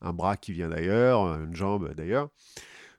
[0.00, 2.28] un bras qui vient d'ailleurs, une jambe d'ailleurs.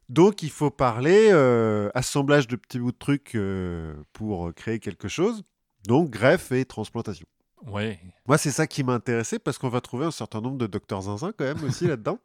[0.08, 5.08] Donc il faut parler euh, assemblage de petits bouts de trucs euh, pour créer quelque
[5.08, 5.44] chose,
[5.88, 7.26] donc greffe et transplantation.
[7.66, 8.00] Ouais.
[8.28, 11.02] Moi, c'est ça qui m'a intéressé, parce qu'on va trouver un certain nombre de docteurs
[11.04, 12.20] zinzin quand même aussi là-dedans.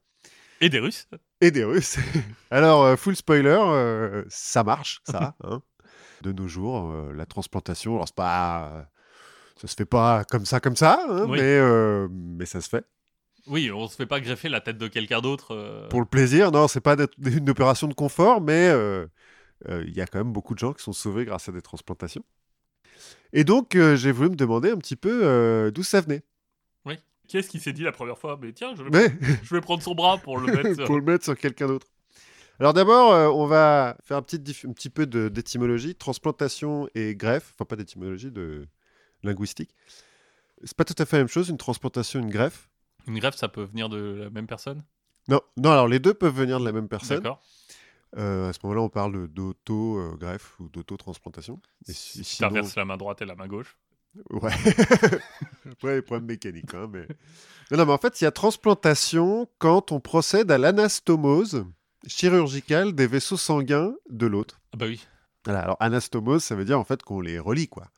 [0.60, 1.08] Et des Russes.
[1.40, 1.98] Et des Russes.
[2.50, 5.34] Alors, euh, full spoiler, euh, ça marche, ça.
[5.44, 5.62] hein.
[6.22, 8.88] De nos jours, euh, la transplantation, alors c'est pas,
[9.60, 11.38] ça se fait pas comme ça, comme ça, hein, Oui.
[11.38, 12.84] mais, mais ça se fait.
[13.46, 15.54] Oui, on se fait pas greffer la tête de quelqu'un d'autre.
[15.54, 19.06] euh, Pour le plaisir, non, c'est pas une opération de confort, mais euh,
[19.68, 21.62] euh, il y a quand même beaucoup de gens qui sont sauvés grâce à des
[21.62, 22.24] transplantations.
[23.32, 26.22] Et donc, j'ai voulu me demander un petit peu d'où ça venait.
[26.86, 26.98] Oui.
[27.28, 28.38] Qui est-ce qui s'est dit la première fois?
[28.40, 30.74] Mais tiens, je vais, Mais je vais prendre son bras pour le mettre.
[30.74, 31.86] sur- pour le mettre sur quelqu'un d'autre.
[32.58, 37.14] Alors d'abord, euh, on va faire un petit, un petit peu de- d'étymologie, transplantation et
[37.14, 38.66] greffe, enfin pas d'étymologie, de
[39.22, 39.74] linguistique.
[40.64, 42.70] C'est pas tout à fait la même chose, une transplantation, une greffe.
[43.06, 44.82] Une greffe, ça peut venir de la même personne?
[45.28, 47.18] Non, non, alors les deux peuvent venir de la même personne.
[47.18, 47.42] D'accord.
[48.16, 51.60] Euh, à ce moment-là, on parle d'auto-greffe ou d'auto-transplantation.
[51.84, 53.76] Si- Si tu sinon- la main droite et la main gauche.
[54.30, 54.52] Ouais.
[55.72, 57.06] Après, les problèmes mécaniques, hein, mais...
[57.70, 61.64] Non, non, mais en fait, il y a transplantation quand on procède à l'anastomose
[62.06, 64.60] chirurgicale des vaisseaux sanguins de l'autre.
[64.72, 65.04] Ah bah oui.
[65.44, 67.90] Voilà, alors anastomose, ça veut dire en fait qu'on les relie, quoi.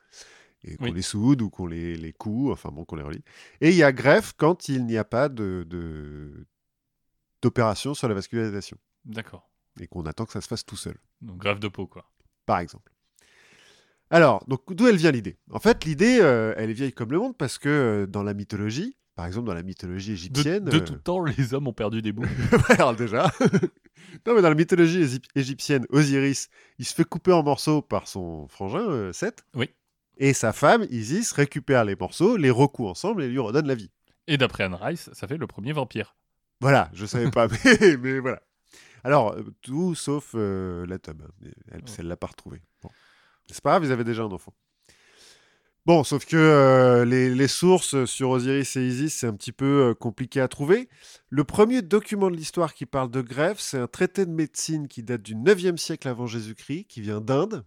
[0.63, 0.93] Et qu'on Oui.
[0.93, 3.23] les soude ou qu'on les, les coud, enfin bon, qu'on les relie.
[3.61, 6.47] Et il y a greffe quand il n'y a pas de, de-
[7.41, 8.77] d'opération sur la vascularisation.
[9.05, 9.49] D'accord.
[9.79, 12.09] Et qu'on attend que ça se fasse tout seul, Donc greffe de peau, quoi.
[12.45, 12.91] par exemple.
[14.11, 15.37] Alors, donc d'où elle vient l'idée?
[15.51, 18.33] En fait, l'idée, euh, elle est vieille comme le monde parce que euh, dans la
[18.33, 20.65] mythologie, par exemple dans la mythologie égyptienne...
[20.65, 22.25] de euh, tout temps, les hommes ont perdu des bouts.
[22.69, 23.31] Alors déjà.
[24.25, 26.49] non, mais dans la mythologie égyp- égyptienne, Osiris,
[26.79, 29.43] il se fait couper en morceaux par son frangin, Seth.
[29.53, 29.69] Oui.
[30.17, 33.91] Et sa femme, Isis, récupère les morceaux, les recoue ensemble et lui redonne la vie.
[34.27, 36.15] Et d'après Anne Rice, ça fait le premier vampire.
[36.61, 38.41] Voilà, je savais pas, mais, mais voilà.
[39.03, 41.21] Alors, tout sauf euh, la tub.
[41.71, 42.61] Elle, elle l'a pas retrouvée.
[42.83, 42.89] Bon.
[43.49, 44.53] C'est pas grave, ils avaient déjà un enfant.
[45.85, 49.93] Bon, sauf que euh, les, sources sur Osiris et Isis, c'est un petit peu euh,
[49.95, 50.87] compliqué à trouver.
[51.29, 55.01] Le premier document de l'histoire qui parle de greffe, c'est un traité de médecine qui
[55.01, 57.65] date du 9e siècle avant Jésus-Christ, qui vient d'Inde,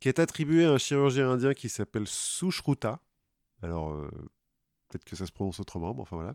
[0.00, 3.00] qui est attribué à un chirurgien indien qui s'appelle Sushruta.
[3.62, 4.10] Alors, euh,
[4.88, 6.34] peut-être que ça se prononce autrement, mais enfin voilà.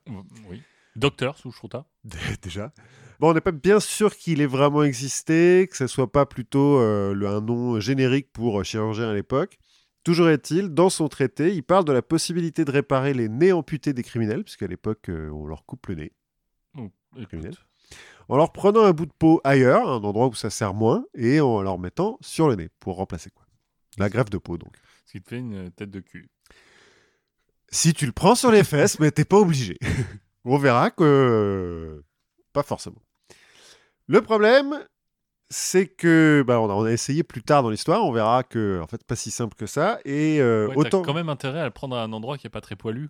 [0.50, 0.64] Oui.
[0.98, 1.86] Docteur Sushruta.
[2.42, 2.74] Déjà.
[3.20, 6.80] Bon, on n'est pas bien sûr qu'il ait vraiment existé, que ce soit pas plutôt
[6.80, 9.58] euh, le- un nom générique pour euh, chirurgien à l'époque.
[10.04, 13.94] Toujours est-il, dans son traité, il parle de la possibilité de réparer les nez amputés
[13.94, 16.12] des criminels, puisqu'à l'époque, euh, on leur coupe le nez,
[16.78, 16.90] Oh,
[18.30, 21.40] en leur prenant un bout de peau ailleurs, un endroit où ça sert moins, et
[21.42, 23.46] en leur mettant sur le nez, pour remplacer quoi.
[23.98, 24.76] La greffe de peau, donc.
[25.06, 26.30] Ce qui te fait une tête de cul.
[27.70, 29.78] Si tu le prends sur les fesses, mais t'es pas obligé.
[30.50, 32.04] On verra que
[32.54, 33.02] pas forcément.
[34.08, 34.84] Le problème,
[35.50, 38.04] c'est que bah, on, a, on a essayé plus tard dans l'histoire.
[38.06, 40.00] On verra que en fait pas si simple que ça.
[40.06, 42.50] Et euh, Ouais, autant, quand même intérêt à le prendre à un endroit qui est
[42.50, 43.10] pas très poilu.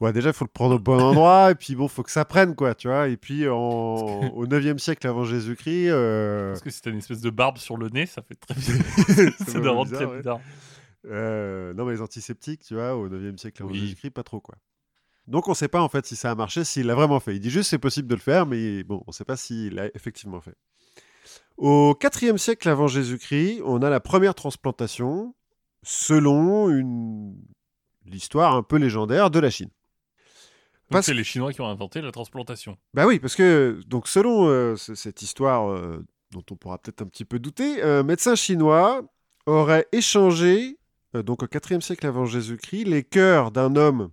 [0.00, 1.50] ouais, déjà il faut le prendre au bon endroit.
[1.52, 3.08] et puis bon, faut que ça prenne quoi, tu vois.
[3.08, 3.54] Et puis en-
[4.34, 7.76] au 9e siècle avant Jésus-Christ, euh, Parce que si t'as une espèce de barbe sur
[7.76, 8.54] le nez, ça fait très
[9.54, 10.42] fait doit rendre bizarre, ouais.
[11.06, 13.78] Euh, non, mais les antiseptiques, tu vois, au 9e siècle avant Oui.
[13.78, 14.56] Jésus-Christ, pas trop, quoi.
[15.28, 17.34] Donc, on sait pas, en fait, si ça a marché, s'il l'a vraiment fait.
[17.36, 19.86] Il dit juste c'est possible de le faire, mais bon, on sait pas s'il l'a
[19.94, 20.56] effectivement fait.
[21.56, 25.34] Au 4e siècle avant Jésus-Christ, on a la première transplantation,
[25.82, 27.34] selon une...
[28.06, 29.70] l'histoire un peu légendaire de la Chine.
[30.90, 32.78] Parce- c'est les Chinois qui ont inventé la transplantation.
[32.94, 37.02] Bah oui, parce que donc selon euh, ce- cette histoire euh, dont on pourra peut-être
[37.02, 39.02] un petit peu douter, un médecin chinois
[39.44, 40.78] aurait échangé,
[41.14, 44.10] euh, donc au 4e siècle avant Jésus-Christ, les cœurs d'un homme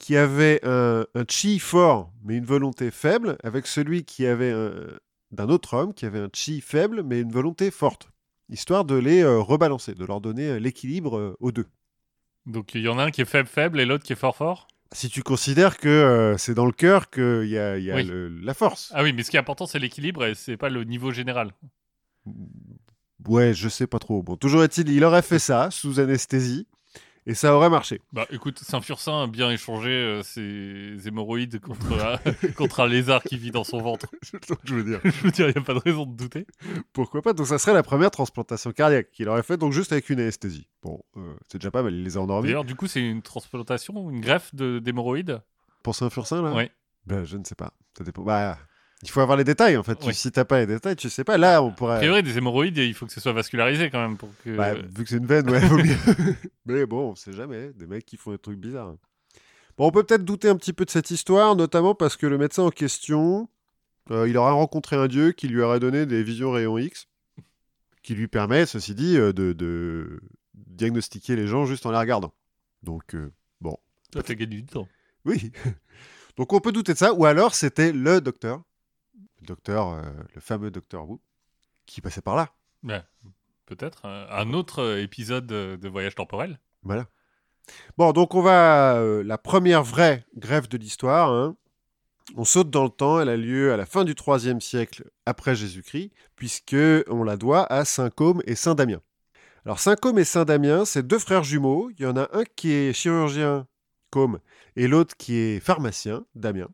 [0.00, 4.72] qui avait un, un chi fort mais une volonté faible, avec celui qui avait un-
[5.30, 8.08] d'un autre homme qui avait un chi faible mais une volonté forte,
[8.48, 11.66] histoire de les euh, rebalancer, de leur donner euh, l'équilibre euh, aux deux.
[12.46, 14.36] Donc il y en a un qui est faible faible et l'autre qui est fort
[14.36, 14.66] fort?
[14.92, 18.04] Si tu considères que euh, c'est dans le cœur qu'il y a, y a Oui.
[18.04, 18.90] le- la force.
[18.92, 21.52] Ah oui, mais ce qui est important, c'est l'équilibre et c'est pas le niveau général.
[23.28, 24.22] Ouais, je sais pas trop.
[24.22, 26.66] Bon, toujours est-il, il aurait fait ça sous anesthésie
[27.26, 28.00] et ça aurait marché.
[28.12, 33.36] Bah écoute, Saint-Fursin a bien échangé euh, ses hémorroïdes contre, un- contre un lézard qui
[33.36, 34.06] vit dans son ventre.
[34.22, 35.00] C'est ce que je veux dire.
[35.04, 36.46] Je veux dire, il n'y a pas de raison de douter.
[36.92, 37.32] Pourquoi pas?
[37.32, 40.66] Donc ça serait la première transplantation cardiaque qu'il aurait fait, donc juste avec une anesthésie.
[40.82, 42.48] Bon, euh, c'est déjà pas mal, il les a endormis.
[42.48, 45.40] D'ailleurs, du coup, c'est une transplantation une greffe de- d'hémorroïdes?
[45.82, 46.52] Pour Saint-Fursin, là?
[46.54, 46.70] Ouais.
[47.06, 47.72] Ben, je ne sais pas.
[47.96, 48.22] Ça dépend.
[48.22, 48.58] Bah,
[49.02, 49.96] il faut avoir les détails, en fait.
[49.98, 51.38] Tu- si t'as pas les détails, tu sais pas.
[51.38, 51.96] Là, on A pourrait...
[51.98, 54.54] priori, des hémorroïdes, il faut que ce soit vascularisé quand même pour que.
[54.56, 55.96] Bah, vu que c'est une veine, ouais, vaut mieux.
[56.66, 57.72] Mais bon, on sait jamais.
[57.74, 58.94] Des mecs qui font des trucs bizarres.
[59.78, 62.36] Bon, on peut peut-être douter un petit peu de cette histoire, notamment parce que le
[62.36, 63.48] médecin en question,
[64.10, 67.06] euh, il aura rencontré un dieu qui lui aurait donné des visions rayons X,
[68.02, 70.20] qui lui permet, ceci dit, euh, de, de
[70.54, 72.34] diagnostiquer les gens juste en les regardant.
[72.82, 73.30] Donc, euh,
[73.62, 73.76] bon,
[74.12, 74.88] Ça fait gagner du temps.
[75.24, 75.50] oui.
[76.36, 78.62] Donc on peut douter de ça, ou alors c'était le docteur,
[79.40, 80.02] le docteur, euh,
[80.34, 81.18] le fameux docteur Wu,
[81.86, 82.50] qui passait par là.
[82.82, 83.02] Ouais,
[83.66, 84.02] Peut-être.
[84.06, 86.58] euh, Un autre euh, épisode de voyage temporel.
[86.82, 87.06] Voilà.
[87.96, 91.30] Bon, donc on va euh, la première vraie greffe de l'histoire.
[91.30, 91.56] hein.
[92.36, 93.20] On saute dans le temps.
[93.20, 96.76] Elle a lieu à la fin du IIIe siècle après Jésus-Christ, puisque
[97.08, 99.00] on la doit à Saint Côme et Saint Damien.
[99.64, 101.90] Alors Saint Côme et Saint Damien, c'est deux frères jumeaux.
[101.90, 103.66] Il y en a un qui est chirurgien,
[104.10, 104.40] Côme,
[104.76, 106.68] et l'autre qui est pharmacien, Damien.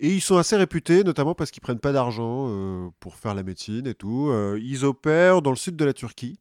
[0.00, 3.42] Et ils sont assez réputés, notamment parce qu'ils prennent pas d'argent euh, pour faire la
[3.42, 4.28] médecine et tout.
[4.30, 6.38] Euh, ils opèrent dans le sud de la Turquie.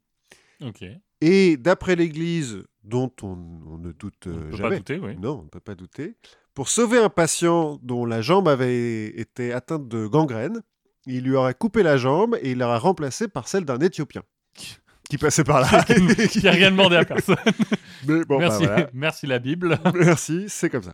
[0.62, 0.84] Ok.
[1.22, 5.18] Et d'après l'Église, dont on, on ne doute euh, peut jamais, pas douter, oui.
[5.18, 6.16] non, on ne peut pas douter,
[6.54, 10.62] pour sauver un patient dont la jambe avait été atteinte de gangrène,
[11.08, 14.24] il lui aurait coupé la jambe et il l'aurait remplacée par celle d'un Éthiopien
[15.10, 15.84] qui passait par là.
[16.30, 17.38] Qui a rien demandé à personne.
[18.08, 18.90] Mais bon, bah, merci, voilà.
[18.94, 19.80] merci la Bible.
[19.96, 20.94] Merci, c'est comme ça.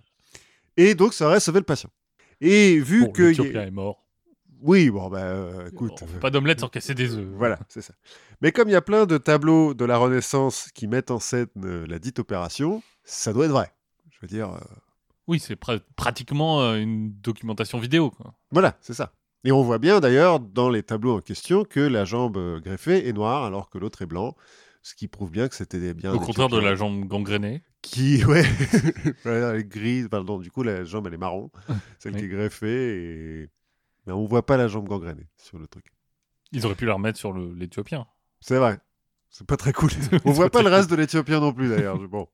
[0.77, 1.89] Et donc, ça aurait sauvé le patient.
[2.45, 3.23] Et vu Bon, que...
[3.23, 4.03] l'Éthiopien est mort.
[4.61, 5.93] Oui, bon, bah, euh, écoute...
[6.01, 7.27] On fait pas d'omelette sans casser des œufs.
[7.35, 7.93] Voilà, c'est ça.
[8.41, 11.47] Mais comme il y a plein de tableaux de la Renaissance qui mettent en scène
[11.63, 13.71] euh, la dite opération, ça doit être vrai.
[14.11, 14.59] Je veux dire, euh,
[15.27, 18.11] Oui, c'est pra- pratiquement euh, une documentation vidéo.
[18.11, 18.33] Quoi.
[18.51, 19.13] voilà, c'est ça.
[19.45, 23.07] Et on voit bien d'ailleurs dans les tableaux en question que la jambe euh, greffée
[23.09, 24.35] est noire alors que l'autre est blanc,
[24.83, 26.13] ce qui prouve bien que c'était bien.
[26.13, 27.63] Au contraire de la jambe gangrénée.
[27.81, 28.45] Qui, ouais,
[29.25, 31.51] elle est grise, pardon, du coup la jambe elle est marron,
[31.99, 32.19] celle Oui.
[32.19, 33.49] qui est greffée, et...
[34.05, 35.85] mais on voit pas la jambe gangrénée sur le truc.
[36.51, 38.05] Ils auraient pu la remettre sur l'Éthiopien.
[38.39, 38.79] C'est vrai.
[39.29, 39.89] C'est pas très cool.
[40.25, 41.97] On voit pas le reste de l'Éthiopien non plus d'ailleurs.
[42.07, 42.27] Bon.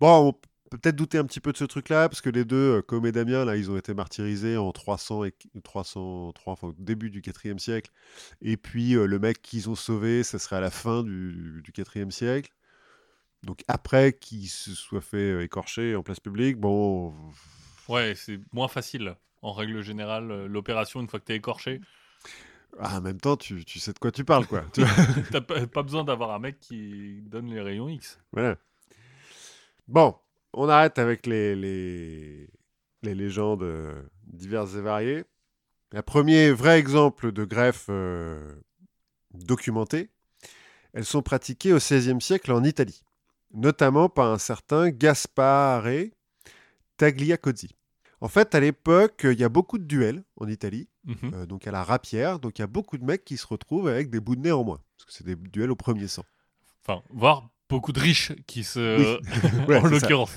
[0.00, 0.34] bon,
[0.78, 3.12] peut-être douter un petit peu de ce truc-là parce que les deux, euh, comme et
[3.12, 7.58] Damien, là, ils ont été martyrisés en 300 et 303, enfin au début du 4e
[7.58, 7.90] siècle.
[8.40, 11.72] Et puis euh, le mec qu'ils ont sauvé, ça serait à la fin du, du
[11.72, 12.52] 4e siècle.
[13.42, 17.14] Donc après qu'il se soit fait euh, écorcher en place publique, bon,
[17.88, 19.16] Ouais, c'est moins facile.
[19.42, 21.80] En règle générale, l'opération, une fois que t'es écorché,
[22.78, 24.64] ah, en même temps, tu, tu sais de quoi tu parles, quoi.
[25.30, 28.18] T'as pas pas besoin d'avoir un mec qui donne les rayons X.
[28.32, 28.56] Voilà.
[29.88, 30.16] Bon,
[30.52, 32.48] on arrête avec les, les,
[33.02, 35.24] les légendes euh, diverses et variées.
[35.94, 38.54] Un premier vrai exemple de greffe euh,
[39.34, 40.08] documentée,
[40.94, 43.02] elles sont pratiquées au XVIe siècle en Italie,
[43.52, 45.84] notamment par un certain Gaspare
[46.96, 47.74] Tagliacozzi.
[48.20, 51.34] En fait, à l'époque, il y a beaucoup de duels en Italie, Mhm.
[51.34, 53.88] euh, donc à la rapière, donc il y a beaucoup de mecs qui se retrouvent
[53.88, 56.24] avec des bouts de nez en moins, parce que c'est des duels au premier sang.
[56.84, 59.18] Enfin, voire beaucoup de riches qui se.
[59.68, 60.36] Ouais, en l'occurrence.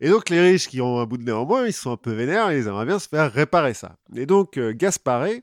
[0.00, 1.96] Et donc les riches qui ont un bout de nez en moins, ils sont un
[1.96, 3.96] peu vénères et ils aimeraient bien se faire réparer ça.
[4.14, 5.42] Et donc euh, Gasparé,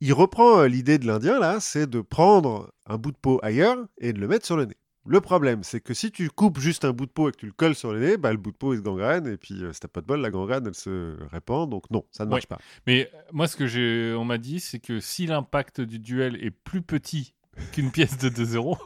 [0.00, 3.78] il reprend euh, l'idée de l'Indien là, c'est de prendre un bout de peau ailleurs
[3.98, 4.76] et de le mettre sur le nez.
[5.06, 7.46] Le problème, c'est que si tu coupes juste un bout de peau et que tu
[7.46, 9.62] le colles sur le nez, bah, le bout de peau il se gangrène et puis
[9.62, 11.68] euh, si t'as pas de bol, la gangrène elle se répand.
[11.68, 12.58] Donc non, ça ne marche pas.
[12.86, 16.42] Mais euh, moi, ce que j'ai, on m'a dit, c'est que si l'impact du duel
[16.42, 17.34] est plus petit
[17.72, 18.78] qu'une pièce de 2 euros,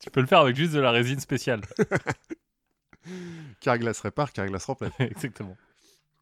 [0.00, 1.60] tu peux le faire avec juste de la résine spéciale.
[3.60, 4.92] Carglass répare, Carglass remplace.
[4.98, 5.56] Exactement.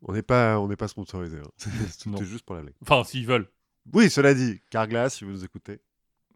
[0.03, 1.39] On n'est pas, on n'est pas sponsorisé.
[1.39, 1.70] hein.
[2.07, 2.22] Non.
[2.22, 2.75] juste pour la blague.
[2.83, 3.49] Enfin, s'ils veulent,
[3.93, 5.81] Oui, cela dit, Carglass, si vous nous écoutez,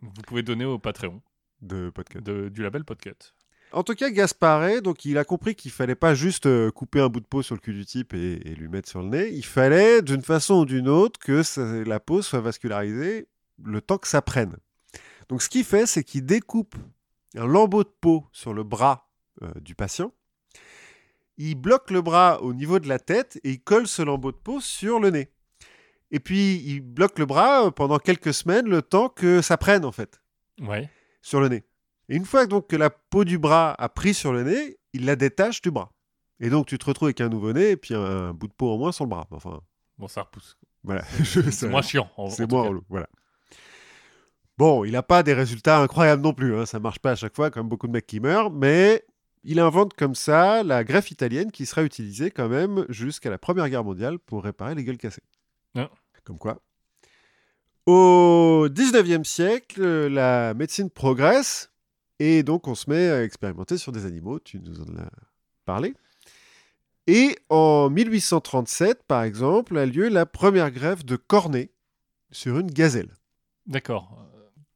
[0.01, 1.20] vous pouvez donner au Patreon
[1.61, 2.24] de podcast.
[2.24, 3.34] de- du label Podcut.
[3.72, 7.09] En tout cas, Gasparé, donc il a compris qu'il fallait pas juste euh, couper un
[7.11, 9.28] bout de peau sur le cul du type et, et lui mettre sur le nez.
[9.34, 13.28] Il fallait, d'une façon ou d'une autre, que ça- la peau soit vascularisée
[13.62, 14.57] le temps que ça prenne.
[15.28, 16.76] Donc, ce qu'il fait, c'est qu'il découpe
[17.36, 19.10] un lambeau de peau sur le bras
[19.42, 20.12] euh, du patient.
[21.36, 24.36] Il bloque le bras au niveau de la tête et il colle ce lambeau de
[24.36, 25.30] peau sur le nez.
[26.10, 29.84] Et puis, il bloque le bras euh, pendant quelques semaines, le temps que ça prenne,
[29.84, 30.20] en fait
[30.60, 30.88] Ouais.
[31.22, 31.64] sur le nez.
[32.08, 35.04] Et une fois donc que la peau du bras a pris sur le nez, il
[35.04, 35.92] la détache du bras.
[36.40, 38.72] Et donc, tu te retrouves avec un nouveau-né et puis un, un bout de peau
[38.72, 39.26] en moins sur le bras.
[39.30, 39.60] Enfin,
[39.98, 40.56] Bon, ça repousse.
[40.82, 41.04] voilà.
[41.24, 42.08] C'est moins chiant.
[42.30, 42.82] c'est moins relou.
[42.88, 43.08] Voilà.
[44.59, 46.56] Bon, il n'a pas des résultats incroyables non plus.
[46.56, 46.66] Hein.
[46.66, 48.50] Ça marche pas à chaque fois, comme beaucoup de mecs qui meurent.
[48.50, 49.04] Mais
[49.44, 53.68] il invente comme ça la greffe italienne qui sera utilisée quand même jusqu'à la Première
[53.68, 55.22] Guerre mondiale pour réparer les gueules cassées.
[55.76, 55.88] Ah.
[56.24, 56.61] Comme quoi.
[57.86, 61.70] Au 19e siècle, la médecine progresse
[62.18, 64.40] et donc on se met à expérimenter sur des animaux.
[64.40, 65.11] Tu nous en as
[65.66, 65.94] parlé.
[67.06, 71.70] Et en 1837, par exemple, a lieu la première greffe de cornée
[72.32, 73.14] sur une gazelle.
[73.66, 74.27] D'accord.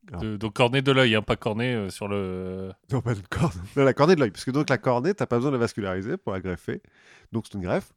[0.09, 0.23] Alors.
[0.23, 2.73] De- donc cornet de l'œil, hein, pas cornet euh, sur le.
[2.91, 3.53] Non, pas de corne.
[3.77, 4.31] Non, la cornée de l'œil.
[4.31, 6.83] Parce que donc la cornée, t'as pas besoin de la vasculariser pour la greffer.
[7.33, 7.93] Donc c'est une greffe.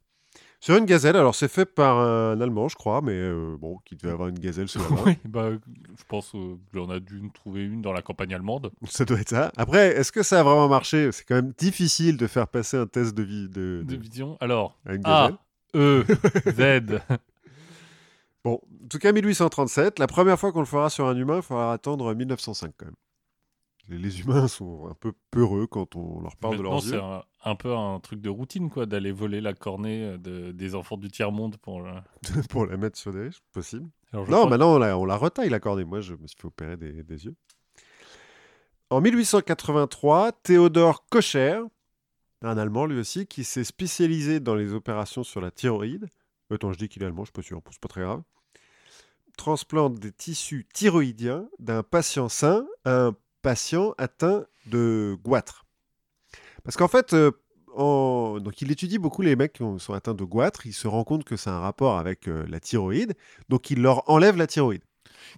[0.60, 3.94] Sur une gazelle, alors c'est fait par un Allemand, je crois, mais euh, bon, qui
[3.94, 5.02] devait avoir une gazelle sous la main.
[5.06, 6.32] oui, bah, je pense
[6.72, 8.70] qu'on a dû en trouver une dans la campagne allemande.
[8.86, 9.52] Ça doit être ça.
[9.56, 11.10] Après, est-ce que ça a vraiment marché?
[11.12, 14.38] C'est quand même difficile de faire passer un test de vie de, De de- vision.
[14.40, 15.36] Alors, à une A, gazelle.
[15.74, 16.04] E,
[16.88, 17.00] Z.
[18.46, 21.42] Bon, en tout cas, 1837, la première fois qu'on le fera sur un humain, il
[21.42, 22.94] faudra attendre 1905 quand même.
[23.88, 26.90] Les, les humains sont un peu peureux quand on leur parle de Maintenant, leurs c'est
[26.92, 27.00] yeux.
[27.02, 30.74] un, un peu un truc de routine, quoi, d'aller voler la cornée euh, de- des
[30.76, 31.80] enfants du tiers-monde pour.
[31.82, 32.04] la
[32.76, 33.88] mettre sur des riches, possible.
[34.12, 35.84] Alors, Non, maintenant on la, on la retaille la cornée.
[35.84, 37.34] Moi, je me suis fait opérer des, des yeux.
[38.90, 41.60] En 1883, Théodore Kocher,
[42.42, 46.08] un Allemand lui aussi, qui s'est spécialisé dans les opérations sur la thyroïde.
[46.50, 48.22] Attends, je dis qu'il est allemand, je suis pas sûr, c'est pas très grave.
[49.36, 55.66] Transplante des tissus thyroïdiens d'un patient sain à un patient atteint de goitre.
[56.64, 57.30] Parce qu'en fait, euh,
[57.74, 60.66] en- donc il étudie beaucoup les mecs qui ont- sont atteints de goitre.
[60.66, 63.14] Il se rend compte que c'est un rapport avec euh, la thyroïde.
[63.48, 64.82] Donc il leur enlève la thyroïde.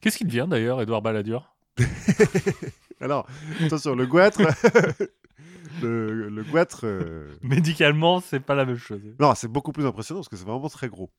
[0.01, 1.57] Qu'est-ce qu'il devient d'ailleurs, Edouard Balladur?
[3.01, 3.27] Alors,
[3.65, 4.41] attention, le goitre.
[5.83, 6.81] le, le goitre.
[6.85, 9.01] euh, Médicalement, c'est pas la même chose.
[9.21, 11.11] Non, c'est beaucoup plus impressionnant parce que c'est vraiment très gros.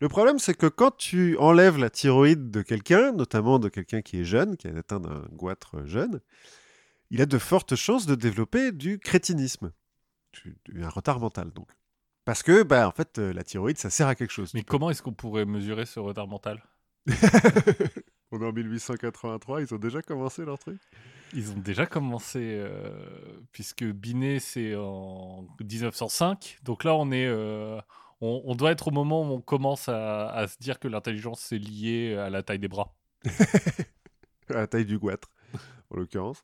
[0.00, 4.20] Le problème, c'est que quand tu enlèves la thyroïde de quelqu'un, notamment de quelqu'un qui
[4.20, 6.20] est jeune, qui est atteint d'un goitre jeune,
[7.10, 9.72] il a de fortes chances de développer du crétinisme.
[10.32, 11.68] Du- du- Un retard mental, donc.
[12.24, 14.52] Parce que, bah, en fait, euh, la thyroïde, ça sert à quelque chose.
[14.54, 16.62] Mais comment est-ce qu'on pourrait mesurer ce retard mental?
[18.34, 20.80] On est en 1883, ils ont déjà commencé leur truc?
[21.34, 22.90] Ils ont déjà commencé, euh,
[23.52, 26.58] puisque Binet, c'est en 1905.
[26.64, 27.26] Donc là, on est.
[27.26, 27.80] euh,
[28.20, 31.40] on, on doit être au moment où on commence à, à se dire que l'intelligence
[31.40, 32.92] c'est lié à la taille des bras.
[34.48, 35.30] à la taille du goitre,
[35.90, 36.42] en l'occurrence.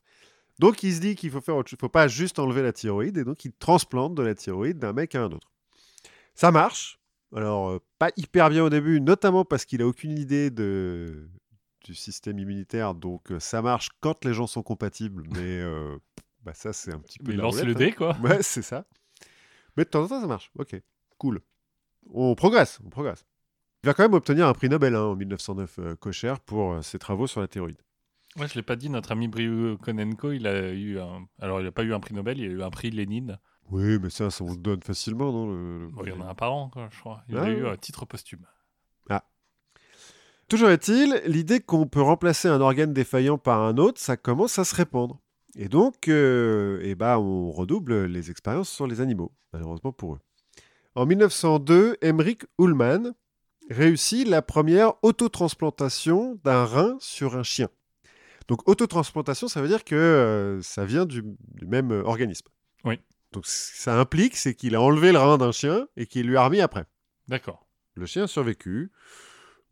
[0.59, 3.25] Donc il se dit qu'il faut faire autre faut pas juste enlever la thyroïde, et
[3.25, 5.51] donc il transplante de la thyroïde d'un mec à un autre.
[6.35, 6.99] Ça marche.
[7.35, 11.29] Alors, euh, pas hyper bien au début, notamment parce qu'il a aucune idée de...
[11.83, 15.97] du système immunitaire, donc euh, ça marche quand les gens sont compatibles, mais euh,
[16.43, 17.31] bah, ça c'est un petit peu...
[17.31, 18.15] Mais la lance le dé, quoi.
[18.15, 18.21] hein.
[18.23, 18.85] Ouais, c'est ça.
[19.77, 20.51] Mais de temps en temps ça marche.
[20.57, 20.75] Ok,
[21.17, 21.41] cool.
[22.09, 23.25] On progresse, on progresse.
[23.83, 26.81] Il va quand même obtenir un prix Nobel hein, en 1909, euh, Kocher, pour euh,
[26.81, 27.77] ses travaux sur la thyroïde.
[28.37, 31.25] Ouais, je l'ai pas dit, notre ami Briou Konenko, il a eu un.
[31.39, 33.39] Alors, il a pas eu un prix Nobel, il a eu un prix Lénine.
[33.69, 36.29] Oui, mais ça, ça on le donne facilement, non le- Bon, il y en a
[36.29, 37.23] un par an, quoi, je crois.
[37.27, 38.45] Il Ah a eu un titre posthume.
[40.51, 44.65] Toujours est-il, l'idée qu'on peut remplacer un organe défaillant par un autre, ça commence à
[44.65, 45.21] se répandre.
[45.55, 50.19] Et donc, euh, eh ben, on redouble les expériences sur les animaux, malheureusement pour eux.
[50.93, 53.13] En 1902, Emmerich Ullmann
[53.69, 57.69] réussit la première autotransplantation d'un rein sur un chien.
[58.49, 62.49] Donc, autotransplantation, ça veut dire que euh, ça vient du, du même euh, organisme.
[62.83, 62.99] Oui.
[63.31, 66.43] Donc, ça implique, c'est qu'il a enlevé le rein d'un chien et qu'il lui a
[66.43, 66.83] remis après.
[67.29, 67.65] D'accord.
[67.95, 68.91] Le chien a survécu.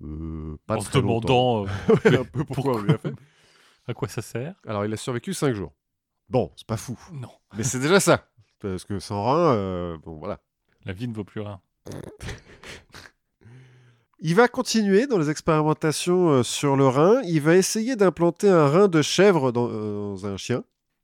[0.03, 1.69] Euh, pas en se demandant euh,
[2.21, 3.13] un peu pourquoi on lui a fait.
[3.87, 4.55] à quoi ça sert.
[4.67, 5.73] Alors, il a survécu 5 jours.
[6.29, 6.97] Bon, c'est pas fou.
[7.13, 8.25] Non, Mais c'est déjà ça.
[8.59, 10.39] Parce que sans rein, euh, bon, voilà.
[10.85, 11.59] la vie ne vaut plus rien.
[14.21, 17.21] Il va continuer dans les expérimentations euh, sur le rein.
[17.23, 20.63] Il va essayer d'implanter un rein de chèvre dans, euh, dans un chien.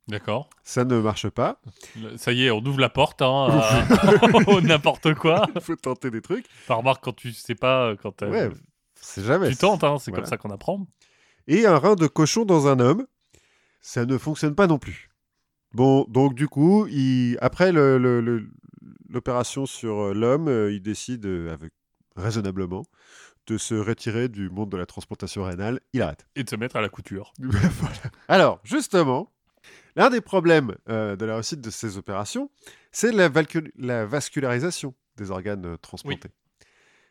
[0.10, 0.50] D'accord.
[0.64, 1.60] Ça ne marche pas.
[2.18, 5.48] Ça y est, on ouvre la porte, hein, à- n'importe quoi.
[5.56, 6.46] Il faut tenter des trucs.
[6.68, 8.50] Par remarque, quand tu sais pas, quand Ouais,
[9.06, 9.50] c'est jamais.
[9.50, 10.24] tu tentes, hein, c'est Voilà.
[10.24, 10.88] comme ça qu'on apprend.
[11.48, 13.06] Et un rein de cochon dans un homme,
[13.82, 15.10] ça ne fonctionne pas non plus.
[15.74, 17.38] Bon, donc du coup, il...
[17.42, 18.50] après le- le- le-
[19.10, 21.72] l'opération sur euh, l'homme, euh, il décide, euh, avec
[22.16, 22.86] raisonnablement,
[23.48, 25.80] de se retirer du monde de la transplantation rénale.
[25.94, 26.26] Il arrête.
[26.36, 27.34] Et de se mettre à la couture.
[27.40, 27.96] Voilà.
[28.28, 29.32] Alors, justement,
[29.96, 32.50] l'un des problèmes euh, de la réussite de ces opérations,
[32.92, 33.30] c'est la,
[34.06, 36.30] vascularisation des organes transplantés.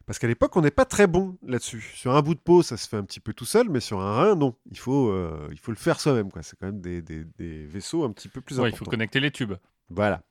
[0.06, 1.80] Parce qu'à l'époque, on n'est pas très bon là-dessus.
[1.94, 4.00] Sur un bout de peau, ça se fait un petit peu tout seul, mais sur
[4.00, 4.54] un rein, non.
[4.70, 6.30] Il faut, euh, il faut le faire soi-même.
[6.30, 6.42] quoi.
[6.42, 8.84] C'est quand même des, des- des vaisseaux un petit peu plus Ouais, il importants.
[8.84, 9.54] faut connecter les tubes.
[9.88, 10.22] Voilà.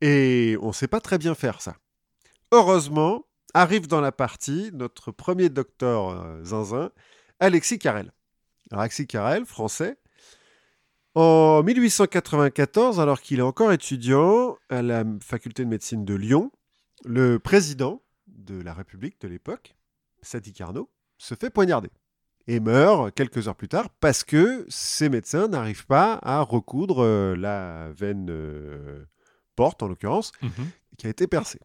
[0.00, 1.76] Et on ne sait pas très bien faire ça.
[2.52, 6.90] Heureusement, arrive dans la partie notre premier docteur euh, zinzin,
[7.40, 8.12] Alexis Carrel.
[8.70, 9.96] Alors, Alexis Carrel, français,
[11.14, 16.50] en 1894, alors qu'il est encore étudiant à la faculté de médecine de Lyon,
[17.04, 18.02] le président
[18.36, 19.74] de la République de l'époque,
[20.22, 21.90] Sadi Carnot, se fait poignarder
[22.46, 27.34] et meurt quelques heures plus tard parce que ces médecins n'arrivent pas à recoudre euh,
[27.36, 29.04] la veine euh,
[29.56, 30.50] porte, en l'occurrence, Mhm.
[30.98, 31.60] qui a été percée.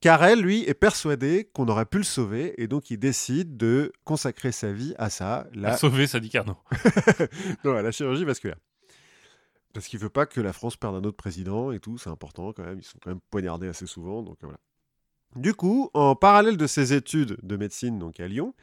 [0.00, 4.52] Carrel, lui, est persuadé qu'on aurait pu le sauver et donc il décide de consacrer
[4.52, 6.58] sa vie à ça, À la, sauver Sadi Carnot.
[7.64, 8.58] non, à la chirurgie vasculaire.
[9.72, 12.52] Parce qu'il veut pas que la France perde un autre président et tout, c'est important
[12.52, 12.78] quand même.
[12.78, 14.58] Ils sont quand même poignardés assez souvent, donc voilà.
[15.36, 18.54] Du coup, en parallèle de ses études de médecine donc à Lyon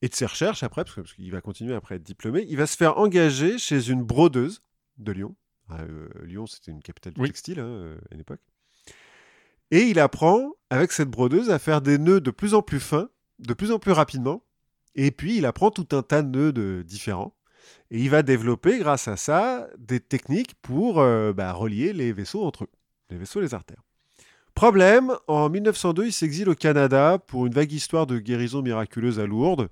[0.00, 2.66] et de ses recherches après, parce qu'il va continuer après à être diplômé, il va
[2.66, 4.62] se faire engager chez une brodeuse
[4.98, 5.36] de Lyon.
[5.68, 8.40] Ah, euh, Lyon, c'était une capitale du textile hein, euh, à l'époque.
[9.70, 13.08] Et il apprend avec cette brodeuse à faire des nœuds de plus en plus fins,
[13.38, 14.44] de plus en plus rapidement.
[14.94, 17.34] Et puis il apprend tout un tas de nœuds de- différents.
[17.90, 22.44] Et il va développer, grâce à ça, des techniques pour euh, bah, relier les vaisseaux
[22.44, 22.70] entre eux,
[23.08, 23.82] les vaisseaux et les artères.
[24.54, 29.26] Problème, en 1902, il s'exile au Canada pour une vague histoire de guérison miraculeuse à
[29.26, 29.68] Lourdes.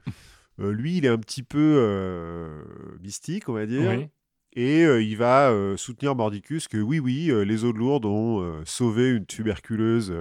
[0.59, 2.63] Euh, lui, il est un petit peu euh,
[3.01, 3.91] mystique, on va dire.
[3.91, 4.09] Oui.
[4.53, 9.11] Et euh, il va soutenir Mordicus que oui, oui, les eaux de Lourdes ont sauvé
[9.11, 10.13] une tuberculeuse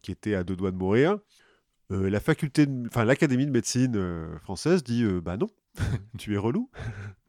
[0.00, 1.18] qui était à deux doigts de mourir.
[1.90, 5.48] La faculté, enfin l'Académie de médecine française dit bah non,
[6.18, 6.70] tu es relou.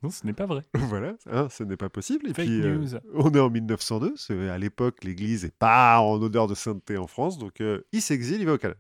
[0.04, 0.62] Non, ce n'est pas vrai.
[0.76, 2.30] voilà, hein, ce n'est pas possible.
[2.30, 2.86] Et Fake puis, euh,
[3.16, 4.14] on est en 1902.
[4.16, 8.02] c'est- À l'époque, l'Église n'est pas en odeur de sainteté en France, donc euh, il
[8.04, 8.80] s'exile, il va au Canada.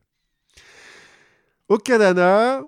[1.70, 2.62] Au Canada,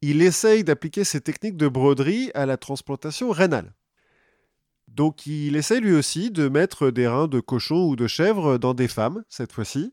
[0.00, 3.74] il essaye d'appliquer ses techniques de broderie à la transplantation rénale.
[4.86, 8.74] Donc, il essaye lui aussi de mettre des reins de cochon ou de chèvre dans
[8.74, 9.92] des femmes, cette fois-ci,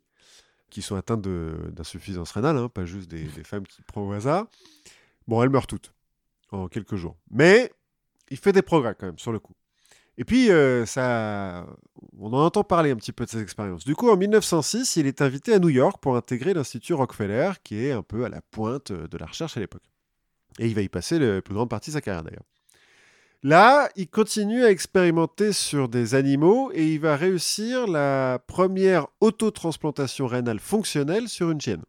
[0.70, 1.24] qui sont atteintes
[1.74, 4.45] d'insuffisance rénale, hein, pas juste des, des femmes qui prennent au hasard.
[5.28, 5.91] Bon, elles meurent toutes
[6.64, 7.18] en quelques jours.
[7.30, 7.72] Mais
[8.30, 9.53] il fait des progrès quand même sur le coup.
[10.18, 11.66] Et puis, euh, ça,
[12.18, 13.84] on en entend parler un petit peu de ses expériences.
[13.84, 17.86] Du coup, en 1906, il est invité à New York pour intégrer l'Institut Rockefeller, qui
[17.86, 19.84] est un peu à la pointe euh, de la recherche à l'époque.
[20.58, 22.45] Et il va y passer la plus grande partie de sa carrière d'ailleurs.
[23.43, 30.26] Là, il continue à expérimenter sur des animaux et il va réussir la première autotransplantation
[30.26, 31.84] rénale fonctionnelle sur une chienne.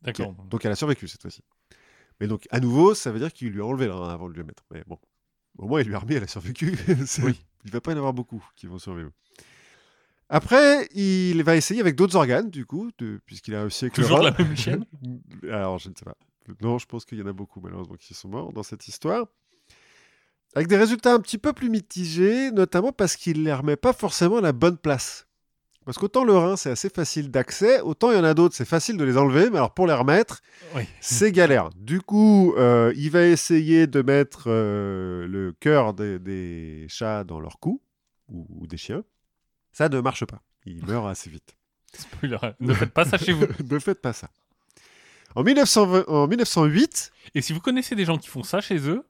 [0.00, 0.34] D'accord.
[0.48, 1.42] Donc elle a survécu cette fois-ci.
[2.20, 4.34] Mais donc, à nouveau, ça veut dire qu'il lui a enlevé le rein avant de
[4.34, 4.62] le mettre.
[4.72, 4.98] Mais bon,
[5.58, 6.76] au moins, il lui a remis, elle a survécu.
[7.22, 7.44] Oui.
[7.64, 9.10] Il va pas y en avoir beaucoup qui vont survivre.
[10.28, 14.02] Après, il va essayer avec d'autres organes, du coup, de- puisqu'il a réussi avec le
[14.04, 14.30] Toujours rein.
[14.30, 14.84] la même chienne
[15.44, 16.16] Alors, je ne sais pas.
[16.60, 19.26] Non, je pense qu'il y en a beaucoup, malheureusement, qui sont morts dans cette histoire.
[20.54, 23.92] Avec des résultats un petit peu plus mitigés, notamment parce qu'il ne les remet pas
[23.92, 25.26] forcément à la bonne place.
[25.84, 28.64] Parce qu'autant le rein, c'est assez facile d'accès, autant il y en a d'autres, c'est
[28.64, 30.40] facile de les enlever, mais alors pour les remettre,
[30.74, 30.82] Oui.
[31.00, 31.68] c'est galère.
[31.76, 37.38] Du coup, euh, il va essayer de mettre euh, le cœur des, des chats dans
[37.38, 37.82] leur cou,
[38.30, 39.04] ou, ou des chiens.
[39.72, 40.40] Ça ne marche pas.
[40.64, 41.54] Il meurt assez vite.
[41.92, 42.38] Spoiler.
[42.60, 43.44] Ne faites pas ça chez vous.
[43.70, 44.28] ne faites pas ça.
[45.34, 49.04] En, 1920 en 1908, Et si vous connaissez des gens qui font ça chez eux,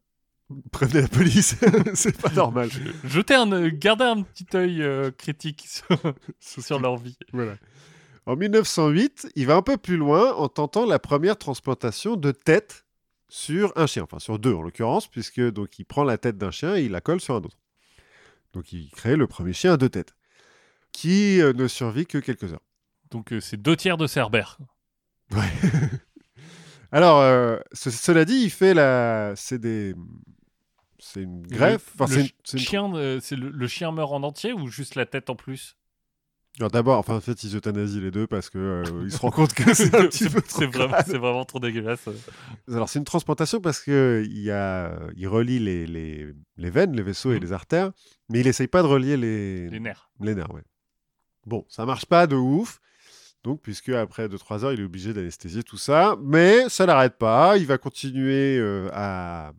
[0.73, 1.57] prévenez la police,
[1.95, 2.69] c'est pas normal.
[3.05, 7.17] jetez un, gardez un petit œil euh, critique sur, sur leur vie.
[7.33, 7.57] Voilà.
[8.27, 12.87] En 1908, il va un peu plus loin en tentant la première transplantation de tête
[13.29, 16.51] sur un chien, enfin sur deux en l'occurrence, puisque donc il prend la tête d'un
[16.51, 17.59] chien et il la colle sur un autre.
[18.53, 20.15] Donc il crée le premier chien à deux têtes,
[20.93, 22.63] qui euh, ne survit que quelques heures.
[23.11, 24.59] Donc euh, c'est deux tiers de Cerbère.
[26.93, 29.95] Alors, euh, ce- cela dit, il fait la, c'est des,
[31.05, 31.93] c'est une greffe.
[31.99, 32.25] Le, Enfin,
[32.57, 35.77] chien, euh, c'est le, le chien meurt en entier ou juste la tête en plus?
[36.61, 39.55] D'abord, enfin en fait, ils euthanasient les deux parce que euh, ils se rendent compte
[39.55, 42.09] que c'est un petit peu trop C'est vraiment, c'est vraiment trop dégueulasse.
[42.69, 46.95] Alors c'est une transplantation parce que il y a, il relie les, les, les veines,
[46.95, 47.41] les vaisseaux et Mhm.
[47.43, 47.91] les artères,
[48.29, 50.09] mais il essaye pas de relier les, Les nerfs.
[50.21, 50.53] les nerfs.
[50.55, 50.63] Ouais.
[51.45, 52.81] Bon, ça marche pas de ouf.
[53.43, 57.59] Donc, puisque après 2-3 heures, il est obligé d'anesthésier tout ça, mais ça l'arrête pas.
[57.59, 59.53] Il va continuer euh, à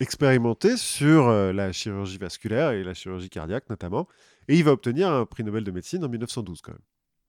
[0.00, 4.06] expérimenter sur euh, la chirurgie vasculaire et la chirurgie cardiaque notamment,
[4.48, 6.80] et il va obtenir un prix Nobel de médecine en 1912 quand même,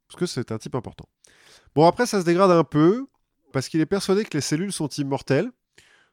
[0.08, 1.08] parce que c'est un type important.
[1.76, 3.08] Bon, après, ça se dégrade un peu,
[3.54, 5.50] parce qu'il est persuadé que les cellules sont immortelles,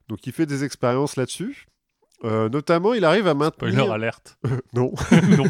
[0.09, 1.67] donc il fait des expériences là-dessus.
[2.23, 3.73] Euh, notamment, il arrive à maintenir...
[3.73, 4.39] Spoiler alerte.
[4.73, 4.93] Non.
[5.37, 5.45] non.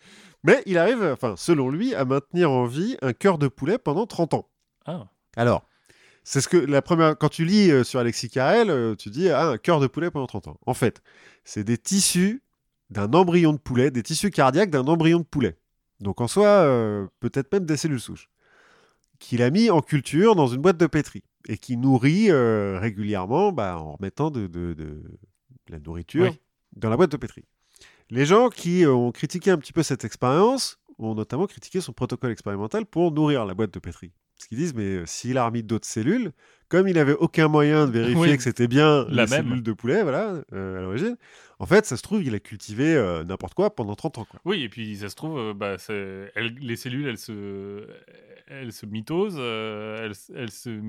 [0.44, 4.06] Mais il arrive, enfin, selon lui, à maintenir en vie un cœur de poulet pendant
[4.06, 4.48] 30 ans.
[4.86, 5.08] Ah.
[5.36, 5.66] Alors,
[6.22, 7.16] c'est ce que la première.
[7.18, 10.10] Quand tu lis euh, sur Alexis Carrel, euh, tu dis ah, un cœur de poulet
[10.10, 10.58] pendant 30 ans.
[10.66, 11.02] En fait,
[11.44, 12.42] c'est des tissus
[12.90, 15.56] d'un embryon de poulet, des tissus cardiaques d'un embryon de poulet.
[16.00, 18.28] donc en soi, euh, peut-être même des cellules souches,
[19.18, 23.76] qu'il a mis en culture dans une boîte de pétri et qui nourrit régulièrement bah,
[23.78, 25.02] en remettant de, de- de
[25.68, 26.40] la nourriture Oui.
[26.76, 27.44] dans la boîte de pétri.
[28.10, 32.30] Les gens qui ont critiqué un petit peu cette expérience ont notamment critiqué son protocole
[32.32, 34.10] expérimental pour nourrir la boîte de pétri.
[34.40, 36.32] Parce qu'ils disent, mais euh, s'il a remis d'autres cellules,
[36.70, 38.36] comme il n'avait aucun moyen de vérifier Oui.
[38.38, 39.44] que c'était bien La les même.
[39.48, 41.16] cellules de poulet, voilà, euh, à l'origine,
[41.58, 44.24] en fait, ça se trouve, il a cultivé euh, n'importe quoi pendant 30 ans.
[44.24, 44.40] Quoi.
[44.46, 45.76] Oui, et puis ça se trouve, euh, bah,
[46.34, 47.86] elles- les cellules, elles se,
[48.46, 50.80] elles se mitosent, elles, elles se,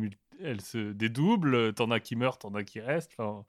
[0.41, 1.73] elles se dédoublent.
[1.73, 3.11] T'en as qui meurent, t'en as qui restent.
[3.17, 3.43] enfin,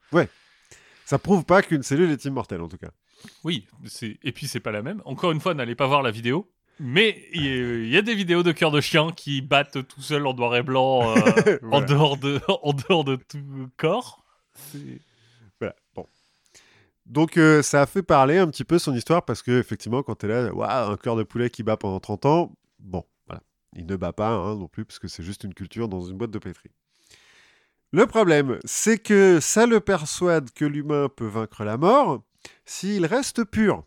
[1.04, 2.90] Ça prouve pas qu'une cellule est immortelle, en tout cas.
[3.44, 3.68] Oui,
[4.24, 5.00] et puis c'est pas la même.
[5.04, 6.50] Encore une fois, n'allez pas voir la vidéo.
[6.80, 9.86] Mais il y, a- il y a des vidéos de cœur de chien qui battent
[9.86, 14.24] tout seuls en noir et blanc, euh, en, dehors de, en dehors de tout corps.
[15.60, 16.06] Voilà, bon.
[17.06, 20.16] Donc euh, ça a fait parler un petit peu son histoire parce que effectivement quand
[20.16, 23.42] tu es là, waouh, un cœur de poulet qui bat pendant 30 ans, bon, voilà,
[23.76, 26.16] il ne bat pas hein, non plus parce que c'est juste une culture dans une
[26.16, 26.70] boîte de pétri.
[27.92, 32.22] Le problème, c'est que ça le persuade que l'humain peut vaincre la mort
[32.64, 33.84] s'il reste pur.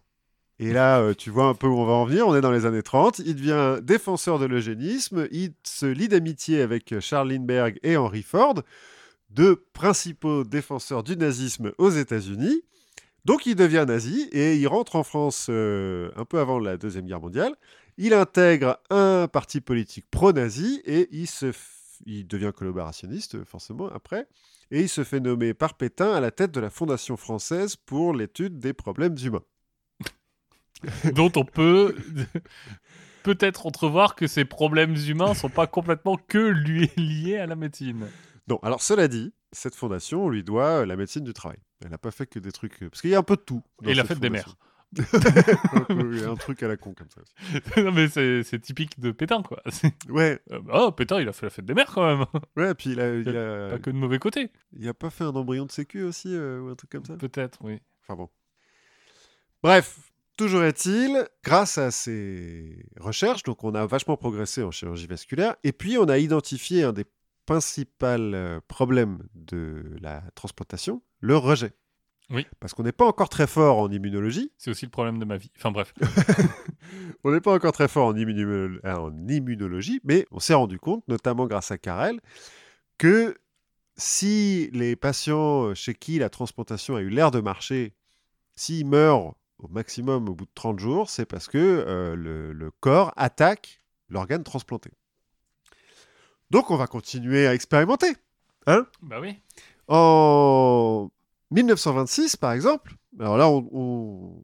[0.59, 2.27] Et là, euh, tu vois un peu où on va en venir.
[2.27, 3.19] On est dans les années 30.
[3.19, 5.27] Il devient défenseur de l'eugénisme.
[5.31, 8.61] Il se lie d'amitié avec Charles Lindbergh et Henry Ford,
[9.29, 12.63] deux principaux défenseurs du nazisme aux États-Unis.
[13.25, 17.05] Donc il devient nazi et il rentre en France euh, un peu avant la Deuxième
[17.05, 17.55] Guerre mondiale.
[17.97, 21.51] Il intègre un parti politique pro-nazi et il, se
[22.05, 24.27] il devient collaborationniste forcément après.
[24.71, 28.13] Et il se fait nommer par Pétain à la tête de la Fondation française pour
[28.13, 29.43] l'étude des problèmes humains.
[31.13, 31.95] dont on peut
[33.23, 38.07] peut-être entrevoir que ces problèmes humains sont pas complètement que lui liés à la médecine.
[38.47, 41.57] Non, alors cela dit, cette fondation, on lui doit la médecine du travail.
[41.83, 42.83] Elle n'a pas fait que des trucs...
[42.83, 43.63] euh, Parce qu'il y a un peu de tout.
[43.83, 44.55] Et la fête des mères.
[45.73, 47.33] Un peu, oui, un truc à la con comme ça aussi.
[47.83, 49.61] non mais c'est typique de Pétain quoi.
[50.07, 52.25] Ouais, euh, oh Pétain il a fait la fête des mères quand même.
[52.55, 54.51] ouais, puis il a, il Y a, Pas que de mauvais côté.
[54.73, 57.17] il a pas fait un embryon de sécu aussi euh, ou un truc comme ça?
[57.17, 57.81] Peut-être oui.
[58.03, 58.29] Enfin bon.
[59.63, 65.55] Bref, toujours est-il, grâce à ces recherches, donc on a vachement progressé en chirurgie vasculaire,
[65.63, 67.05] et puis on a identifié un des
[67.45, 71.73] principaux euh, problèmes de la transplantation, le rejet.
[72.31, 72.47] Oui.
[72.59, 74.51] Parce qu'on n'est pas encore très fort en immunologie.
[74.57, 75.51] C'est aussi le problème de ma vie.
[75.57, 75.93] Enfin bref.
[77.23, 80.79] On n'est pas encore très fort en, immuno- euh, en immunologie, mais on s'est rendu
[80.79, 82.19] compte, notamment grâce à Carrel,
[82.97, 83.35] que
[83.97, 87.93] si les patients chez qui la transplantation a eu l'air de marcher,
[88.55, 92.71] s'ils meurent au maximum au bout de 30 jours, c'est parce que euh, le, le
[92.79, 94.91] corps attaque l'organe transplanté.
[96.51, 98.15] Donc on va continuer à expérimenter.
[99.01, 99.39] bah oui.
[99.87, 101.09] En
[101.51, 104.43] 1926, par exemple, alors là, on, on-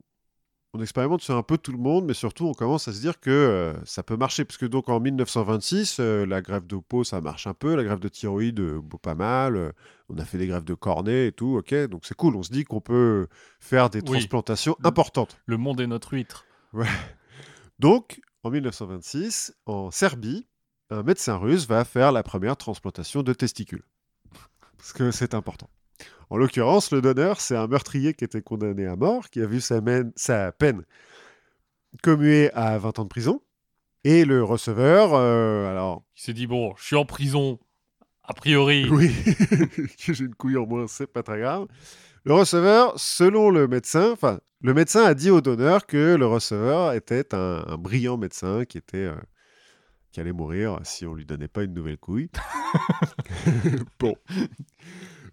[0.74, 3.20] on expérimente sur un peu tout le monde, mais surtout, on commence à se dire
[3.20, 4.46] que euh, ça peut marcher.
[4.46, 7.84] Parce que donc en 1926, euh, la grève de peau, ça marche un peu, la
[7.84, 9.74] grève de thyroïde, euh, pas mal.
[10.10, 11.74] on a fait des grèves de cornée et tout, ok.
[11.88, 13.28] Donc c'est cool, on se dit qu'on peut
[13.60, 15.38] faire des transplantations importantes.
[15.46, 16.46] Le monde est notre huître.
[17.80, 20.48] Donc, en 1926, en Serbie,
[20.90, 23.84] un médecin russe va faire la première transplantation de testicules.
[24.78, 25.70] Parce que c'est important.
[26.30, 29.60] En l'occurrence, le donneur, c'est un meurtrier qui était condamné à mort, qui a vu
[29.60, 30.84] sa, mène- sa peine
[32.04, 33.42] commuée à 20 ans de prison.
[34.04, 37.60] Et le receveur, euh, alors, Il s'est dit bon, je suis en prison.
[38.24, 38.88] A priori.
[38.92, 39.14] oui,
[40.06, 41.68] que j'ai une couille en moins, c'est pas très grave.
[42.24, 46.94] Le receveur, selon le médecin, enfin, le médecin a dit au donneur que le receveur
[46.94, 49.16] était un, un brillant médecin qui était euh,
[50.12, 52.30] qui allait mourir si on lui donnait pas une nouvelle couille.
[54.00, 54.16] bon.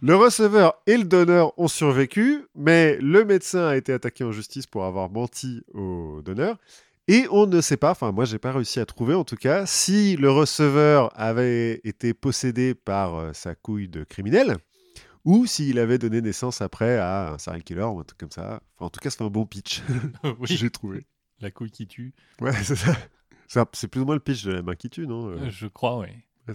[0.01, 4.67] Le receveur et le donneur ont survécu, mais le médecin a été attaqué en justice
[4.67, 6.57] pour avoir menti au donneur.
[7.09, 9.65] Et on ne sait pas, enfin moi j'ai pas réussi à trouver en tout cas,
[9.67, 14.59] si le receveur avait été possédé par euh, sa couille de criminel
[15.25, 18.61] ou s'il avait donné naissance après à un serial killer ou un truc comme ça.
[18.77, 19.83] Enfin, en tout cas, c'est un bon pitch,
[20.39, 20.47] oui.
[20.49, 21.07] j'ai trouvé.
[21.41, 22.13] La couille qui tue.
[22.41, 22.95] Ouais, c'est ça.
[23.73, 25.99] C'est plus ou moins le pitch de la main qui tue, non Euh, Je crois,
[25.99, 26.09] oui.
[26.47, 26.55] ouais.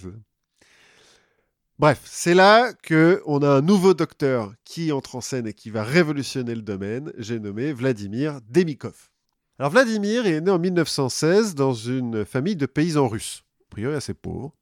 [1.79, 5.71] Bref, c'est là que on a un nouveau docteur qui entre en scène et qui
[5.71, 7.11] va révolutionner le domaine.
[7.17, 9.09] J'ai nommé Vladimir Demikov.
[9.57, 14.13] Alors Vladimir est né en 1916 dans une famille de paysans russes, a priori assez
[14.13, 14.53] pauvres.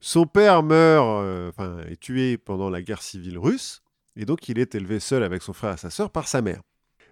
[0.00, 3.82] Son père meurt, euh, enfin est tué pendant la guerre civile russe,
[4.16, 6.62] et donc il est élevé seul avec son frère et sa sœur par sa mère.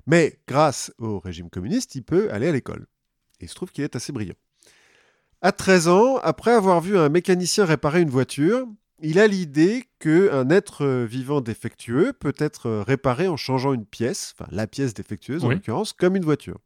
[0.07, 2.87] Mais grâce au régime communiste, il peut aller à l'école.
[3.41, 4.35] Et il se trouve qu'il est assez brillant.
[5.43, 8.67] À 13 ans, après avoir vu un mécanicien réparer une voiture,
[9.01, 14.49] il a l'idée qu'un être vivant défectueux peut être réparé en changeant une pièce, enfin
[14.53, 15.55] la pièce défectueuse en Oui.
[15.57, 16.59] l'occurrence, comme une voiture.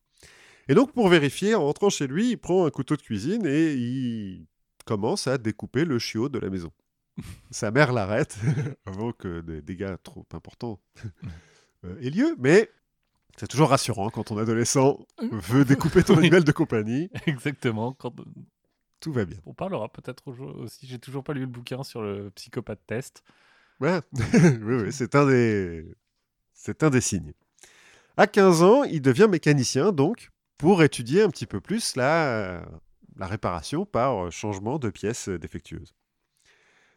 [0.69, 3.73] Et donc, pour vérifier, en rentrant chez lui, il prend un couteau de cuisine et
[3.75, 4.47] il
[4.85, 6.71] commence à découper le chiot de la maison.
[7.51, 8.39] Sa mère l'arrête
[8.87, 10.81] avant que des dégâts trop importants
[11.85, 12.71] euh, aient lieu, mais
[13.37, 16.21] c'est toujours rassurant quand ton adolescent veut découper ton Oui.
[16.21, 17.11] animal de compagnie.
[17.27, 17.93] Exactement.
[17.93, 18.15] Quand...
[19.03, 19.37] Tout va bien.
[19.45, 20.87] On parlera peut-être au- aussi.
[20.87, 23.23] J'ai toujours pas lu le bouquin sur le psychopathe test.
[23.81, 24.01] Ouais.
[24.63, 25.85] oui, oui, c'est un des...
[26.55, 27.33] c'est un des signes.
[28.17, 32.65] À 15 ans, il devient mécanicien, donc, pour étudier un petit peu plus la,
[33.17, 35.95] la réparation par changement de pièces défectueuses.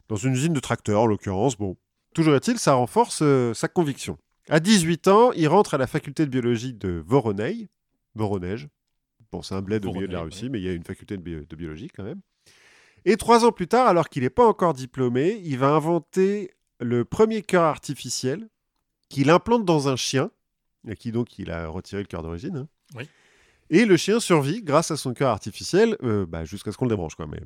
[0.07, 1.75] Dans une usine de tracteurs, en l'occurrence, bon.
[2.13, 4.17] Toujours est-il, ça renforce euh, sa conviction.
[4.47, 7.67] À 18 ans, il rentre à la faculté de biologie de Voronezh.
[8.13, 8.67] Voronezh.
[9.31, 11.17] Bon, c'est un bled au milieu de la Russie, mais il y a une faculté
[11.17, 12.21] de, bio- de biologie quand même.
[13.05, 17.05] Et trois ans plus tard, alors qu'il n'est pas encore diplômé, il va inventer le
[17.05, 18.47] premier cœur artificiel
[19.09, 20.31] qu'il implante dans un chien,
[20.87, 22.57] à qui donc il a retiré le cœur d'origine.
[22.57, 22.67] hein.
[22.95, 23.07] Oui.
[23.69, 26.89] Et le chien survit grâce à son cœur artificiel euh, bah, jusqu'à ce qu'on le
[26.89, 27.15] débranche.
[27.15, 27.41] Quoi, mais...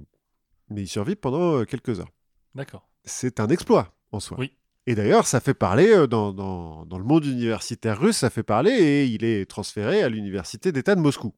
[0.70, 2.12] mais il survit pendant euh, quelques heures.
[2.56, 2.90] D'accord.
[3.06, 4.38] C'est un exploit en soi.
[4.40, 4.54] Oui.
[4.88, 8.44] Et d'ailleurs, ça fait parler euh, dans, dans- dans le monde universitaire russe, ça fait
[8.44, 11.34] parler et il est transféré à l'université d'État de Moscou.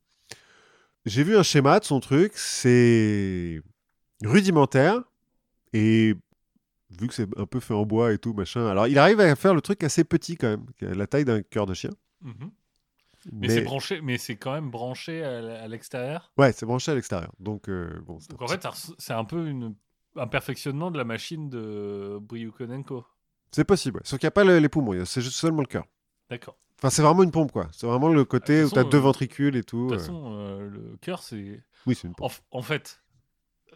[1.05, 3.61] J'ai vu un schéma de son truc, c'est
[4.23, 5.01] rudimentaire
[5.73, 6.15] et
[6.91, 8.67] vu que c'est un peu fait en bois et tout machin.
[8.67, 11.65] Alors, il arrive à faire le truc assez petit quand même, la taille d'un cœur
[11.65, 11.91] de chien.
[12.21, 12.51] Mhm.
[13.31, 16.31] Mais, c'est branché, mais c'est quand même branché à, l'extérieur?
[16.37, 17.31] ouais, c'est branché à l'extérieur.
[17.39, 18.65] Donc, euh, bon, Donc en fait,
[18.97, 19.75] c'est un peu une...
[20.15, 23.05] un perfectionnement de la machine de Bryukonenko.
[23.51, 24.01] c'est possible.
[24.03, 25.85] Sauf qu'il n'y a pas le- les poumons, c'est seulement le cœur.
[26.31, 26.57] D'accord.
[26.81, 27.69] Enfin, c'est vraiment une pompe quoi.
[27.71, 29.87] C'est vraiment le côté Ah, où tu as deux euh, ventricules et tout.
[29.87, 29.97] De euh.
[29.97, 31.63] toute façon, euh, le cœur, c'est.
[31.85, 32.31] Oui, c'est une pompe.
[32.49, 33.03] En, fait,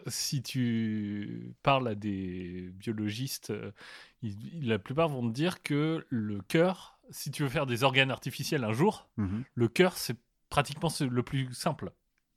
[0.08, 3.70] si tu parles à des biologistes, euh,
[4.22, 8.10] ils- la plupart vont te dire que le cœur, si tu veux faire des organes
[8.10, 9.44] artificiels un jour, Mhm.
[9.54, 10.16] le cœur, c'est
[10.48, 11.92] pratiquement le plus simple.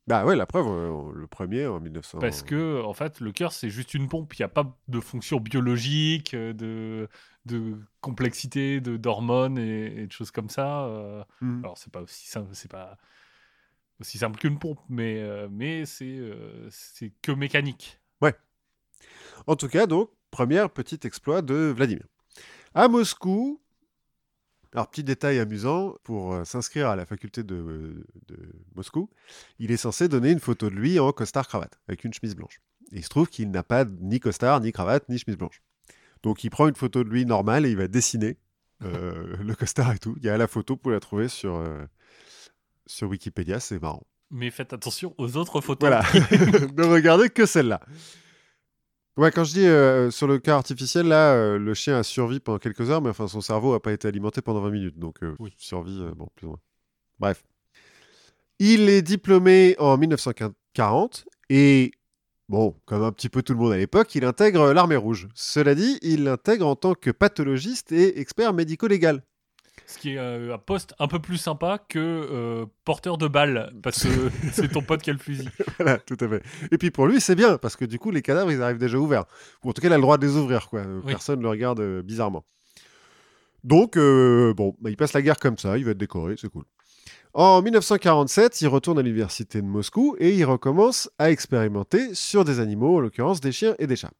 [0.07, 2.17] Bah ouais, la preuve, euh, le premier en 1900.
[2.17, 4.33] Parce que, en fait, le cœur, c'est juste une pompe.
[4.33, 7.07] Il n'y a pas de fonction biologique, euh, de,
[7.49, 10.85] de complexité, de d'hormones et, et de choses comme ça.
[10.85, 11.23] euh.
[11.41, 11.63] Mhm.
[11.63, 12.97] Alors, c'est pas aussi simple, c'est pas
[13.99, 17.99] aussi simple qu'une pompe, mais, euh, mais c'est euh, c'est que mécanique.
[19.47, 22.05] En tout cas, donc, premier petit exploit de Vladimir.
[22.75, 23.61] À Moscou,
[24.73, 28.37] alors petit détail amusant, pour s'inscrire à la faculté de, de
[28.75, 29.09] Moscou,
[29.57, 32.61] il est censé donner une photo de lui en costard-cravate, avec une chemise blanche.
[32.91, 35.61] Et il se trouve qu'il n'a pas ni costard, ni cravate, ni chemise blanche.
[36.23, 38.37] Donc il prend une photo de lui normale et il va dessiner
[38.83, 40.15] euh, le costard et tout.
[40.17, 41.85] Il y a la photo, vous la trouver sur, euh,
[42.85, 44.03] sur Wikipédia, c'est marrant.
[44.31, 45.89] Mais faites attention aux autres photos.
[45.89, 46.01] Voilà,
[46.77, 47.81] ne regardez que celle-là.
[49.17, 52.59] Ouais, quand je dis euh, sur le cas artificiel, là, le chien a survécu pendant
[52.59, 54.99] quelques heures, mais enfin, son cerveau n'a pas été alimenté pendant 20 minutes.
[54.99, 55.53] Donc, Oui.
[55.57, 56.59] survie, bon, plus ou moins.
[57.19, 57.43] Bref.
[58.59, 61.91] Il est diplômé en 1940 et,
[62.49, 65.29] bon, comme un petit peu tout le monde à l'époque, il intègre l'armée rouge.
[65.33, 69.23] Cela dit, il l'intègre en tant que pathologiste et expert médico-légal.
[69.85, 73.73] Ce qui est euh, un poste un peu plus sympa que euh, porteur de balles,
[73.81, 74.09] parce que
[74.51, 75.49] c'est ton pote qui a le fusil.
[75.77, 76.43] Voilà, tout à fait.
[76.71, 78.97] Et puis pour lui, c'est bien, parce que du coup, les cadavres, ils arrivent déjà
[78.97, 79.25] ouverts.
[79.63, 80.81] Ou en tout cas, il a le droit de les ouvrir, quoi.
[80.81, 81.13] Euh, Oui.
[81.13, 82.45] Personne ne le regarde euh, bizarrement.
[83.63, 86.63] Donc, bon, bah, il passe la guerre comme ça, il va être décoré, c'est cool.
[87.33, 92.59] En 1947, il retourne à l'université de Moscou et il recommence à expérimenter sur des
[92.59, 94.13] animaux, en l'occurrence des chiens et des chats.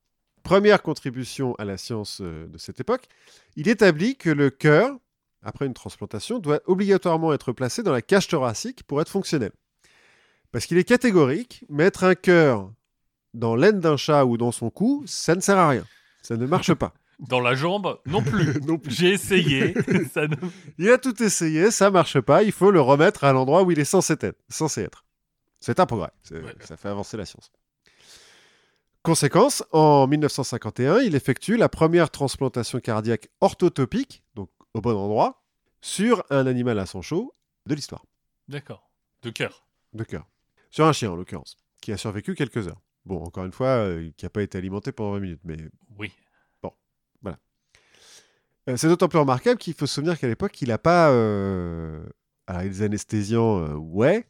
[0.43, 3.07] Première contribution à la science euh, de cette époque,
[3.55, 4.95] il établit que le cœur,
[5.41, 9.51] après une transplantation, doit obligatoirement être placé dans la cage thoracique pour être fonctionnel.
[10.51, 12.71] Parce qu'il est catégorique, mettre un cœur
[13.33, 15.85] dans l'aine d'un chat ou dans son cou, ça ne sert à rien.
[16.21, 16.93] Ça ne marche pas.
[17.19, 18.59] Dans la jambe, non plus.
[18.65, 18.91] Non plus.
[18.93, 19.73] J'ai essayé.
[20.13, 20.35] ça ne-
[20.77, 23.79] Il a tout essayé, ça marche pas, il faut le remettre à l'endroit où il
[23.79, 24.37] est censé être.
[24.49, 25.03] Censé être.
[25.59, 26.55] C'est un progrès, Ouais.
[26.61, 27.51] ça fait avancer la science.
[29.01, 35.41] Conséquence, en 1951, il effectue la première transplantation cardiaque orthotopique, donc au bon endroit,
[35.81, 37.33] sur un animal à sang chaud
[37.65, 38.05] de l'histoire,
[38.49, 38.89] D'accord.
[39.23, 39.65] De cœur.
[39.93, 40.27] de cœur.
[40.69, 42.81] Sur un chien en l'occurrence, qui a survécu quelques heures.
[43.05, 45.57] Bon, encore une fois, euh, qui n'a pas été alimenté pendant 20 minutes, mais
[45.97, 46.11] Oui.
[48.69, 51.09] Euh, C'est d'autant plus remarquable qu'il faut se souvenir qu'à l'époque, il n'a pas.
[51.11, 52.03] euh,
[52.47, 54.25] Alors, des anesthésiants, euh, ouais,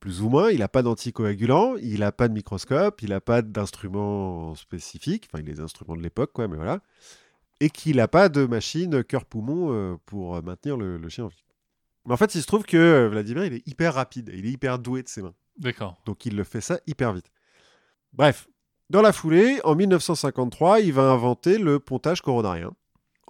[0.00, 0.50] plus ou moins.
[0.50, 5.28] Il n'a pas d'anticoagulant, il n'a pas de microscope, il n'a pas d'instruments spécifiques.
[5.32, 6.80] Enfin, il a des instruments de l'époque, quoi, mais voilà.
[7.60, 11.44] Et qu'il n'a pas de machine cœur-poumon euh, pour maintenir le, le chien en vie.
[12.06, 14.80] Mais en fait, il se trouve que Vladimir, il est hyper rapide, il est hyper
[14.80, 15.34] doué de ses mains.
[15.58, 16.00] D'accord.
[16.04, 17.30] Donc il le fait ça hyper vite.
[18.12, 18.48] Bref,
[18.90, 22.72] dans la foulée, en 1953, il va inventer le pontage coronarien,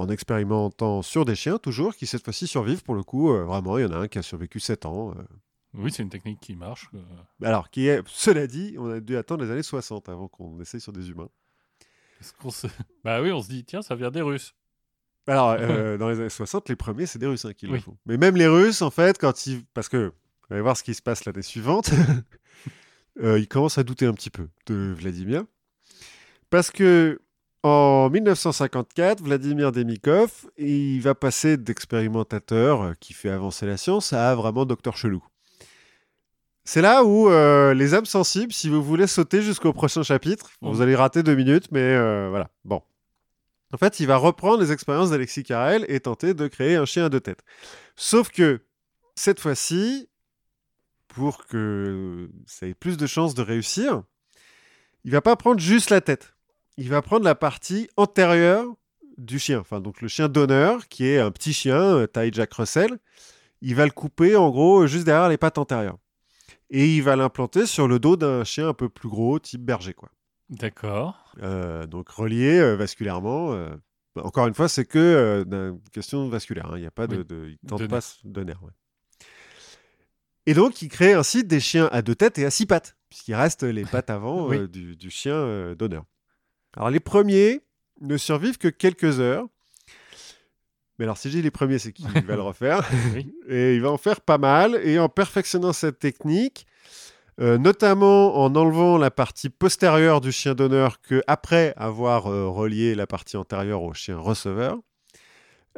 [0.02, 3.30] en expérimentant sur des chiens toujours, qui cette fois-ci survivent pour le coup.
[3.32, 5.12] euh, vraiment, il y en a un qui a survécu 7 ans.
[5.16, 5.22] euh.
[5.74, 6.88] Oui, c'est une technique qui marche.
[6.94, 7.00] euh.
[7.46, 10.80] Alors, qui est, cela dit, on a dû attendre les années 60 avant qu'on essaye
[10.80, 11.28] sur des humains.
[12.40, 12.66] Qu'on se-
[13.04, 14.54] Bah oui, on se dit, tiens, ça vient des Russes.
[15.26, 17.80] Alors, euh, dans les années 60, les premiers, c'est des Russes hein, qui le Oui.
[17.80, 17.96] font.
[18.06, 19.64] Mais même les Russes, en fait, quand ils.
[19.72, 20.08] Parce que,
[20.48, 21.90] vous allez voir ce qui se passe l'année suivante,
[23.22, 25.44] euh, ils commencent à douter un petit peu de Vladimir.
[26.50, 27.21] Parce que,
[27.62, 34.34] en 1954, Vladimir Demikov, il va passer d'expérimentateur euh, qui fait avancer la science à
[34.34, 35.22] vraiment docteur chelou.
[36.64, 40.74] C'est là où euh, les âmes sensibles, si vous voulez sauter jusqu'au prochain chapitre, vous
[40.76, 40.82] Mhm.
[40.82, 42.50] allez rater deux minutes, mais euh, voilà.
[42.64, 42.82] Bon.
[43.72, 47.06] En fait, il va reprendre les expériences d'Alexis Carrel et tenter de créer un chien
[47.06, 47.42] à deux têtes.
[47.96, 48.60] Sauf que,
[49.14, 50.08] cette fois-ci,
[51.08, 54.02] pour que ça ait plus de chances de réussir,
[55.04, 56.34] il va pas prendre juste la tête.
[56.76, 58.66] Il va prendre la partie antérieure
[59.18, 59.60] du chien.
[59.60, 62.98] Enfin, donc le chien d'honneur, qui est un petit chien, euh, taille Jack Russell.
[63.60, 65.98] Il va le couper, en gros, juste derrière les pattes antérieures.
[66.70, 69.92] Et il va l'implanter sur le dos d'un chien un peu plus gros, type berger,
[69.92, 70.08] quoi.
[70.48, 71.34] D'accord.
[71.42, 73.52] Euh, donc relié euh, vasculairement.
[73.52, 73.74] euh,
[74.16, 76.66] encore une fois, c'est que d'une question vasculaire.
[76.66, 78.62] hein, Il n'y a pas de, Oui, de- il tente de pas de nerf.
[78.62, 78.70] ouais.
[80.46, 83.34] Et donc, il crée ainsi des chiens à deux têtes et à six pattes, puisqu'il
[83.34, 84.68] reste les pattes avant Oui.
[84.68, 86.04] du, du chien d'honneur.
[86.76, 87.60] Alors, les premiers
[88.00, 89.46] ne survivent que quelques heures.
[90.98, 92.88] Mais alors, si dis les premiers, c'est qu'il va le refaire.
[93.14, 93.34] Oui.
[93.48, 94.80] Et il va en faire pas mal.
[94.84, 96.66] Et en perfectionnant cette technique,
[97.40, 102.94] euh, notamment en enlevant la partie postérieure du chien d'honneur que après avoir euh, relié
[102.94, 104.78] la partie antérieure au chien receveur,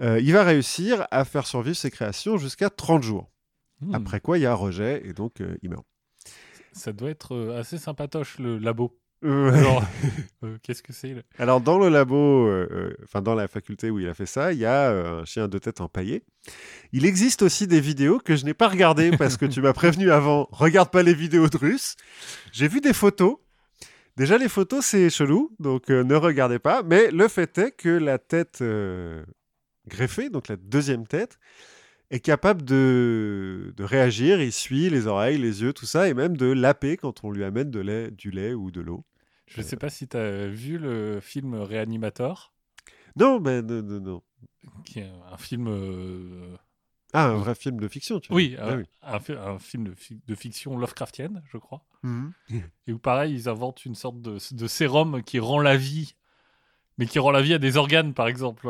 [0.00, 3.30] euh, il va réussir à faire survivre ses créations jusqu'à 30 jours.
[3.80, 3.94] Hmm.
[3.94, 5.84] Après quoi, il y a rejet et donc il meurt.
[6.72, 8.98] Ça doit être assez sympatoche, le labo.
[9.24, 9.82] Euh, Alors,
[10.44, 13.98] euh, qu'est-ce que c'est Alors, dans le labo, euh, euh, enfin dans la faculté où
[13.98, 16.22] il a fait ça, il y a euh, un chien de tête empaillé.
[16.92, 20.10] Il existe aussi des vidéos que je n'ai pas regardées parce que tu m'as prévenu
[20.10, 20.48] avant.
[20.52, 21.96] Regarde pas les vidéos de Russes.
[22.52, 23.36] J'ai vu des photos.
[24.16, 26.82] Déjà, les photos, c'est chelou, donc ne regardez pas.
[26.84, 28.62] Mais le fait est que la tête
[29.88, 31.38] greffée, donc la deuxième tête,
[32.10, 34.40] est capable de, de réagir.
[34.40, 37.42] Il suit les oreilles, les yeux, tout ça, et même de laper quand on lui
[37.42, 39.04] amène de lait, du lait ou de l'eau.
[39.46, 42.52] Je sais pas si tu as vu le film Reanimator,
[43.16, 44.22] Non, mais non, non, non.
[44.84, 45.66] qui est un film.
[45.68, 46.56] euh,
[47.12, 48.84] Ah, un vrai film de fiction, tu veux Oui, Ah oui.
[49.02, 51.84] un fi- un film de, fi- de fiction Lovecraftienne, je crois.
[52.02, 52.32] Mhm.
[52.86, 56.14] Et où pareil, ils inventent une sorte de, de sérum qui rend la vie,
[56.98, 58.68] mais qui rend la vie à des organes, par exemple.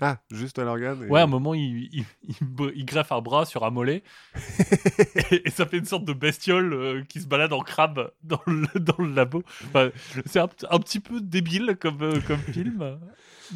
[0.00, 1.04] Ah, juste à l'organe.
[1.04, 3.70] et- Ouais, à un moment, il, il, il br- il greffe un bras sur un
[3.70, 4.02] mollet,
[5.30, 8.40] et, et ça fait une sorte de bestiole euh, qui se balade en crabe dans
[8.46, 9.42] le, dans le labo.
[9.66, 9.90] Enfin,
[10.26, 12.98] c'est un, un petit peu débile comme, euh, comme film,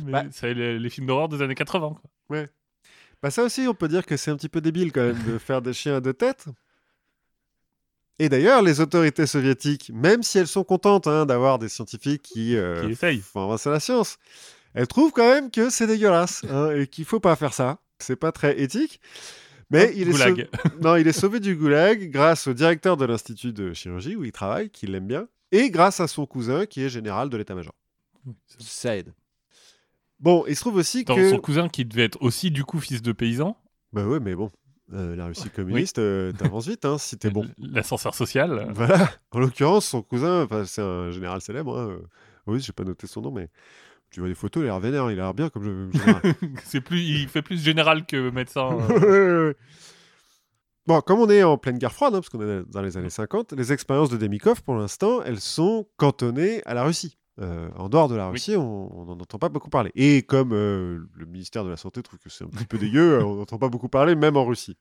[0.04, 0.24] mais Bah.
[0.32, 1.96] c'est les, les films d'horreur des années 80.
[2.28, 2.44] Quoi.
[3.22, 5.38] Bah ça aussi, on peut dire que c'est un petit peu débile quand même de
[5.38, 6.46] faire des chiens à deux têtes.
[8.18, 12.54] Et d'ailleurs, les autorités soviétiques, même si elles sont contentes hein, d'avoir des scientifiques qui,
[12.56, 13.20] euh, Qui essayent.
[13.20, 14.18] font avancer la science,
[14.74, 17.78] elles trouvent quand même que c'est dégueulasse hein, et qu'il faut pas faire ça.
[17.98, 19.00] C'est pas très éthique.
[19.70, 20.48] Mais il est, goulag.
[20.62, 24.24] sau- non, il est sauvé du goulag grâce au directeur de l'institut de chirurgie où
[24.24, 27.72] il travaille, qui l'aime bien, et grâce à son cousin qui est général de l'état-major.
[28.58, 29.12] Ça aide.
[30.20, 31.30] Bon, il se trouve aussi Dans que...
[31.30, 33.56] son cousin qui devait être aussi du coup fils de paysan?
[33.92, 34.50] Bah ouais, mais bon,
[34.92, 37.46] euh, la Russie communiste, euh, t'avances vite hein, si t'es bon.
[37.58, 38.70] L'ascenseur social.
[38.74, 39.10] Voilà.
[39.32, 41.78] En l'occurrence, son cousin, c'est un général célèbre.
[41.78, 41.98] hein, euh,
[42.46, 43.48] Oui, j'ai pas noté son nom, mais
[44.14, 45.98] tu vois des photos, il a l'air vénère, il a l'air bien comme je.
[45.98, 46.22] général.
[46.64, 48.78] c'est plus, il fait plus général que médecin.
[48.90, 49.52] euh.
[50.86, 53.10] Bon, comme on est en pleine guerre froide, hein, parce qu'on est dans les années
[53.10, 57.16] 50, les expériences de Demikov, pour l'instant, elles sont cantonnées à la Russie.
[57.40, 58.32] Euh, en dehors de la Oui.
[58.32, 59.90] Russie, on n'en entend pas beaucoup parler.
[59.96, 63.20] Et comme euh, le ministère de la Santé trouve que c'est un petit peu dégueu,
[63.24, 64.76] on n'entend pas beaucoup parler, même en Russie.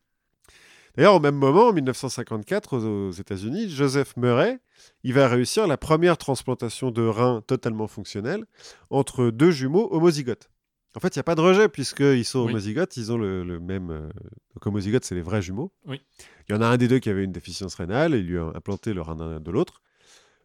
[0.95, 4.59] D'ailleurs, au même moment, en 1954, aux, aux États-Unis, Joseph Murray,
[5.03, 8.45] il va réussir la première transplantation de rein totalement fonctionnelle
[8.91, 10.49] entre deux jumeaux homozygotes.
[10.95, 12.51] En fait, il n'y a pas de rejet puisqu'ils sont Oui.
[12.51, 13.89] homozygotes, ils ont le, le même.
[13.89, 14.09] euh,
[14.53, 15.71] Donc, homozygotes, c'est les vrais jumeaux.
[15.87, 15.99] Oui.
[16.47, 18.37] Il y en a un des deux qui avait une déficience rénale et il lui
[18.37, 19.81] a implanté le rein de l'autre.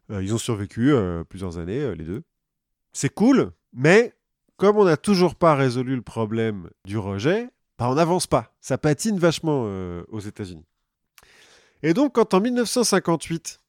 [0.09, 2.23] Euh, ils ont survécu euh, plusieurs années, les deux.
[2.93, 4.15] C'est cool, mais
[4.57, 7.47] comme on n'a toujours pas résolu le problème du rejet,
[7.79, 8.53] bah, on n'avance pas.
[8.61, 10.65] Ça patine vachement euh, aux États-Unis.
[11.81, 13.59] Et donc, quand en 1958,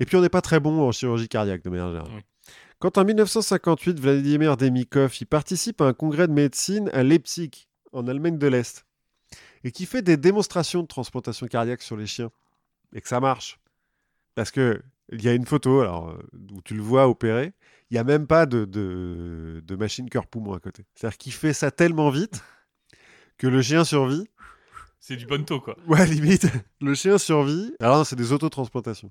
[0.00, 2.22] et puis on n'est pas très bon en chirurgie cardiaque de manière générale, Oui.
[2.78, 8.08] quand en 1958, Vladimir Demikov il participe à un congrès de médecine à Leipzig, en
[8.08, 8.86] Allemagne de l'Est,
[9.64, 12.30] et qui fait des démonstrations de transplantation cardiaque sur les chiens,
[12.94, 13.60] et que ça marche.
[14.34, 14.80] Parce que
[15.12, 16.22] il y a une photo alors, euh,
[16.54, 17.52] où tu le vois opérer,
[17.90, 20.86] il n'y a même pas de, de, de machine cœur-poumon à côté.
[20.94, 22.42] C'est-à-dire qu'il fait ça tellement vite
[23.42, 24.28] que le chien survit.
[25.00, 25.76] C'est du bonto, quoi.
[25.88, 26.46] Ouais, limite.
[26.80, 27.74] Le chien survit.
[27.80, 29.10] Alors non, c'est des autotransplantations.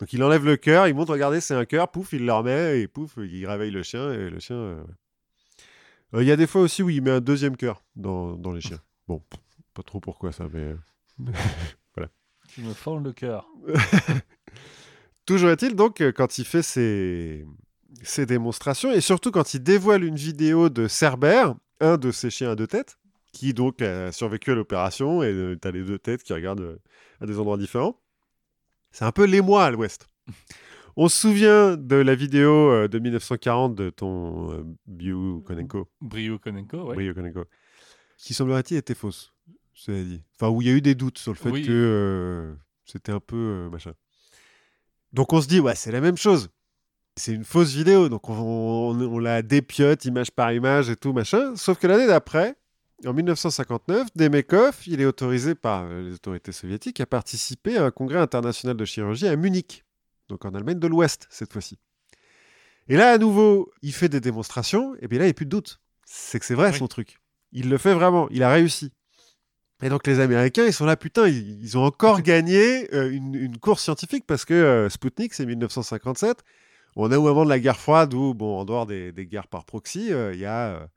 [0.00, 2.80] Donc il enlève le cœur, il montre, regardez, c'est un cœur, pouf, il le remet,
[2.80, 4.56] et pouf, il réveille le chien, et le chien...
[4.56, 4.82] euh.
[6.14, 8.50] Euh, Il y a des fois aussi où il met un deuxième cœur dans, dans
[8.50, 8.80] les chiens.
[9.06, 9.22] Bon,
[9.74, 10.74] pas trop pourquoi ça, mais...
[11.20, 12.06] euh,
[12.48, 13.46] Tu me fends le cœur.
[15.24, 17.46] Toujours est-il donc, quand il fait ses,
[18.02, 22.50] ses démonstrations, et surtout quand il dévoile une vidéo de Cerbère, un de ses chiens
[22.50, 22.98] à deux têtes,
[23.32, 26.78] qui donc a survécu à l'opération, et euh, t'as les deux têtes qui regardent euh,
[27.20, 27.98] à des endroits différents.
[28.90, 30.06] C'est un peu l'émoi à l'ouest.
[30.96, 36.38] On se souvient de la vidéo euh, de 1940 de ton euh, Biu Konenko, Brio
[36.38, 36.96] Konenko, ouais.
[36.98, 37.44] Ryo Konenko,
[38.18, 39.32] qui semblerait-il était fausse,
[39.72, 40.22] cela dit.
[40.38, 41.62] Enfin, où il y a eu des doutes sur le fait Oui.
[41.62, 42.54] que euh,
[42.84, 43.94] c'était un peu euh, machin.
[45.14, 46.50] Donc on se dit, ouais, c'est la même chose.
[47.16, 51.14] C'est une fausse vidéo, donc on, on- on la dépiote image par image et tout,
[51.14, 51.56] machin.
[51.56, 52.54] Sauf que l'année d'après,
[53.06, 57.90] en 1959, Demekov, il est autorisé par euh, les autorités soviétiques à participer à un
[57.90, 59.84] congrès international de chirurgie à Munich,
[60.28, 61.78] donc en Allemagne de l'Ouest cette fois-ci.
[62.88, 65.46] Et là, à nouveau, il fait des démonstrations, et bien là, il n'y a plus
[65.46, 65.80] de doute.
[66.04, 66.78] C'est que c'est vrai Oui.
[66.78, 67.18] son truc.
[67.52, 68.92] Il le fait vraiment, il a réussi.
[69.82, 73.34] Et donc les Américains, ils sont là, putain, ils, ils ont encore gagné euh, une,
[73.34, 76.38] une course scientifique parce que euh, Sputnik, c'est 1957.
[76.94, 79.48] On a au moment de la guerre froide où, bon, en dehors des, des guerres
[79.48, 80.88] par proxy, euh, il y a...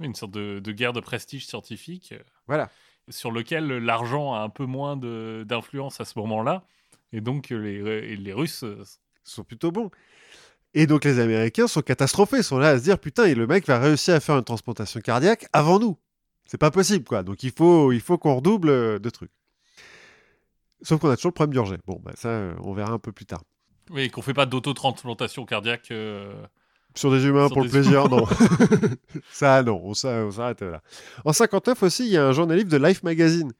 [0.00, 2.70] Une sorte de, de guerre de prestige scientifique euh, voilà.
[3.08, 6.64] sur lequel l'argent a un peu moins d'influence à ce moment-là.
[7.12, 8.64] Et donc, les, les Russes.
[8.64, 8.82] euh,
[9.24, 9.90] sont plutôt bons.
[10.74, 13.66] Et donc les Américains sont catastrophés, sont là à se dire putain, et le mec
[13.66, 15.96] va réussir à faire une transplantation cardiaque avant nous.
[16.46, 17.22] C'est pas possible quoi.
[17.22, 19.30] Donc il faut, il faut qu'on redouble euh, de trucs.
[20.82, 21.78] Sauf qu'on a toujours le problème d'urgence.
[21.86, 23.42] Bon, bah, ça, on verra un peu plus tard.
[23.90, 25.90] Oui, qu'on fait pas d'autotransplantation cardiaque.
[25.90, 26.46] euh,
[26.94, 28.24] Sur des humains Sur pour des le plaisir, non.
[29.30, 30.82] ça, non, on s'a- on s'arrête là.
[31.24, 33.52] En 59 aussi, il y a un journaliste de Life Magazine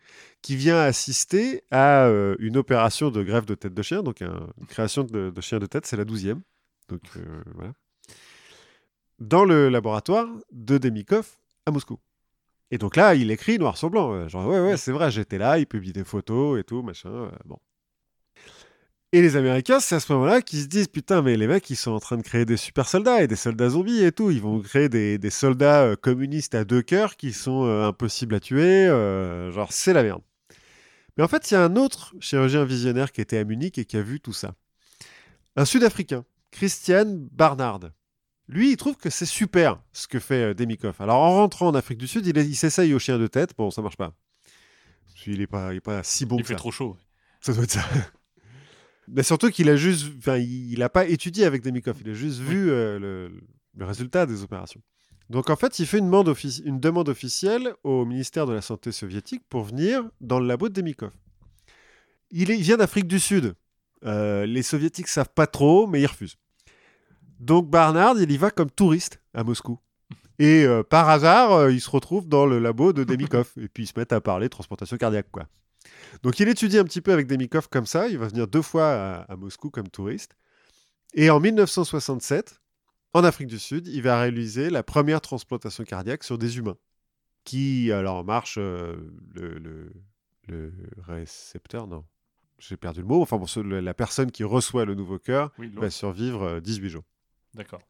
[0.42, 4.48] qui vient assister à euh, une opération de greffe de tête de chien, donc un-
[4.60, 6.40] une création de, de chien de tête, c'est la 12e.
[6.88, 7.72] Donc euh, voilà.
[9.20, 11.28] Dans le laboratoire de Demikov
[11.66, 11.98] à Moscou.
[12.70, 14.12] Et donc là, il écrit noir sur blanc.
[14.12, 17.30] euh, Genre, ouais, ouais, c'est vrai, j'étais là, il publie des photos et tout, machin.
[17.44, 17.58] bon.
[19.14, 21.76] Et les Américains, c'est à ce moment-là qu'ils se disent Putain, mais les mecs, ils
[21.76, 24.30] sont en train de créer des super soldats et des soldats zombies et tout.
[24.30, 28.34] Ils vont créer des, des soldats euh, communistes à deux cœurs qui sont euh, impossibles
[28.34, 28.86] à tuer.
[28.86, 30.20] euh, genre, c'est la merde.
[31.16, 33.86] Mais en fait, il y a un autre chirurgien visionnaire qui était à Munich et
[33.86, 34.54] qui a vu tout ça.
[35.56, 37.80] Un Sud-Africain, Christian Barnard.
[38.46, 40.94] Lui, il trouve que c'est super ce que fait Demikov.
[41.00, 43.54] Alors, en rentrant en Afrique du Sud, il, il s'essaye au chien de tête.
[43.56, 44.12] Bon, ça marche pas.
[45.06, 46.58] Parce qu'il est pas, il est pas si bon il que fait ça.
[46.58, 46.96] trop chaud.
[47.40, 47.84] Ça doit être ça.
[49.10, 52.38] Mais surtout qu'il a juste, enfin, il n'a pas étudié avec Demikov, il a juste
[52.40, 53.40] vu euh, le,
[53.76, 54.80] le résultat des opérations.
[55.30, 58.62] Donc en fait, il fait une demande, offici- une demande officielle au ministère de la
[58.62, 61.12] Santé soviétique pour venir dans le labo de Demikov.
[62.30, 63.54] Il, est- il vient d'Afrique du Sud.
[64.04, 66.36] Euh, les soviétiques savent pas trop, mais ils refusent.
[67.40, 69.78] Donc Barnard, il y va comme touriste à Moscou.
[70.38, 73.50] Et euh, par hasard, euh, il se retrouve dans le labo de Demikov.
[73.60, 75.46] et puis ils se mettent à parler transplantation cardiaque, quoi.
[76.22, 78.08] Donc il étudie un petit peu avec Demikov comme ça.
[78.08, 80.36] Il va venir deux fois à, à Moscou comme touriste.
[81.14, 82.60] Et en 1967,
[83.14, 86.76] en Afrique du Sud, il va réaliser la première transplantation cardiaque sur des humains.
[87.44, 88.96] Qui, alors, marche euh,
[89.34, 89.92] le, le-
[90.48, 90.72] le
[91.06, 92.04] récepteur, non.
[92.58, 93.22] J'ai perdu le mot.
[93.22, 97.04] Enfin, bon, la personne qui reçoit le nouveau cœur Oui, va survivre euh, 18 jours.
[97.54, 97.80] D'accord.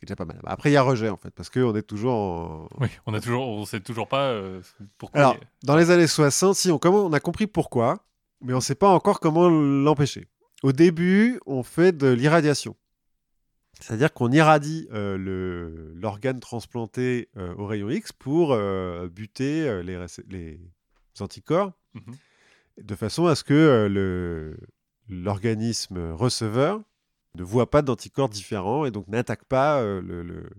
[0.00, 0.40] qui est déjà pas mal.
[0.46, 3.20] Après, il y a rejet, en fait, parce qu'on est toujours en, Oui, on a
[3.20, 4.60] toujours, on sait toujours pas euh,
[4.96, 5.20] pourquoi.
[5.20, 8.04] Alors, il- dans les années 60, si on, comment- on a compris pourquoi,
[8.40, 10.28] mais on ne sait pas encore comment l'empêcher.
[10.62, 12.76] Au début, on fait de l'irradiation.
[13.80, 20.60] C'est-à-dire qu'on irradie euh, l'organe transplanté euh, au rayon X pour euh, buter les,
[21.20, 22.14] anticorps Mhm.
[22.84, 24.54] de façon à ce que
[25.08, 26.80] l'organisme receveur
[27.38, 30.50] ne voit pas d'anticorps différents et donc n'attaque pas euh, le- le-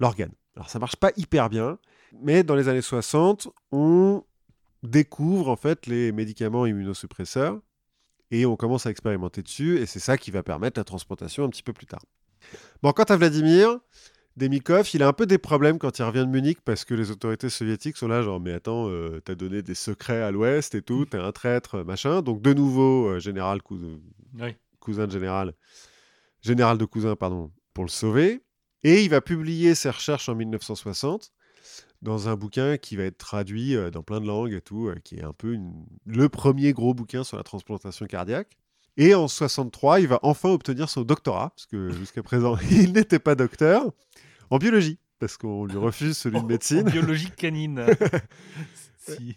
[0.00, 0.32] l'organe.
[0.56, 1.78] Alors ça marche pas hyper bien,
[2.22, 4.22] mais dans les années 60, on
[4.82, 7.58] découvre en fait les médicaments immunosuppresseurs
[8.30, 11.48] et on commence à expérimenter dessus et c'est ça qui va permettre la transplantation un
[11.48, 12.04] petit peu plus tard.
[12.82, 13.78] Bon, quant à Vladimir,
[14.36, 17.10] Demikov, il a un peu des problèmes quand il revient de Munich parce que les
[17.10, 20.82] autorités soviétiques sont là genre mais attends, euh, t'as donné des secrets à l'Ouest et
[20.82, 22.20] tout, t'es un traître, machin.
[22.20, 23.78] Donc de nouveau, euh, général cou-
[24.38, 24.56] Oui.
[24.84, 25.54] Cousin de général,
[26.42, 28.42] général de cousin, pardon, pour le sauver.
[28.84, 31.32] Et il va publier ses recherches en 1960
[32.02, 34.96] dans un bouquin qui va être traduit euh, dans plein de langues et tout, euh,
[35.02, 38.58] qui est un peu une- le premier gros bouquin sur la transplantation cardiaque.
[38.98, 43.18] Et en 63, il va enfin obtenir son doctorat, parce que jusqu'à présent, il n'était
[43.18, 43.90] pas docteur,
[44.50, 46.86] en biologie, parce qu'on lui refuse celui de médecine.
[46.86, 47.86] En biologie canine.
[48.98, 49.36] si.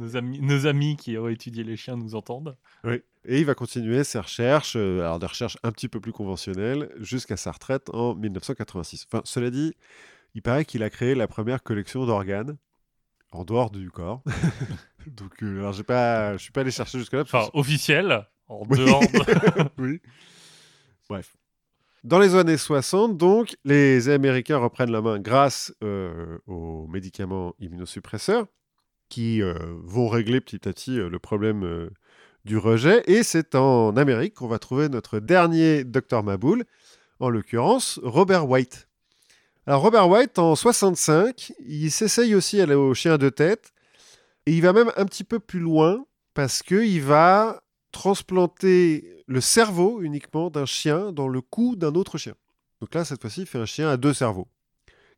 [0.00, 2.56] Nos, amis, nos amis qui ont étudié les chiens nous entendent.
[2.84, 3.02] Oui.
[3.24, 6.90] Et il va continuer ses recherches, euh, alors des recherches un petit peu plus conventionnelles,
[6.98, 9.06] jusqu'à sa retraite en 1986.
[9.12, 9.74] Enfin, cela dit,
[10.34, 12.56] il paraît qu'il a créé la première collection d'organes
[13.32, 14.22] en dehors du corps.
[15.06, 17.24] Donc, euh, alors j'ai pas, je suis pas allé chercher jusque-là.
[17.24, 18.78] parce Enfin, officiel, en Oui.
[18.78, 19.68] dehors de...
[19.82, 20.00] oui.
[21.08, 21.36] Bref.
[22.02, 28.46] Dans les années 60, donc, les Américains reprennent la main grâce euh, aux médicaments immunosuppresseurs
[29.10, 29.54] qui euh,
[29.84, 31.90] vont régler petit à petit euh, le problème euh,
[32.46, 33.02] du rejet.
[33.06, 36.64] Et c'est en Amérique qu'on va trouver notre dernier docteur Maboul,
[37.18, 38.88] en l'occurrence Robert White.
[39.66, 43.74] Alors Robert White, en 65, il s'essaye aussi au chien de tête.
[44.46, 47.62] Et il va même un petit peu plus loin parce qu'il va
[47.92, 52.34] transplanter le cerveau uniquement d'un chien dans le cou d'un autre chien.
[52.80, 54.48] Donc là, cette fois-ci, il fait un chien à deux cerveaux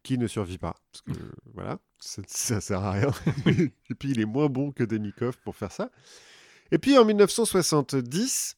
[0.02, 0.74] qui ne survit pas.
[0.92, 1.22] Parce que
[1.54, 3.10] voilà, ça, ça sert à rien.
[3.46, 5.90] Et puis, il est moins bon que Demikov pour faire ça.
[6.70, 8.56] Et puis, en 1970,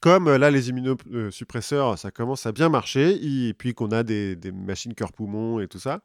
[0.00, 4.36] comme euh, là, les immunosuppresseurs, ça commence à bien marcher, et puis qu'on a des,
[4.36, 6.02] des machines cœur-poumon et tout ça,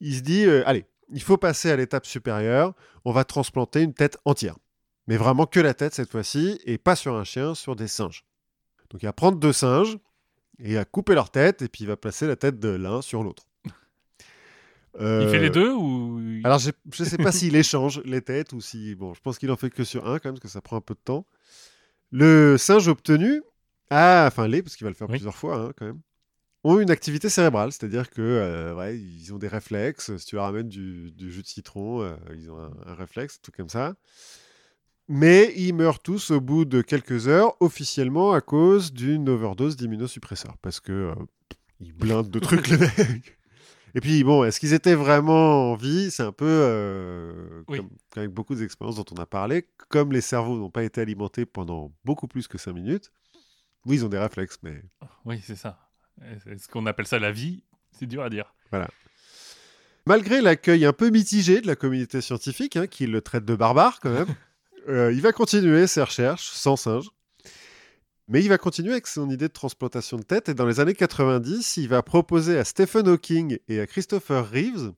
[0.00, 2.74] il se dit, euh, allez, il faut passer à l'étape supérieure,
[3.04, 4.56] on va transplanter une tête entière.
[5.06, 8.24] Mais vraiment que la tête cette fois-ci, et pas sur un chien, sur des singes.
[8.90, 9.98] Donc il va prendre deux singes,
[10.58, 13.02] et il va couper leur tête, et puis il va placer la tête de l'un
[13.02, 13.47] sur l'autre.
[14.94, 16.20] Il fait Euh, les deux ou...
[16.44, 16.70] alors, je
[17.00, 18.94] ne sais pas s'il échange les têtes ou si.
[18.94, 20.76] Bon, je pense qu'il en fait que sur un quand même, parce que ça prend
[20.76, 21.26] un peu de temps.
[22.10, 23.42] Le singe obtenu,
[23.90, 25.14] a, enfin les, parce qu'il va le faire Oui.
[25.16, 26.00] plusieurs fois hein, quand même,
[26.64, 30.16] ont une activité cérébrale, c'est-à-dire que euh, ouais, ils ont des réflexes.
[30.16, 33.40] Si tu leur amènes du, du jus de citron, euh, ils ont un, un réflexe,
[33.42, 33.94] tout comme ça.
[35.10, 40.58] Mais ils meurent tous au bout de quelques heures, officiellement à cause d'une overdose d'immunosuppresseurs,
[40.60, 41.14] parce que euh,
[41.80, 43.37] ils blindent de trucs les mecs.
[43.94, 46.10] Et puis bon, est-ce qu'ils étaient vraiment en vie?
[46.10, 47.78] C'est un peu euh, Oui.
[47.78, 51.46] comme avec beaucoup d'expériences dont on a parlé, comme les cerveaux n'ont pas été alimentés
[51.46, 53.10] pendant beaucoup plus que 5 minutes.
[53.86, 54.82] Oui, ils ont des réflexes, mais
[55.24, 55.78] Oui, c'est ça.
[56.46, 57.62] Est-ce qu'on appelle ça la vie
[57.92, 58.52] C'est dur à dire.
[60.06, 64.00] malgré l'accueil un peu mitigé de la communauté scientifique, hein, qui le traite de barbare
[64.00, 64.34] quand même,
[64.88, 67.08] euh, il va continuer ses recherches sans singe.
[68.28, 70.94] Mais il va continuer avec son idée de transplantation de tête et dans les années
[70.94, 74.92] 90, il va proposer à Stephen Hawking et à Christopher Reeves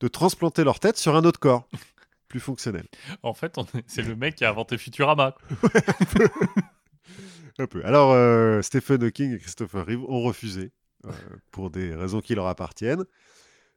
[0.00, 1.68] de transplanter leur tête sur un autre corps,
[2.28, 2.86] plus fonctionnel.
[3.22, 5.34] En fait, est- c'est le mec qui a inventé Futurama.
[7.58, 7.84] Un peu.
[7.84, 10.72] Alors, euh, Stephen Hawking et Christopher Reeve ont refusé
[11.06, 11.10] euh,
[11.50, 13.04] pour des raisons qui leur appartiennent.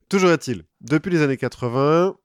[0.09, 2.15] Toujours est-il, depuis les années 80,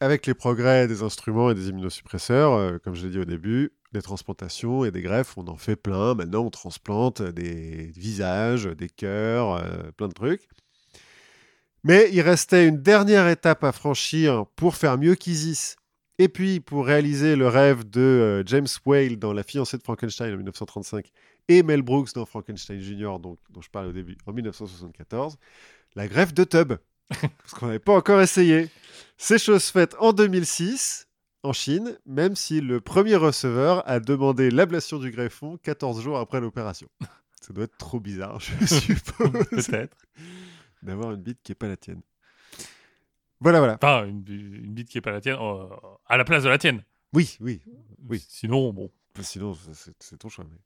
[0.00, 3.72] avec les progrès des instruments et des immunosuppresseurs, euh, comme je l'ai dit au début,
[3.92, 6.14] des transplantations et des greffes, on en fait plein.
[6.14, 10.48] Maintenant, on transplante des visages, des cœurs, euh, plein de trucs.
[11.84, 15.76] Mais il restait une dernière étape à franchir pour faire mieux qu'Isis.
[16.18, 20.34] Et puis, pour réaliser le rêve de euh, James Whale dans La fiancée de Frankenstein
[20.34, 21.10] en 1935
[21.48, 25.36] et Mel Brooks dans Frankenstein Jr., donc, dont je parlais au début, en 1974,
[25.94, 26.74] la greffe de tub.
[27.08, 28.68] Parce qu'on n'avait pas encore essayé.
[29.16, 31.07] C'est chose faite en 2006
[31.42, 36.40] en Chine, même si le premier receveur a demandé l'ablation du greffon 14 jours après
[36.40, 36.88] l'opération.
[37.40, 39.96] Ça doit être trop bizarre, je suppose, Peut-être.
[40.82, 42.02] d'avoir une bite qui n'est pas la tienne.
[43.40, 43.74] Voilà, voilà.
[43.80, 45.66] Enfin, une, une bite qui est pas la tienne, euh,
[46.06, 46.82] à la place de la tienne.
[47.12, 47.62] Oui, oui.
[48.08, 48.24] Oui.
[48.28, 48.90] Sinon, bon.
[49.20, 50.44] Sinon, c'est- ton choix.
[50.50, 50.58] mais-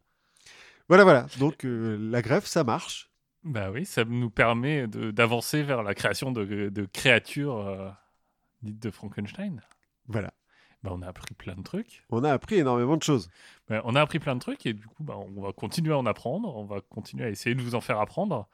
[0.89, 1.27] Voilà, voilà.
[1.39, 3.11] Donc, euh, la greffe, ça marche.
[3.45, 7.91] Bah oui, ça nous permet d'avancer vers la création de, de créatures euh,
[8.63, 9.61] dites de Frankenstein.
[10.07, 10.33] Voilà.
[10.83, 12.05] Bah, on a appris plein de trucs.
[12.11, 13.29] On a appris énormément de choses.
[13.69, 15.99] Bah, on a appris plein de trucs et du coup, bah, on va continuer à
[15.99, 16.57] en apprendre.
[16.57, 18.49] On va continuer à essayer de vous en faire apprendre.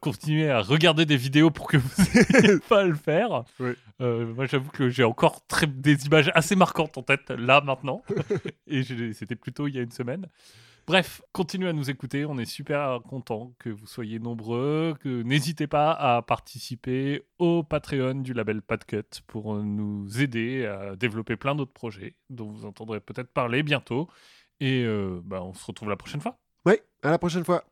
[0.00, 3.44] Continuer à regarder des vidéos pour que vous n'ayez pas à le faire.
[3.60, 3.72] Oui.
[4.00, 8.02] Euh, moi, j'avoue que j'ai encore très, des images assez marquantes en tête là maintenant.
[8.66, 8.82] et
[9.12, 10.26] c'était plutôt il y a une semaine.
[10.86, 12.24] Bref, continuez à nous écouter.
[12.24, 14.94] On est super content que vous soyez nombreux.
[15.00, 21.36] Que n'hésitez pas à participer au Patreon du label Padcut pour nous aider à développer
[21.36, 24.08] plein d'autres projets dont vous entendrez peut-être parler bientôt.
[24.60, 26.38] Et euh, bah, on se retrouve la prochaine fois.
[26.66, 27.64] Oui, à la prochaine fois.